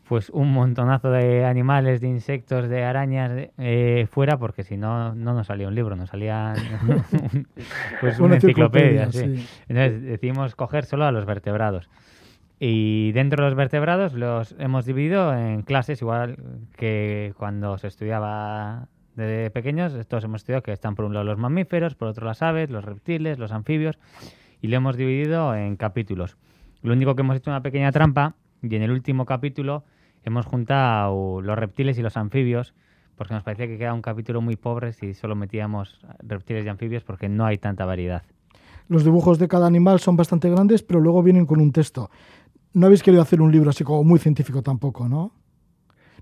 pues 0.08 0.30
un 0.30 0.54
montonazo 0.54 1.12
de 1.12 1.46
animales, 1.46 2.00
de 2.00 2.08
insectos, 2.08 2.70
de 2.70 2.84
arañas 2.84 3.50
eh, 3.58 4.08
fuera, 4.10 4.38
porque 4.38 4.64
si 4.64 4.78
no, 4.78 5.14
no 5.16 5.34
nos 5.34 5.48
salía 5.48 5.68
un 5.68 5.76
libro, 5.76 5.96
nos 5.96 6.10
salía 6.10 6.54
pues 8.02 8.20
una, 8.20 8.36
enciclopedia. 8.36 9.04
Entonces 9.04 10.02
decidimos 10.02 10.56
coger 10.56 10.86
solo 10.86 11.06
a 11.06 11.12
los 11.12 11.26
vertebrados. 11.26 11.90
Y 12.64 13.12
dentro 13.14 13.44
de 13.44 13.50
los 13.50 13.58
vertebrados 13.58 14.14
los 14.14 14.54
hemos 14.60 14.86
dividido 14.86 15.34
en 15.36 15.64
clases, 15.64 16.00
igual 16.04 16.38
que 16.78 17.34
cuando 17.40 17.80
se 17.80 17.88
estudiaba 17.88 18.88
de 19.16 19.50
pequeños. 19.50 19.96
Estos 19.96 20.24
hemos 20.24 20.42
estudiado 20.42 20.62
que 20.62 20.72
están 20.72 20.94
por 20.94 21.06
un 21.06 21.16
lado 21.16 21.26
los 21.26 21.40
mamíferos, 21.40 21.96
por 21.96 22.10
otro 22.10 22.24
las 22.28 22.44
aves, 22.44 22.70
los 22.70 22.86
reptiles, 22.86 23.40
los 23.40 23.52
anfibios, 23.52 23.98
y 24.62 24.68
lo 24.68 24.78
hemos 24.78 24.96
dividido 24.96 25.56
en 25.56 25.76
capítulos. 25.76 26.38
Lo 26.84 26.94
único 26.94 27.16
que 27.16 27.24
hemos 27.24 27.36
hecho 27.36 27.50
una 27.50 27.64
pequeña 27.64 27.92
trampa 27.92 28.36
y 28.62 28.76
en 28.76 28.84
el 28.84 28.92
último 28.92 29.26
capítulo 29.26 29.84
hemos 30.24 30.46
juntado 30.46 31.42
los 31.42 31.58
reptiles 31.58 31.98
y 31.98 32.04
los 32.04 32.16
anfibios, 32.16 32.76
porque 33.16 33.34
nos 33.34 33.42
parecía 33.42 33.66
que 33.66 33.80
quedaba 33.80 33.96
un 33.96 34.04
capítulo 34.04 34.40
muy 34.40 34.56
pobre 34.56 34.94
si 34.94 35.16
solo 35.16 35.36
metíamos 35.36 36.00
reptiles 36.20 36.64
y 36.64 36.70
anfibios, 36.70 37.04
porque 37.04 37.28
no 37.28 37.44
hay 37.44 37.58
tanta 37.58 37.86
variedad. 37.86 38.22
Los 38.88 39.06
dibujos 39.06 39.40
de 39.40 39.48
cada 39.48 39.68
animal 39.68 40.00
son 40.00 40.18
bastante 40.18 40.50
grandes, 40.50 40.84
pero 40.84 41.00
luego 41.00 41.24
vienen 41.24 41.46
con 41.46 41.62
un 41.62 41.72
texto. 41.72 42.12
No 42.74 42.86
habéis 42.86 43.04
querido 43.04 43.22
hacer 43.22 43.42
un 43.42 43.52
libro 43.52 43.70
así 43.70 43.84
como 43.84 44.04
muy 44.04 44.20
científico 44.20 44.62
tampoco, 44.62 45.08
¿no? 45.08 45.34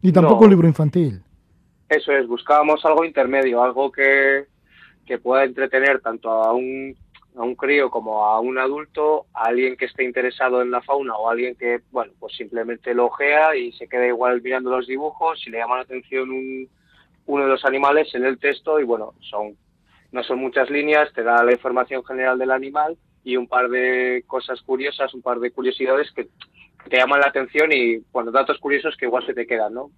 Ni 0.02 0.12
tampoco 0.12 0.46
un 0.46 0.50
libro 0.50 0.68
infantil. 0.68 1.22
Eso 1.90 2.12
es, 2.12 2.28
buscábamos 2.28 2.84
algo 2.86 3.04
intermedio, 3.04 3.64
algo 3.64 3.92
que, 3.92 4.46
que 5.06 5.18
pueda 5.18 5.44
entretener 5.44 6.02
tanto 6.02 6.32
a 6.32 6.54
un, 6.54 6.96
a 7.36 7.44
un 7.44 7.56
crío 7.56 7.90
como 7.90 8.26
a 8.26 8.40
un 8.40 8.58
adulto, 8.58 9.26
a 9.34 9.46
alguien 9.46 9.76
que 9.76 9.86
esté 9.86 10.04
interesado 10.04 10.62
en 10.62 10.72
la 10.72 10.82
fauna 10.82 11.16
o 11.16 11.28
a 11.28 11.32
alguien 11.34 11.56
que, 11.56 11.82
bueno, 11.92 12.14
pues 12.20 12.36
simplemente 12.36 12.94
lo 12.94 13.08
ojea 13.08 13.56
y 13.56 13.72
se 13.74 13.88
queda 13.88 14.08
igual 14.08 14.42
mirando 14.42 14.70
los 14.70 14.88
dibujos, 14.88 15.40
si 15.42 15.50
le 15.50 15.58
llama 15.58 15.78
la 15.78 15.84
atención 15.84 16.30
un, 16.30 16.70
uno 17.26 17.44
de 17.44 17.50
los 17.50 17.66
animales 17.66 18.14
en 18.16 18.26
el 18.26 18.40
texto 18.40 18.80
y 18.80 18.84
bueno, 18.84 19.14
son 19.20 19.56
no 20.12 20.24
son 20.24 20.40
muchas 20.40 20.70
líneas, 20.72 21.14
te 21.14 21.22
da 21.22 21.44
la 21.44 21.52
información 21.52 22.04
general 22.04 22.40
del 22.40 22.50
animal 22.50 22.98
y 23.30 23.38
un 23.38 23.48
par 23.48 23.70
de 23.70 24.24
cosas 24.26 24.60
curiosas, 24.62 25.14
un 25.14 25.22
par 25.22 25.40
de 25.40 25.52
curiosidades 25.52 26.12
que, 26.12 26.28
te 26.90 26.98
llaman 26.98 27.20
la 27.20 27.28
atención 27.28 27.72
y 27.72 28.00
cuando 28.12 28.32
datos 28.32 28.58
curiosos 28.58 28.96
que 28.98 29.06
igual 29.06 29.24
se 29.26 29.34
te 29.34 29.46
quedan, 29.46 29.74
¿no? 29.74 29.92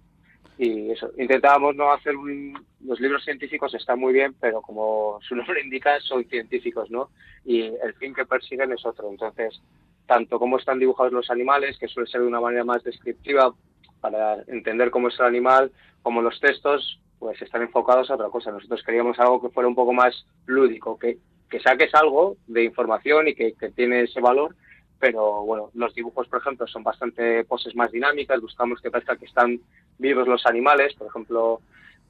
Y 0.58 0.90
eso, 0.90 1.10
intentábamos 1.16 1.74
no 1.74 1.90
hacer 1.90 2.14
un, 2.16 2.52
los 2.84 3.00
libros 3.00 3.24
científicos 3.24 3.72
están 3.72 3.98
muy 3.98 4.12
bien, 4.12 4.34
pero 4.38 4.60
como 4.60 5.18
su 5.26 5.34
nombre 5.34 5.62
indica, 5.62 5.98
son 6.00 6.24
científicos, 6.24 6.90
¿no? 6.90 7.08
Y 7.44 7.62
el 7.62 7.94
fin 7.94 8.12
que 8.12 8.26
persiguen 8.26 8.72
es 8.72 8.84
otro. 8.84 9.08
Entonces, 9.10 9.62
tanto 10.06 10.38
cómo 10.38 10.58
están 10.58 10.78
dibujados 10.78 11.12
los 11.12 11.30
animales, 11.30 11.78
que 11.78 11.88
suele 11.88 12.10
ser 12.10 12.20
de 12.20 12.26
una 12.26 12.40
manera 12.40 12.64
más 12.64 12.82
descriptiva 12.82 13.54
para 14.00 14.42
entender 14.48 14.90
cómo 14.90 15.08
es 15.08 15.18
el 15.20 15.26
animal, 15.26 15.72
como 16.02 16.20
los 16.20 16.38
textos, 16.40 17.00
pues 17.18 17.40
están 17.40 17.62
enfocados 17.62 18.10
a 18.10 18.16
otra 18.16 18.28
cosa. 18.28 18.50
Nosotros 18.50 18.82
queríamos 18.82 19.18
algo 19.18 19.40
que 19.40 19.48
fuera 19.48 19.68
un 19.68 19.76
poco 19.76 19.94
más 19.94 20.26
lúdico, 20.44 20.98
que, 20.98 21.16
que 21.52 21.60
saques 21.60 21.94
algo 21.94 22.38
de 22.46 22.64
información 22.64 23.28
y 23.28 23.34
que, 23.34 23.52
que 23.52 23.68
tiene 23.68 24.04
ese 24.04 24.22
valor, 24.22 24.56
pero 24.98 25.42
bueno, 25.42 25.68
los 25.74 25.94
dibujos, 25.94 26.26
por 26.26 26.40
ejemplo, 26.40 26.66
son 26.66 26.82
bastante 26.82 27.44
poses 27.44 27.76
más 27.76 27.92
dinámicas, 27.92 28.40
buscamos 28.40 28.80
que 28.80 28.90
parezca 28.90 29.18
que 29.18 29.26
están 29.26 29.60
vivos 29.98 30.26
los 30.26 30.46
animales, 30.46 30.94
por 30.94 31.08
ejemplo, 31.08 31.60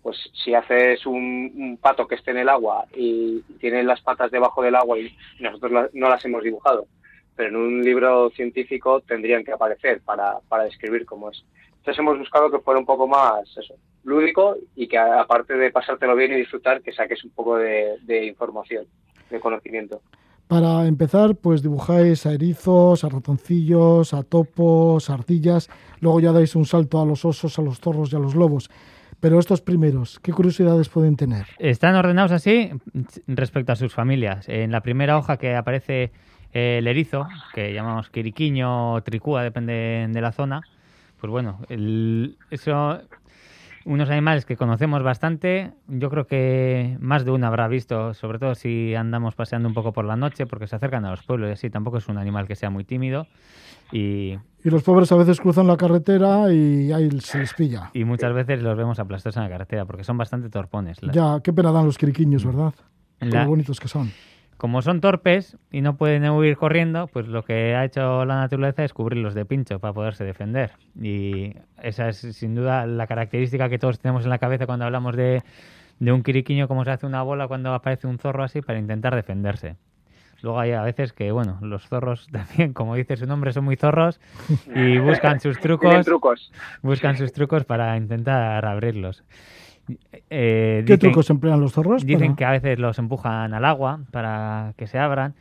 pues 0.00 0.16
si 0.44 0.54
haces 0.54 1.04
un, 1.06 1.76
pato 1.82 2.06
que 2.06 2.14
esté 2.14 2.30
en 2.30 2.38
el 2.38 2.48
agua 2.48 2.84
y 2.94 3.40
tiene 3.58 3.82
las 3.82 4.00
patas 4.00 4.30
debajo 4.30 4.62
del 4.62 4.76
agua 4.76 4.96
y 5.00 5.12
nosotros 5.40 5.90
no 5.92 6.08
las 6.08 6.24
hemos 6.24 6.44
dibujado, 6.44 6.86
pero 7.34 7.48
en 7.48 7.56
un 7.56 7.82
libro 7.82 8.30
científico 8.30 9.00
tendrían 9.00 9.42
que 9.42 9.50
aparecer 9.50 10.02
para, 10.02 10.38
para 10.48 10.64
describir 10.64 11.04
cómo 11.04 11.30
es. 11.32 11.44
Entonces 11.78 11.98
hemos 11.98 12.16
buscado 12.16 12.48
que 12.48 12.60
fuera 12.60 12.78
un 12.78 12.86
poco 12.86 13.08
más 13.08 13.42
lúdico 14.04 14.56
y 14.76 14.86
que 14.86 14.98
aparte 14.98 15.54
de 15.54 15.70
pasártelo 15.70 16.14
bien 16.14 16.32
y 16.32 16.36
disfrutar, 16.36 16.82
que 16.82 16.92
saques 16.92 17.24
un 17.24 17.30
poco 17.30 17.56
de, 17.56 18.26
información, 18.26 18.86
de 19.32 19.40
conocimiento. 19.40 20.00
Para 20.46 20.86
empezar, 20.86 21.34
pues 21.36 21.62
dibujáis 21.62 22.26
a 22.26 22.32
erizos, 22.32 23.04
a 23.04 23.08
ratoncillos, 23.08 24.12
a 24.12 24.22
topos, 24.22 25.08
a 25.08 25.14
ardillas, 25.14 25.70
luego 26.00 26.20
ya 26.20 26.32
dais 26.32 26.54
un 26.54 26.66
salto 26.66 27.00
a 27.00 27.06
los 27.06 27.24
osos, 27.24 27.58
a 27.58 27.62
los 27.62 27.80
zorros 27.80 28.12
y 28.12 28.16
a 28.16 28.18
los 28.18 28.34
lobos. 28.34 28.70
Pero 29.18 29.38
estos 29.38 29.62
primeros, 29.62 30.18
¿qué 30.20 30.32
curiosidades 30.32 30.88
pueden 30.88 31.16
tener? 31.16 31.46
Están 31.58 31.94
ordenados 31.94 32.32
así 32.32 32.70
respecto 33.26 33.72
a 33.72 33.76
sus 33.76 33.94
familias. 33.94 34.48
En 34.48 34.72
la 34.72 34.82
primera 34.82 35.16
hoja 35.16 35.36
que 35.36 35.54
aparece 35.54 36.10
el 36.52 36.86
erizo, 36.86 37.26
que 37.54 37.72
llamamos 37.72 38.10
quiriquiño 38.10 38.94
o 38.94 39.02
tricúa, 39.02 39.42
depende 39.42 40.06
de 40.10 40.20
la 40.20 40.32
zona, 40.32 40.60
pues 41.20 41.30
bueno, 41.30 41.60
el, 41.68 42.36
eso, 42.50 43.00
unos 43.84 44.10
animales 44.10 44.44
que 44.44 44.56
conocemos 44.56 45.02
bastante, 45.02 45.72
yo 45.88 46.10
creo 46.10 46.26
que 46.26 46.96
más 47.00 47.24
de 47.24 47.30
uno 47.30 47.46
habrá 47.46 47.68
visto, 47.68 48.14
sobre 48.14 48.38
todo 48.38 48.54
si 48.54 48.94
andamos 48.94 49.34
paseando 49.34 49.68
un 49.68 49.74
poco 49.74 49.92
por 49.92 50.04
la 50.04 50.16
noche, 50.16 50.46
porque 50.46 50.66
se 50.66 50.76
acercan 50.76 51.04
a 51.04 51.10
los 51.10 51.22
pueblos 51.22 51.50
y 51.50 51.52
así, 51.52 51.70
tampoco 51.70 51.98
es 51.98 52.08
un 52.08 52.18
animal 52.18 52.46
que 52.46 52.56
sea 52.56 52.70
muy 52.70 52.84
tímido. 52.84 53.26
Y, 53.90 54.38
y 54.64 54.70
los 54.70 54.82
pobres 54.82 55.12
a 55.12 55.16
veces 55.16 55.40
cruzan 55.40 55.66
la 55.66 55.76
carretera 55.76 56.52
y 56.52 56.92
ahí 56.92 57.10
se 57.20 57.38
les 57.38 57.52
pilla. 57.54 57.90
Y 57.92 58.04
muchas 58.04 58.32
veces 58.32 58.62
los 58.62 58.76
vemos 58.76 58.98
aplastados 58.98 59.36
en 59.36 59.42
la 59.42 59.48
carretera, 59.48 59.84
porque 59.84 60.04
son 60.04 60.16
bastante 60.16 60.48
torpones. 60.48 60.98
Ya, 61.12 61.40
qué 61.42 61.52
pena 61.52 61.72
dan 61.72 61.86
los 61.86 61.98
quiriquiños, 61.98 62.44
¿verdad? 62.44 62.74
Qué 63.18 63.44
bonitos 63.44 63.78
que 63.78 63.88
son 63.88 64.10
como 64.62 64.80
son 64.80 65.00
torpes 65.00 65.56
y 65.72 65.80
no 65.80 65.96
pueden 65.96 66.24
huir 66.30 66.56
corriendo, 66.56 67.08
pues 67.08 67.26
lo 67.26 67.42
que 67.44 67.74
ha 67.74 67.84
hecho 67.84 68.24
la 68.24 68.36
naturaleza 68.36 68.84
es 68.84 68.92
cubrirlos 68.92 69.34
de 69.34 69.44
pincho 69.44 69.80
para 69.80 69.92
poderse 69.92 70.22
defender. 70.22 70.70
Y 70.94 71.56
esa 71.82 72.10
es 72.10 72.18
sin 72.18 72.54
duda 72.54 72.86
la 72.86 73.08
característica 73.08 73.68
que 73.68 73.80
todos 73.80 73.98
tenemos 73.98 74.22
en 74.22 74.30
la 74.30 74.38
cabeza 74.38 74.66
cuando 74.66 74.84
hablamos 74.84 75.16
de, 75.16 75.42
un 75.98 76.22
quiriquiño, 76.22 76.68
como 76.68 76.84
se 76.84 76.92
hace 76.92 77.06
una 77.06 77.24
bola 77.24 77.48
cuando 77.48 77.74
aparece 77.74 78.06
un 78.06 78.20
zorro 78.20 78.44
así 78.44 78.62
para 78.62 78.78
intentar 78.78 79.16
defenderse. 79.16 79.74
Luego 80.42 80.60
hay 80.60 80.70
a 80.70 80.82
veces 80.82 81.12
que, 81.12 81.32
bueno, 81.32 81.58
los 81.60 81.88
zorros 81.88 82.28
también, 82.30 82.72
como 82.72 82.94
dice 82.94 83.16
su 83.16 83.26
nombre, 83.26 83.52
son 83.52 83.64
muy 83.64 83.74
zorros 83.74 84.20
y 84.76 84.96
buscan 84.98 85.40
sus 85.40 85.58
trucos, 85.60 86.04
trucos. 86.04 86.52
buscan 86.82 87.16
sus 87.16 87.32
trucos 87.32 87.64
para 87.64 87.96
intentar 87.96 88.64
abrirlos. 88.64 89.24
Eh, 90.30 90.84
¿Qué 90.86 90.98
trucos 90.98 91.28
emplean 91.30 91.60
los 91.60 91.72
zorros? 91.72 92.04
Dicen 92.06 92.36
que 92.36 92.44
a 92.44 92.50
veces 92.50 92.78
los 92.78 92.98
empujan 92.98 93.54
al 93.54 93.64
agua 93.64 94.00
para 94.10 94.74
que 94.76 94.86
se 94.86 94.98
abran. 94.98 95.34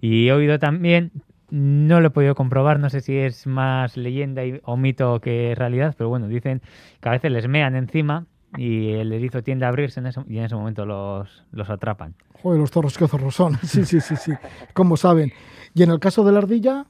Y 0.00 0.28
he 0.28 0.32
oído 0.32 0.58
también, 0.58 1.12
no 1.50 2.00
lo 2.00 2.08
he 2.08 2.10
podido 2.10 2.34
comprobar, 2.34 2.78
no 2.78 2.90
sé 2.90 3.00
si 3.00 3.16
es 3.16 3.46
más 3.46 3.96
leyenda 3.96 4.42
o 4.64 4.76
mito 4.76 5.20
que 5.20 5.54
realidad, 5.56 5.94
pero 5.96 6.10
bueno, 6.10 6.28
dicen 6.28 6.60
que 7.00 7.08
a 7.08 7.12
veces 7.12 7.30
les 7.30 7.48
mean 7.48 7.76
encima 7.76 8.26
y 8.56 8.90
el 8.90 9.12
erizo 9.12 9.42
tiende 9.42 9.64
a 9.64 9.68
abrirse 9.68 10.00
en 10.00 10.10
y 10.28 10.38
en 10.38 10.44
ese 10.44 10.54
momento 10.54 10.84
los, 10.86 11.44
los 11.52 11.70
atrapan. 11.70 12.14
Joder, 12.42 12.60
los 12.60 12.70
zorros, 12.70 12.98
qué 12.98 13.08
zorros 13.08 13.34
son. 13.34 13.56
Sí, 13.62 13.84
sí, 13.84 14.00
sí, 14.00 14.16
sí. 14.16 14.32
¿Cómo 14.74 14.96
saben? 14.96 15.32
¿Y 15.74 15.82
en 15.82 15.90
el 15.90 15.98
caso 15.98 16.24
de 16.24 16.32
la 16.32 16.38
ardilla? 16.38 16.86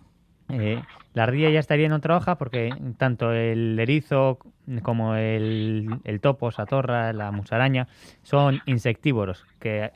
Eh, 0.51 0.82
la 1.14 1.22
ardilla 1.22 1.51
ya 1.51 1.61
estaría 1.61 1.86
en 1.86 1.92
otra 1.92 2.16
hoja 2.16 2.36
porque 2.36 2.74
tanto 2.99 3.32
el 3.32 3.78
erizo 3.78 4.38
como 4.82 5.14
el, 5.14 6.01
el 6.05 6.20
topo, 6.20 6.51
satorra, 6.51 7.12
la 7.12 7.30
musaraña 7.30 7.88
son 8.22 8.61
insectívoros 8.66 9.47
que 9.59 9.90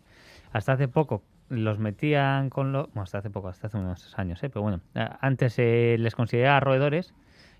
hasta 0.53 0.73
hace 0.73 0.89
poco 0.89 1.23
los 1.49 1.79
metían 1.79 2.51
con 2.51 2.73
los... 2.73 2.87
Bueno, 2.89 3.03
hasta 3.03 3.19
hace 3.19 3.31
poco, 3.31 3.49
hasta 3.49 3.69
hace 3.69 3.77
unos 3.79 4.19
años, 4.19 4.43
¿eh? 4.43 4.51
pero 4.51 4.63
bueno, 4.63 4.81
antes 5.21 5.55
se 5.55 5.97
les 5.99 6.15
consideraba 6.15 6.61
roedores 6.61 7.15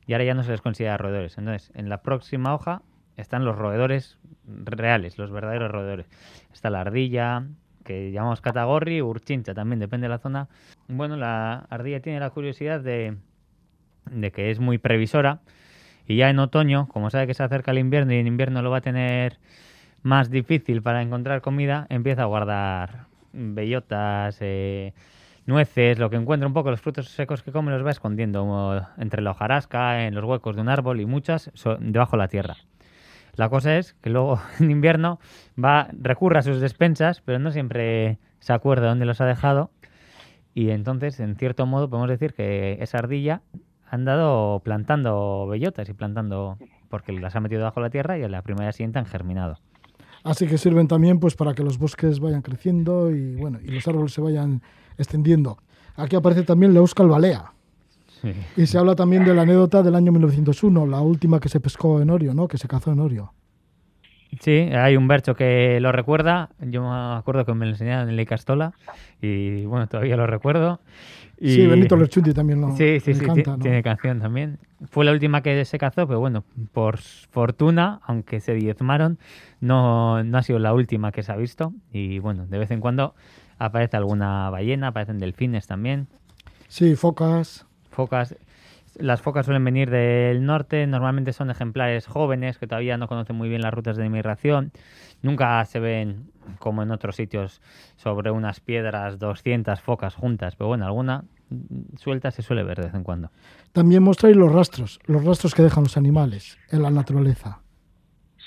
y 0.07 0.13
ahora 0.13 0.25
ya 0.25 0.35
no 0.35 0.43
se 0.43 0.53
les 0.53 0.61
considera 0.61 0.97
roedores. 0.97 1.39
Entonces, 1.39 1.71
en 1.75 1.89
la 1.89 2.03
próxima 2.03 2.55
hoja 2.55 2.83
están 3.17 3.45
los 3.45 3.57
roedores 3.57 4.19
reales, 4.47 5.19
los 5.19 5.31
verdaderos 5.31 5.71
roedores. 5.71 6.09
Está 6.53 6.71
la 6.71 6.81
ardilla, 6.83 7.47
que 7.89 8.13
llamamos 8.13 8.41
catagorri, 8.41 9.03
urchincha, 9.03 9.55
también 9.55 9.81
depende 9.81 10.05
de 10.05 10.11
la 10.11 10.19
zona. 10.19 10.49
Bueno, 10.87 11.17
la 11.17 11.67
ardilla 11.71 12.01
tiene 12.01 12.21
la 12.21 12.31
curiosidad 12.31 12.81
de 12.81 13.17
de 14.11 14.31
que 14.33 14.51
es 14.51 14.61
muy 14.61 14.79
previsora 14.79 15.41
y 16.07 16.17
ya 16.17 16.31
en 16.31 16.39
otoño, 16.39 16.89
como 16.89 17.11
sabe 17.11 17.27
que 17.27 17.35
se 17.35 17.43
acerca 17.43 17.71
el 17.71 17.79
invierno 17.79 18.13
y 18.15 18.17
en 18.17 18.27
invierno 18.27 18.63
lo 18.63 18.71
va 18.71 18.79
a 18.79 18.81
tener 18.81 19.39
más 20.03 20.31
difícil 20.31 20.83
para 20.83 21.03
encontrar 21.03 21.43
comida, 21.43 21.87
empieza 21.91 22.23
a 22.23 22.27
guardar 22.27 23.07
bellotas, 23.33 24.39
eh, 24.41 24.95
nueces, 25.45 25.99
lo 25.99 26.09
que 26.09 26.17
encuentra 26.17 26.47
un 26.47 26.55
poco, 26.55 26.71
los 26.71 26.81
frutos 26.81 27.09
secos 27.09 27.43
que 27.43 27.53
come 27.53 27.73
los 27.73 27.85
va 27.85 27.91
escondiendo 27.91 28.87
entre 28.97 29.23
la 29.23 29.33
hojarasca, 29.33 30.07
en 30.07 30.15
los 30.15 30.25
huecos 30.25 30.57
de 30.57 30.63
un 30.63 30.69
árbol 30.69 31.01
y 31.01 31.07
muchas 31.07 31.51
debajo 31.81 32.13
de 32.13 32.19
la 32.19 32.29
tierra. 32.29 32.57
La 33.39 33.49
cosa 33.49 33.79
es 33.79 33.95
que 34.03 34.11
luego 34.11 34.41
en 34.61 34.71
invierno 34.71 35.21
va 35.63 35.89
recurre 35.93 36.41
a 36.41 36.43
sus 36.43 36.61
despensas, 36.61 37.23
pero 37.25 37.39
no 37.39 37.53
siempre 37.53 38.19
se 38.41 38.53
acuerda 38.53 38.89
dónde 38.89 39.07
los 39.07 39.21
ha 39.21 39.27
dejado 39.27 39.71
y 40.55 40.71
entonces, 40.71 41.21
en 41.21 41.37
cierto 41.37 41.67
modo, 41.67 41.89
podemos 41.89 42.09
decir 42.09 42.35
que 42.35 42.79
esa 42.81 42.99
ardilla 42.99 43.43
han 43.89 44.05
dado 44.05 44.59
plantando 44.59 45.47
bellotas 45.47 45.89
y 45.89 45.93
plantando 45.93 46.59
porque 46.89 47.13
las 47.13 47.37
ha 47.37 47.41
metido 47.41 47.63
bajo 47.63 47.79
la 47.79 47.91
tierra 47.91 48.19
y 48.19 48.25
a 48.25 48.29
la 48.29 48.43
primera 48.43 48.73
siguiente 48.73 48.99
han 48.99 49.07
germinado. 49.07 49.61
Así 50.25 50.49
que 50.49 50.59
sirven 50.59 50.89
también 50.89 51.21
pues 51.21 51.37
para 51.37 51.55
que 51.55 51.63
los 51.63 51.79
bosques 51.79 52.19
vayan 52.19 52.43
creciendo 52.43 53.13
y 53.13 53.37
bueno 53.37 53.61
y 53.63 53.69
los 53.69 53.87
árboles 53.87 54.13
se 54.13 54.21
vayan 54.21 54.63
extendiendo. 54.97 55.59
Aquí 55.95 56.17
aparece 56.17 56.43
también 56.43 56.75
la 56.75 56.81
Euskal 56.81 57.07
Balea. 57.07 57.53
Y 58.57 58.67
se 58.67 58.79
habla 58.79 58.95
también 58.95 59.25
de 59.25 59.35
la 59.35 59.43
anécdota 59.43 59.83
del 59.83 59.95
año 59.95 60.13
1901, 60.13 60.87
la 60.87 61.01
última 61.01 61.41
que 61.41 61.49
se 61.49 61.61
pescó 61.61 62.01
en 62.01 62.11
Orio, 62.11 62.35
¿no? 62.35 62.49
Que 62.49 62.59
se 62.59 62.69
cazó 62.69 62.93
en 62.93 63.01
Orio. 63.01 63.33
Sí, 64.41 64.53
hay 64.53 64.97
un 64.97 65.09
bercho 65.09 65.35
que 65.35 65.81
lo 65.81 65.91
recuerda. 65.91 66.51
Yo 66.61 66.83
me 66.83 67.17
acuerdo 67.17 67.45
que 67.45 67.55
me 67.55 67.65
lo 67.65 67.73
enseñaron 67.73 68.09
en 68.09 68.17
la 68.17 68.25
Castola 68.25 68.75
y 69.23 69.65
bueno, 69.65 69.87
todavía 69.87 70.17
lo 70.17 70.27
recuerdo. 70.27 70.81
Sí, 71.41 71.67
Benito 71.67 71.97
Lerchundi 71.97 72.35
también 72.35 72.61
lo 72.61 72.77
Sí, 72.77 72.99
sí, 73.01 73.15
sí, 73.15 73.25
tiene 73.61 73.83
canción 73.83 74.19
también. 74.19 74.59
Fue 74.91 75.05
la 75.05 75.13
última 75.13 75.41
que 75.41 75.65
se 75.65 75.79
cazó, 75.79 76.07
pero 76.07 76.19
bueno, 76.19 76.45
por 76.73 76.99
fortuna, 76.99 78.01
aunque 78.05 78.41
se 78.41 78.55
diezmaron, 78.55 79.19
no, 79.61 80.23
no 80.25 80.39
ha 80.39 80.43
sido 80.43 80.59
la 80.59 80.75
última 80.75 81.13
que 81.13 81.23
se 81.23 81.31
ha 81.31 81.37
visto. 81.37 81.73
Y 81.93 82.19
bueno, 82.19 82.47
de 82.47 82.59
vez 82.59 82.71
en 82.73 82.81
cuando 82.81 83.15
aparece 83.59 83.97
alguna 83.97 84.51
ballena, 84.51 84.89
aparecen 84.89 85.19
delfines 85.19 85.69
también. 85.69 86.09
Sí, 86.67 86.97
focas. 86.97 87.68
Focas. 87.99 88.37
Las 88.95 89.23
focas 89.23 89.45
suelen 89.45 89.65
venir 89.65 89.91
del 89.91 90.47
norte, 90.47 90.87
normalmente 90.87 91.33
son 91.33 91.51
ejemplares 91.51 92.07
jóvenes 92.07 92.57
que 92.57 92.69
todavía 92.69 92.97
no 92.97 93.09
conocen 93.09 93.35
muy 93.35 93.49
bien 93.49 93.61
las 93.61 93.75
rutas 93.75 93.97
de 93.97 94.07
inmigración. 94.07 94.71
Nunca 95.21 95.65
se 95.65 95.81
ven, 95.81 96.31
como 96.61 96.85
en 96.85 96.93
otros 96.93 97.17
sitios, 97.17 97.61
sobre 97.97 98.31
unas 98.31 98.61
piedras 98.61 99.19
200 99.19 99.81
focas 99.81 100.15
juntas, 100.15 100.55
pero 100.55 100.69
bueno, 100.69 100.87
alguna 100.87 101.25
suelta 101.97 102.31
se 102.31 102.43
suele 102.43 102.63
ver 102.63 102.77
de 102.77 102.85
vez 102.85 102.95
en 102.95 103.03
cuando. 103.03 103.33
También 103.73 104.05
mostráis 104.05 104.37
los 104.37 104.53
rastros, 104.53 105.01
los 105.07 105.25
rastros 105.25 105.53
que 105.53 105.63
dejan 105.63 105.83
los 105.83 105.97
animales 105.97 106.57
en 106.71 106.83
la 106.83 106.91
naturaleza. 106.91 107.59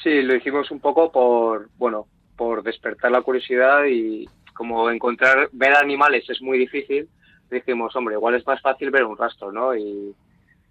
Sí, 0.01 0.21
lo 0.21 0.33
hicimos 0.33 0.71
un 0.71 0.79
poco 0.79 1.11
por, 1.11 1.69
bueno, 1.77 2.07
por 2.37 2.63
despertar 2.63 3.11
la 3.11 3.21
curiosidad 3.21 3.83
y 3.83 4.29
como 4.53 4.89
encontrar, 4.89 5.49
ver 5.51 5.73
animales 5.75 6.29
es 6.29 6.41
muy 6.41 6.57
difícil, 6.57 7.09
dijimos, 7.51 7.95
hombre, 7.95 8.15
igual 8.15 8.35
es 8.35 8.45
más 8.45 8.61
fácil 8.61 8.91
ver 8.91 9.03
un 9.03 9.17
rastro, 9.17 9.51
¿no? 9.51 9.75
Y, 9.75 10.15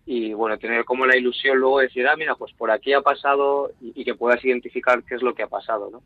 y 0.06 0.32
bueno, 0.32 0.58
tener 0.58 0.84
como 0.84 1.06
la 1.06 1.16
ilusión 1.16 1.58
luego 1.58 1.78
de 1.78 1.86
decir, 1.86 2.06
ah, 2.08 2.16
mira, 2.16 2.34
pues 2.34 2.52
por 2.54 2.70
aquí 2.70 2.92
ha 2.92 3.00
pasado 3.00 3.70
y, 3.80 4.04
que 4.04 4.14
puedas 4.14 4.44
identificar 4.44 5.02
qué 5.04 5.14
es 5.14 5.22
lo 5.22 5.34
que 5.34 5.42
ha 5.42 5.48
pasado, 5.48 5.90
¿no? 5.90 6.02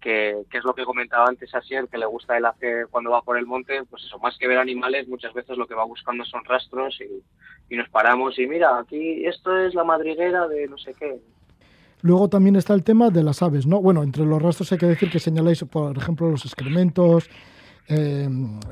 Que, 0.00 0.44
es 0.52 0.64
lo 0.64 0.74
que 0.74 0.84
comentaba 0.84 1.26
antes 1.26 1.52
Asier, 1.54 1.88
que 1.88 1.98
le 1.98 2.06
gusta 2.06 2.36
el 2.36 2.46
hacer 2.46 2.86
cuando 2.88 3.10
va 3.10 3.22
por 3.22 3.36
el 3.36 3.46
monte, 3.46 3.82
pues 3.90 4.04
eso, 4.04 4.18
más 4.20 4.38
que 4.38 4.46
ver 4.46 4.58
animales, 4.58 5.08
muchas 5.08 5.34
veces 5.34 5.58
lo 5.58 5.66
que 5.66 5.74
va 5.74 5.84
buscando 5.84 6.24
son 6.24 6.44
rastros 6.44 7.00
y, 7.00 7.74
y 7.74 7.76
nos 7.76 7.88
paramos 7.88 8.38
y 8.38 8.46
mira, 8.46 8.78
aquí 8.78 9.26
esto 9.26 9.58
es 9.58 9.74
la 9.74 9.82
madriguera 9.82 10.46
de 10.46 10.68
no 10.68 10.78
sé 10.78 10.94
qué. 10.94 11.18
Luego 12.02 12.28
también 12.28 12.54
está 12.54 12.74
el 12.74 12.84
tema 12.84 13.10
de 13.10 13.24
las 13.24 13.42
aves, 13.42 13.66
¿no? 13.66 13.82
Bueno, 13.82 14.04
entre 14.04 14.24
los 14.24 14.40
rastros 14.40 14.70
hay 14.70 14.78
que 14.78 14.86
decir 14.86 15.10
que 15.10 15.18
señaláis, 15.18 15.64
por 15.64 15.96
ejemplo, 15.96 16.30
los 16.30 16.44
excrementos, 16.44 17.28
eh, 17.88 18.28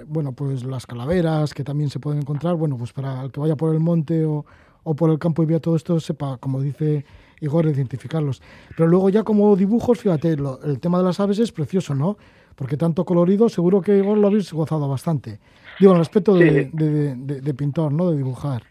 bueno, 0.07 0.33
pues 0.33 0.65
las 0.65 0.87
calaveras 0.87 1.55
que 1.55 1.65
también 1.65 1.91
se 1.91 1.99
pueden 1.99 2.21
encontrar, 2.21 2.55
bueno, 2.55 2.77
pues 2.77 2.93
para 2.93 3.23
el 3.23 3.33
que 3.33 3.41
vaya 3.41 3.57
por 3.57 3.73
el 3.73 3.81
monte 3.81 4.25
o, 4.25 4.45
o 4.85 4.95
por 4.95 5.11
el 5.11 5.19
campo 5.19 5.43
y 5.43 5.47
vea 5.47 5.59
todo 5.59 5.75
esto, 5.75 5.99
sepa, 5.99 6.37
como 6.39 6.61
dice 6.61 7.05
Igor, 7.41 7.67
identificarlos. 7.67 8.43
Pero 8.77 8.89
luego 8.89 9.11
ya 9.11 9.23
como 9.23 9.57
dibujos, 9.57 10.01
fíjate, 10.01 10.37
el 10.65 10.81
tema 10.81 10.99
de 10.99 11.05
las 11.05 11.21
aves 11.21 11.39
es 11.39 11.53
precioso, 11.53 11.95
¿no? 11.95 12.17
Porque 12.55 12.77
tanto 12.77 13.05
colorido, 13.05 13.49
seguro 13.49 13.81
que 13.83 13.99
Igor 13.99 14.17
lo 14.17 14.29
habéis 14.29 14.53
gozado 14.53 14.89
bastante. 14.89 15.39
Digo, 15.79 15.93
en 15.93 15.97
el 15.97 16.03
aspecto 16.03 16.35
de, 16.35 16.71
de, 16.73 17.55
pintor, 17.55 17.93
¿no? 17.93 18.11
De 18.11 18.17
dibujar. 18.17 18.63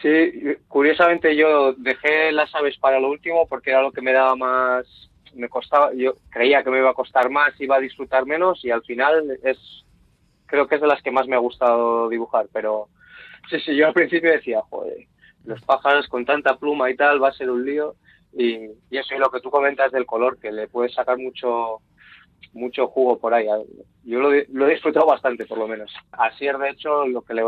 Sí, 0.00 0.08
curiosamente 0.66 1.36
yo 1.36 1.74
dejé 1.74 2.32
las 2.32 2.52
aves 2.54 2.76
para 2.78 2.98
lo 2.98 3.10
último 3.10 3.46
porque 3.46 3.70
era 3.70 3.82
lo 3.82 3.92
que 3.92 4.02
me 4.02 4.12
daba 4.12 4.34
más, 4.34 5.10
me 5.34 5.48
costaba, 5.48 5.92
yo 5.94 6.14
creía 6.30 6.62
que 6.62 6.70
me 6.70 6.78
iba 6.78 6.90
a 6.90 6.94
costar 6.94 7.30
más, 7.30 7.58
iba 7.60 7.76
a 7.76 7.80
disfrutar 7.80 8.26
menos 8.26 8.64
y 8.64 8.70
al 8.70 8.82
final 8.82 9.38
es, 9.42 9.58
creo 10.46 10.66
que 10.66 10.76
es 10.76 10.80
de 10.80 10.86
las 10.86 11.02
que 11.02 11.10
más 11.10 11.26
me 11.26 11.36
ha 11.36 11.40
gustado 11.40 12.08
dibujar, 12.08 12.46
pero 12.52 12.88
sí, 13.50 13.60
sí, 13.60 13.76
yo 13.76 13.86
al 13.86 13.94
principio 13.94 14.30
decía, 14.30 14.62
joder, 14.68 15.06
los 15.44 15.60
pájaros 15.62 16.08
con 16.08 16.24
tanta 16.24 16.56
pluma 16.56 16.90
y 16.90 16.96
tal, 16.96 17.22
va 17.22 17.28
a 17.28 17.32
ser 17.32 17.50
un 17.50 17.64
lío. 17.64 17.94
Y, 18.32 18.66
eso 18.90 19.14
es 19.14 19.20
lo 19.20 19.30
que 19.30 19.40
tú 19.40 19.50
comentas 19.50 19.92
del 19.92 20.06
color, 20.06 20.38
que 20.38 20.52
le 20.52 20.68
puedes 20.68 20.94
sacar 20.94 21.18
mucho 21.18 21.80
mucho 22.54 22.88
jugo 22.88 23.18
por 23.18 23.32
ahí. 23.32 23.46
Yo 24.04 24.20
lo, 24.20 24.30
lo 24.30 24.66
he 24.66 24.72
disfrutado 24.72 25.06
bastante, 25.06 25.46
por 25.46 25.58
lo 25.58 25.66
menos. 25.66 25.92
Así 26.10 26.46
es, 26.46 26.58
de 26.58 26.70
hecho, 26.70 27.06
lo 27.06 27.22
que 27.22 27.34
le... 27.34 27.42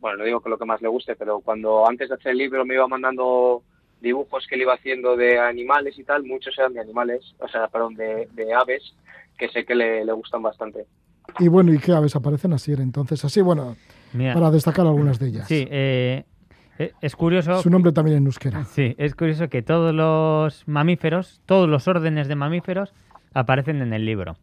Bueno, 0.00 0.18
no 0.18 0.24
digo 0.24 0.40
que 0.40 0.50
lo 0.50 0.58
que 0.58 0.64
más 0.64 0.82
le 0.82 0.88
guste, 0.88 1.16
pero 1.16 1.40
cuando 1.40 1.88
antes 1.88 2.08
de 2.08 2.16
hacer 2.16 2.32
el 2.32 2.38
libro 2.38 2.64
me 2.64 2.74
iba 2.74 2.86
mandando 2.86 3.62
dibujos 4.02 4.46
que 4.46 4.56
le 4.56 4.64
iba 4.64 4.74
haciendo 4.74 5.16
de 5.16 5.38
animales 5.38 5.98
y 5.98 6.04
tal, 6.04 6.24
muchos 6.24 6.58
eran 6.58 6.74
de 6.74 6.80
animales, 6.80 7.34
o 7.38 7.48
sea, 7.48 7.68
perdón, 7.68 7.94
de, 7.94 8.28
de 8.32 8.52
aves, 8.52 8.94
que 9.38 9.48
sé 9.48 9.64
que 9.64 9.74
le, 9.74 10.04
le, 10.04 10.12
gustan 10.12 10.42
bastante. 10.42 10.86
Y 11.38 11.48
bueno, 11.48 11.72
¿y 11.72 11.78
qué 11.78 11.92
aves 11.92 12.16
aparecen 12.16 12.52
así? 12.52 12.72
Entonces, 12.72 13.24
así, 13.24 13.40
bueno, 13.40 13.76
para 14.34 14.50
destacar 14.50 14.86
algunas 14.86 15.18
de 15.18 15.28
ellas. 15.28 15.48
Sí, 15.48 15.66
eh, 15.70 16.24
eh, 16.78 16.92
es 17.00 17.16
curioso. 17.16 17.62
Su 17.62 17.70
nombre 17.70 17.92
también 17.92 18.18
en 18.18 18.26
euskera. 18.26 18.64
Sí, 18.64 18.94
es 18.98 19.14
curioso 19.14 19.48
que 19.48 19.62
todos 19.62 19.94
los 19.94 20.66
mamíferos, 20.66 21.40
todos 21.46 21.68
los 21.68 21.86
órdenes 21.86 22.28
de 22.28 22.34
mamíferos 22.34 22.92
aparecen 23.32 23.80
en 23.82 23.92
el 23.92 24.04
libro. 24.04 24.36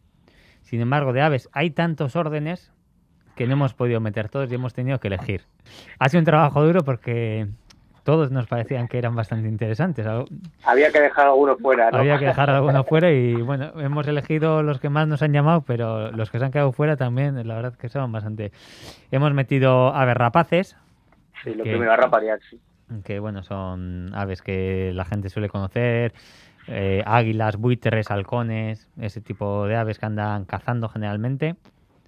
Sin 0.62 0.80
embargo, 0.80 1.12
de 1.12 1.20
aves 1.20 1.48
hay 1.52 1.70
tantos 1.70 2.16
órdenes 2.16 2.72
que 3.36 3.46
no 3.46 3.54
hemos 3.54 3.74
podido 3.74 4.00
meter 4.00 4.28
todos 4.28 4.50
y 4.50 4.54
hemos 4.54 4.74
tenido 4.74 4.98
que 5.00 5.08
elegir. 5.08 5.42
Ha 5.98 6.08
sido 6.08 6.20
un 6.20 6.24
trabajo 6.24 6.64
duro 6.64 6.82
porque 6.82 7.48
todos 8.04 8.30
nos 8.30 8.46
parecían 8.46 8.88
que 8.88 8.98
eran 8.98 9.14
bastante 9.14 9.48
interesantes. 9.48 10.06
Había 10.64 10.90
que 10.92 11.00
dejar 11.00 11.26
alguno 11.26 11.56
fuera, 11.56 11.90
¿no? 11.90 11.98
Había 11.98 12.18
que 12.18 12.26
dejar 12.26 12.50
alguno 12.50 12.84
fuera 12.84 13.10
y 13.10 13.34
bueno, 13.42 13.72
hemos 13.80 14.06
elegido 14.08 14.62
los 14.62 14.80
que 14.80 14.88
más 14.88 15.08
nos 15.08 15.22
han 15.22 15.32
llamado, 15.32 15.62
pero 15.62 16.10
los 16.12 16.30
que 16.30 16.38
se 16.38 16.44
han 16.44 16.52
quedado 16.52 16.72
fuera 16.72 16.96
también, 16.96 17.46
la 17.46 17.54
verdad 17.54 17.74
que 17.74 17.88
son 17.88 18.12
bastante... 18.12 18.52
Hemos 19.10 19.32
metido 19.34 19.94
aves 19.94 20.16
rapaces, 20.16 20.76
Sí, 21.42 21.54
lo 21.54 21.64
que, 21.64 21.70
primero 21.70 21.92
a 21.92 22.38
sí. 22.48 22.60
Que 23.04 23.18
bueno, 23.18 23.42
son 23.42 24.10
aves 24.14 24.42
que 24.42 24.92
la 24.94 25.04
gente 25.04 25.30
suele 25.30 25.48
conocer, 25.48 26.12
eh, 26.66 27.02
águilas, 27.06 27.56
buitres, 27.56 28.10
halcones, 28.10 28.88
ese 29.00 29.20
tipo 29.20 29.66
de 29.66 29.76
aves 29.76 29.98
que 29.98 30.06
andan 30.06 30.44
cazando 30.44 30.88
generalmente. 30.88 31.56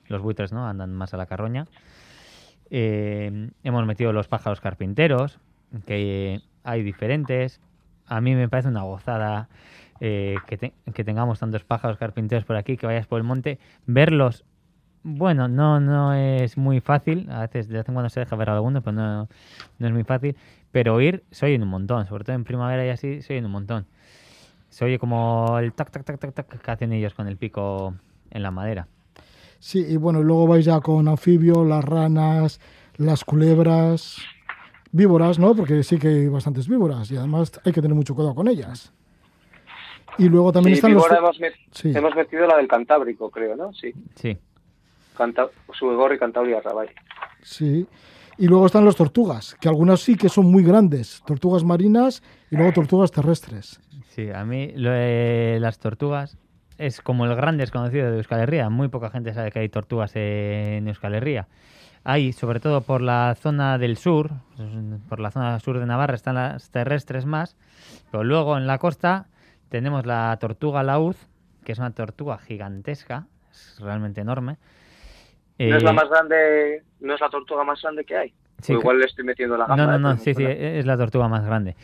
Los 0.09 0.20
buitres 0.20 0.53
no, 0.53 0.66
andan 0.66 0.93
más 0.93 1.14
a 1.14 1.16
la 1.16 1.26
carroña. 1.26 1.66
Eh, 2.70 3.51
hemos 3.62 3.86
metido 3.86 4.12
los 4.12 4.28
pájaros 4.28 4.61
carpinteros, 4.61 5.38
que 5.86 6.40
hay 6.64 6.82
diferentes. 6.82 7.60
A 8.06 8.20
mí 8.20 8.34
me 8.34 8.48
parece 8.48 8.68
una 8.68 8.82
gozada 8.82 9.48
eh, 10.00 10.36
que, 10.46 10.72
que, 10.92 11.04
tengamos 11.04 11.38
tantos 11.38 11.64
pájaros 11.64 11.98
carpinteros 11.98 12.44
por 12.44 12.56
aquí, 12.56 12.76
que 12.76 12.86
vayas 12.86 13.06
por 13.06 13.18
el 13.18 13.24
monte, 13.24 13.58
verlos 13.86 14.44
bueno, 15.04 15.48
no, 15.48 15.80
no 15.80 16.14
es 16.14 16.56
muy 16.56 16.80
fácil. 16.80 17.28
A 17.30 17.40
veces 17.40 17.68
de 17.68 17.78
vez 17.78 17.88
en 17.88 17.94
cuando 17.94 18.08
se 18.08 18.20
deja 18.20 18.36
ver 18.36 18.50
alguno, 18.50 18.82
pero 18.82 18.92
no, 18.92 19.28
no 19.78 19.86
es 19.86 19.92
muy 19.92 20.04
fácil. 20.04 20.36
Pero 20.70 20.94
oír 20.94 21.24
se 21.30 21.46
oye 21.46 21.56
un 21.56 21.68
montón, 21.68 22.06
sobre 22.06 22.24
todo 22.24 22.36
en 22.36 22.44
primavera 22.44 22.86
y 22.86 22.90
así 22.90 23.20
se 23.22 23.34
oye 23.34 23.44
un 23.44 23.52
montón. 23.52 23.86
Se 24.70 24.84
oye 24.84 24.98
como 24.98 25.58
el 25.58 25.72
tac, 25.72 25.90
tac, 25.90 26.04
tac, 26.04 26.18
tac, 26.18 26.34
tac 26.34 26.62
que 26.62 26.70
hacen 26.70 26.92
ellos 26.92 27.14
con 27.14 27.26
el 27.28 27.36
pico 27.36 27.94
en 28.30 28.42
la 28.42 28.50
madera. 28.50 28.86
Sí, 29.58 29.84
y 29.86 29.96
bueno, 29.96 30.22
luego 30.22 30.46
vais 30.46 30.64
ya 30.64 30.80
con 30.80 31.06
anfibio, 31.08 31.64
las 31.64 31.84
ranas, 31.84 32.60
las 32.96 33.24
culebras, 33.24 34.18
víboras, 34.93 35.38
¿no? 35.38 35.55
Porque 35.55 35.82
sí 35.82 35.99
que 35.99 36.09
hay 36.09 36.28
bastantes 36.28 36.68
víboras 36.68 37.11
y 37.11 37.16
además 37.16 37.61
hay 37.64 37.72
que 37.72 37.82
tener 37.82 37.95
mucho 37.95 38.14
cuidado 38.14 38.34
con 38.34 38.49
ellas. 38.49 38.93
Y 40.18 40.28
luego 40.28 40.53
también 40.53 40.74
están 40.74 40.93
los... 40.93 41.11
Hemos, 41.11 41.40
hemos 41.84 42.14
metido 42.14 42.47
la 42.47 42.59
del 42.59 42.68
Cantábrico, 42.68 43.30
creo, 43.30 43.57
¿no? 43.57 43.72
Sí. 43.72 43.93
Sí. 44.14 44.36
Canta, 45.16 45.49
Subegorri, 45.72 46.18
Cantabria, 46.18 46.61
Rabay. 46.61 46.88
Sí. 47.43 47.86
Y 48.38 48.47
luego 48.47 48.66
están 48.66 48.84
las 48.84 48.97
tortugas, 48.97 49.57
que 49.61 49.68
algunas 49.68 50.01
sí 50.01 50.16
que 50.16 50.28
son 50.28 50.51
muy 50.51 50.64
grandes, 50.64 51.22
tortugas 51.26 51.64
marinas 51.64 52.22
y 52.51 52.57
luego 52.57 52.72
tortugas 52.72 53.11
terrestres. 53.11 53.80
Sí, 54.09 54.28
a 54.30 54.45
mí 54.45 54.72
lo 54.74 54.90
de 54.90 55.59
las 55.61 55.78
tortugas 55.78 56.38
es 56.78 57.01
como 57.01 57.24
el 57.26 57.34
gran 57.34 57.57
desconocido 57.57 58.11
de 58.11 58.16
Euskal 58.18 58.40
Herria. 58.40 58.68
Muy 58.68 58.88
poca 58.88 59.11
gente 59.11 59.32
sabe 59.32 59.51
que 59.51 59.61
hay 59.61 59.68
tortugas 59.68 60.12
en 60.16 60.88
Euskal 60.88 61.14
Herria. 61.14 61.47
Hay, 62.05 62.32
sobre 62.32 62.59
todo 62.61 62.80
por 62.80 63.00
la 63.00 63.36
zona 63.38 63.78
del 63.78 63.96
sur, 63.96 64.30
por 65.09 65.20
la 65.20 65.30
zona 65.30 65.59
sur 65.61 65.78
de 65.78 65.86
Navarra, 65.86 66.14
están 66.14 66.34
las 66.34 66.70
terrestres 66.70 67.26
más, 67.26 67.57
pero 68.11 68.24
luego 68.24 68.57
en 68.57 68.66
la 68.66 68.78
costa 68.78 69.26
tenemos 69.68 70.05
la 70.05 70.36
tortuga 70.40 70.82
laúd, 70.82 71.16
que 71.64 71.72
es 71.72 71.78
una 71.78 71.92
tortuga 71.92 72.38
gigantesca, 72.38 73.26
es 73.50 73.78
realmente 73.80 74.20
enorme, 74.20 74.57
¿No 75.59 75.76
es 75.76 75.82
la 75.82 75.90
eh, 75.90 75.94
más 75.94 76.09
grande, 76.09 76.82
no 77.00 77.14
es 77.14 77.20
la 77.20 77.28
tortuga 77.28 77.64
más 77.64 77.80
grande 77.82 78.05
que 78.05 78.16
hay? 78.16 78.34
igual 78.68 78.98
le 79.00 79.07
estoy 79.07 79.24
metiendo 79.24 79.57
la 79.57 79.66
gamba. 79.66 79.86
No, 79.86 79.92
no, 79.92 79.98
no, 79.98 80.16
sí, 80.18 80.34
sí, 80.34 80.44
es 80.44 80.86
la 80.86 80.96
tortuga 80.96 81.28
más 81.28 81.44
grande. 81.44 81.74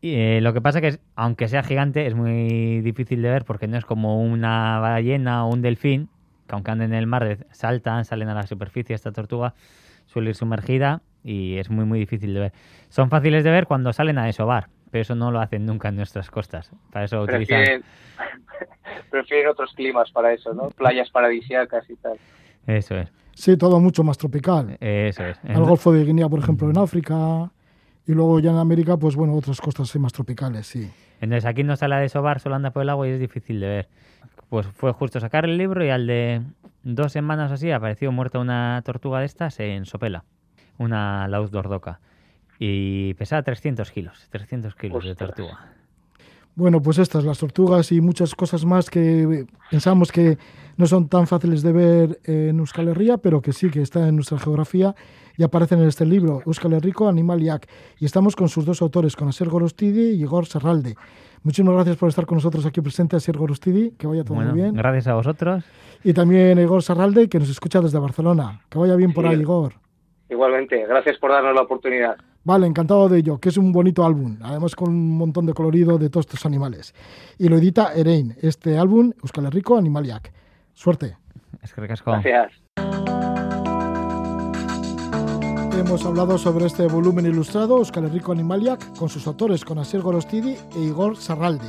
Y, 0.00 0.14
eh, 0.14 0.40
lo 0.40 0.52
que 0.52 0.60
pasa 0.60 0.80
que, 0.80 0.88
es, 0.88 1.00
aunque 1.16 1.48
sea 1.48 1.62
gigante, 1.62 2.06
es 2.06 2.14
muy 2.14 2.80
difícil 2.80 3.22
de 3.22 3.30
ver 3.30 3.44
porque 3.44 3.66
no 3.66 3.76
es 3.76 3.84
como 3.84 4.22
una 4.22 4.78
ballena 4.78 5.46
o 5.46 5.52
un 5.52 5.62
delfín, 5.62 6.08
que 6.52 6.56
aunque 6.56 6.70
anden 6.70 6.92
en 6.92 6.98
el 6.98 7.06
mar, 7.06 7.38
saltan, 7.50 8.04
salen 8.04 8.28
a 8.28 8.34
la 8.34 8.46
superficie. 8.46 8.94
Esta 8.94 9.10
tortuga 9.10 9.54
suele 10.04 10.30
ir 10.30 10.36
sumergida 10.36 11.00
y 11.24 11.56
es 11.56 11.70
muy, 11.70 11.86
muy 11.86 11.98
difícil 11.98 12.34
de 12.34 12.40
ver. 12.40 12.52
Son 12.90 13.08
fáciles 13.08 13.42
de 13.42 13.50
ver 13.50 13.66
cuando 13.66 13.90
salen 13.94 14.18
a 14.18 14.26
desovar, 14.26 14.68
pero 14.90 15.00
eso 15.00 15.14
no 15.14 15.30
lo 15.30 15.40
hacen 15.40 15.64
nunca 15.64 15.88
en 15.88 15.96
nuestras 15.96 16.30
costas. 16.30 16.70
Para 16.92 17.06
eso 17.06 17.24
prefieren, 17.24 17.82
Prefieren 19.10 19.48
otros 19.48 19.72
climas 19.72 20.10
para 20.10 20.34
eso, 20.34 20.52
¿no? 20.52 20.68
Playas 20.68 21.08
paradisíacas 21.10 21.88
y 21.88 21.96
tal. 21.96 22.18
Eso 22.66 22.96
es. 22.96 23.10
Sí, 23.34 23.56
todo 23.56 23.80
mucho 23.80 24.04
más 24.04 24.18
tropical. 24.18 24.76
Eso 24.78 25.24
es. 25.24 25.40
El 25.44 25.62
Golfo 25.62 25.90
de 25.90 26.04
Guinea, 26.04 26.28
por 26.28 26.40
ejemplo, 26.40 26.68
en 26.68 26.76
África. 26.76 27.50
Y 28.06 28.12
luego 28.12 28.40
ya 28.40 28.50
en 28.50 28.58
América, 28.58 28.98
pues 28.98 29.16
bueno, 29.16 29.34
otras 29.34 29.58
costas 29.60 29.94
más 29.96 30.12
tropicales, 30.12 30.66
sí. 30.66 30.90
Entonces 31.20 31.46
aquí 31.46 31.62
no 31.62 31.76
sale 31.76 31.96
de 31.96 32.08
sobar, 32.08 32.40
solo 32.40 32.56
anda 32.56 32.72
por 32.72 32.82
el 32.82 32.90
agua 32.90 33.06
y 33.08 33.12
es 33.12 33.20
difícil 33.20 33.60
de 33.60 33.68
ver. 33.68 33.88
Pues 34.52 34.66
fue 34.66 34.92
justo 34.92 35.18
sacar 35.18 35.46
el 35.46 35.56
libro 35.56 35.82
y 35.82 35.88
al 35.88 36.06
de 36.06 36.42
dos 36.82 37.10
semanas 37.10 37.50
así 37.50 37.70
apareció 37.70 38.12
muerta 38.12 38.38
una 38.38 38.82
tortuga 38.84 39.20
de 39.20 39.24
estas 39.24 39.58
en 39.60 39.86
Sopela, 39.86 40.24
una 40.76 41.26
laúd 41.26 41.48
dordoca. 41.48 42.00
Y 42.58 43.14
pesaba 43.14 43.42
300 43.42 43.90
kilos, 43.90 44.28
300 44.28 44.74
kilos 44.74 45.06
de 45.06 45.14
tortuga. 45.14 45.72
Bueno, 46.54 46.82
pues 46.82 46.98
estas, 46.98 47.24
las 47.24 47.38
tortugas 47.38 47.92
y 47.92 48.02
muchas 48.02 48.34
cosas 48.34 48.66
más 48.66 48.90
que 48.90 49.46
pensamos 49.70 50.12
que 50.12 50.36
no 50.76 50.86
son 50.86 51.08
tan 51.08 51.26
fáciles 51.26 51.62
de 51.62 51.72
ver 51.72 52.20
en 52.24 52.58
Euskal 52.58 52.88
Herria, 52.88 53.16
pero 53.16 53.40
que 53.40 53.54
sí 53.54 53.70
que 53.70 53.80
están 53.80 54.06
en 54.06 54.16
nuestra 54.16 54.38
geografía 54.38 54.94
y 55.38 55.44
aparecen 55.44 55.80
en 55.80 55.88
este 55.88 56.04
libro, 56.04 56.42
Euskal 56.44 56.74
Herriko 56.74 57.08
Animaliak. 57.08 57.66
Y 57.98 58.04
estamos 58.04 58.36
con 58.36 58.50
sus 58.50 58.66
dos 58.66 58.82
autores, 58.82 59.16
con 59.16 59.28
Asier 59.28 59.48
Gorostidi 59.48 60.10
y 60.10 60.20
Igor 60.20 60.44
Serralde. 60.44 60.94
Muchísimas 61.44 61.74
gracias 61.74 61.96
por 61.96 62.08
estar 62.08 62.24
con 62.24 62.36
nosotros 62.36 62.64
aquí 62.66 62.80
presente, 62.80 63.16
Asier 63.16 63.36
Gorostidi. 63.36 63.92
Que 63.92 64.06
vaya 64.06 64.24
todo 64.24 64.36
muy 64.36 64.52
bien. 64.52 64.74
Gracias 64.74 65.08
a 65.08 65.14
vosotros. 65.14 65.64
Y 66.04 66.12
también 66.12 66.58
Igor 66.58 66.82
Serralde, 66.82 67.28
que 67.28 67.38
nos 67.38 67.50
escucha 67.50 67.80
desde 67.80 67.98
Barcelona. 67.98 68.60
Que 68.68 68.78
vaya 68.78 68.94
bien 68.96 69.12
por 69.12 69.26
ahí, 69.26 69.40
Igor. 69.40 69.74
Igualmente, 70.28 70.86
gracias 70.86 71.18
por 71.18 71.30
darnos 71.30 71.54
la 71.54 71.62
oportunidad. 71.62 72.16
Vale, 72.44 72.66
encantado 72.66 73.08
de 73.08 73.18
ello, 73.18 73.38
que 73.38 73.50
es 73.50 73.56
un 73.56 73.70
bonito 73.70 74.04
álbum, 74.04 74.38
además 74.42 74.74
con 74.74 74.88
un 74.88 75.16
montón 75.16 75.46
de 75.46 75.52
colorido 75.52 75.98
de 75.98 76.10
todos 76.10 76.26
estos 76.26 76.46
animales. 76.46 76.94
Y 77.38 77.48
lo 77.48 77.56
edita 77.56 77.92
Erein, 77.94 78.34
este 78.40 78.78
álbum, 78.78 79.12
Euskal 79.22 79.46
Herriko 79.46 79.76
Animaliac. 79.76 80.32
Suerte. 80.72 81.16
Es 81.62 81.72
que 81.72 81.82
Gracias. 81.82 82.61
Hemos 85.84 86.04
hablado 86.04 86.38
sobre 86.38 86.66
este 86.66 86.86
volumen 86.86 87.26
ilustrado, 87.26 87.78
Euskal 87.78 88.04
Herriko 88.04 88.30
Animaliac, 88.30 88.96
con 88.96 89.08
sus 89.08 89.26
autores, 89.26 89.64
con 89.64 89.80
Asier 89.80 90.00
Gorostidi 90.00 90.56
e 90.76 90.78
Igor 90.78 91.16
Sarraldi. 91.16 91.66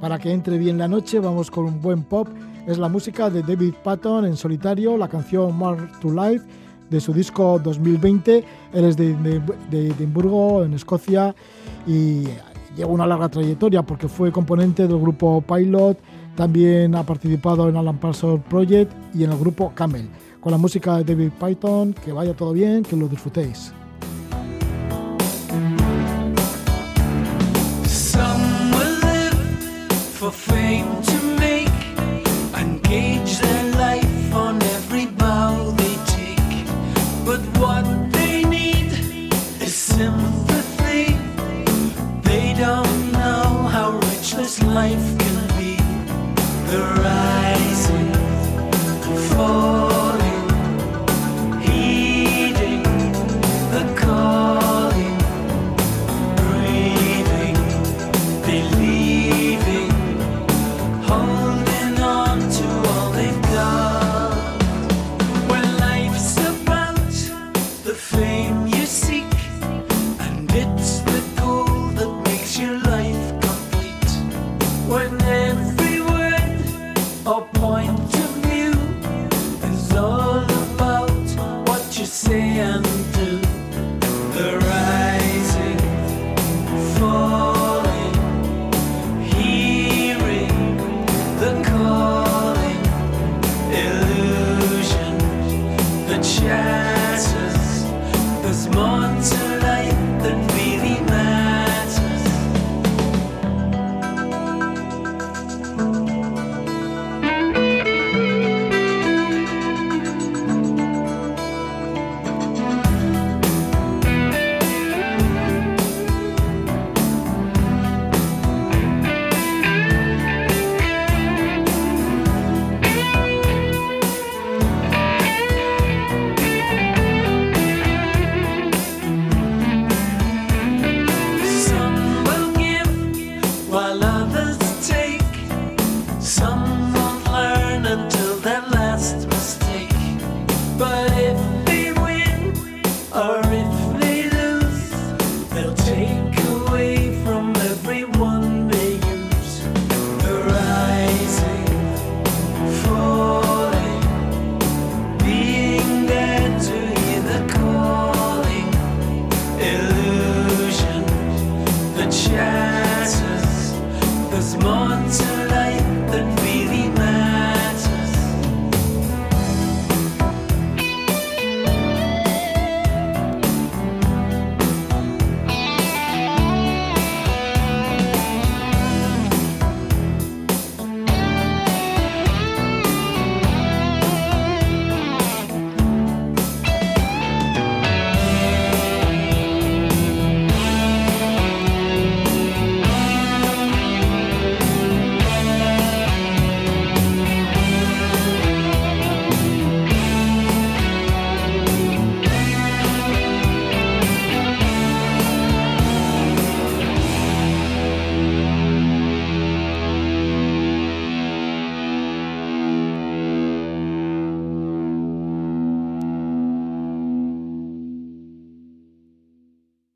Para 0.00 0.18
que 0.18 0.32
entre 0.32 0.58
bien 0.58 0.76
la 0.76 0.88
noche, 0.88 1.20
vamos 1.20 1.52
con 1.52 1.66
un 1.66 1.80
buen 1.80 2.02
pop. 2.02 2.26
Es 2.66 2.78
la 2.78 2.88
música 2.88 3.30
de 3.30 3.42
David 3.42 3.74
Patton 3.84 4.24
en 4.24 4.36
solitario, 4.36 4.96
la 4.96 5.06
canción 5.06 5.56
More 5.56 5.86
to 6.00 6.10
Life 6.10 6.44
de 6.90 7.00
su 7.00 7.12
disco 7.12 7.60
2020. 7.62 8.44
Él 8.72 8.84
es 8.84 8.96
de, 8.96 9.12
Edimburgo, 9.70 10.64
en 10.64 10.74
Escocia, 10.74 11.32
y 11.86 12.24
lleva 12.76 12.90
una 12.90 13.06
larga 13.06 13.28
trayectoria 13.28 13.84
porque 13.84 14.08
fue 14.08 14.32
componente 14.32 14.88
del 14.88 14.98
grupo 14.98 15.40
Pilot, 15.42 15.96
también 16.34 16.96
ha 16.96 17.04
participado 17.04 17.68
en 17.68 17.76
Alan 17.76 17.98
Parsons 17.98 18.42
Project 18.50 18.92
y 19.14 19.22
en 19.22 19.30
el 19.30 19.38
grupo 19.38 19.70
Camel. 19.76 20.08
Con 20.44 20.50
la 20.50 20.58
música 20.58 20.98
de 20.98 21.04
David 21.04 21.30
Python, 21.40 21.94
que 21.94 22.12
vaya 22.12 22.34
todo 22.34 22.52
bien, 22.52 22.82
que 22.82 22.94
lo 22.94 23.08
disfrutéis. 23.08 23.72
life 44.74 45.13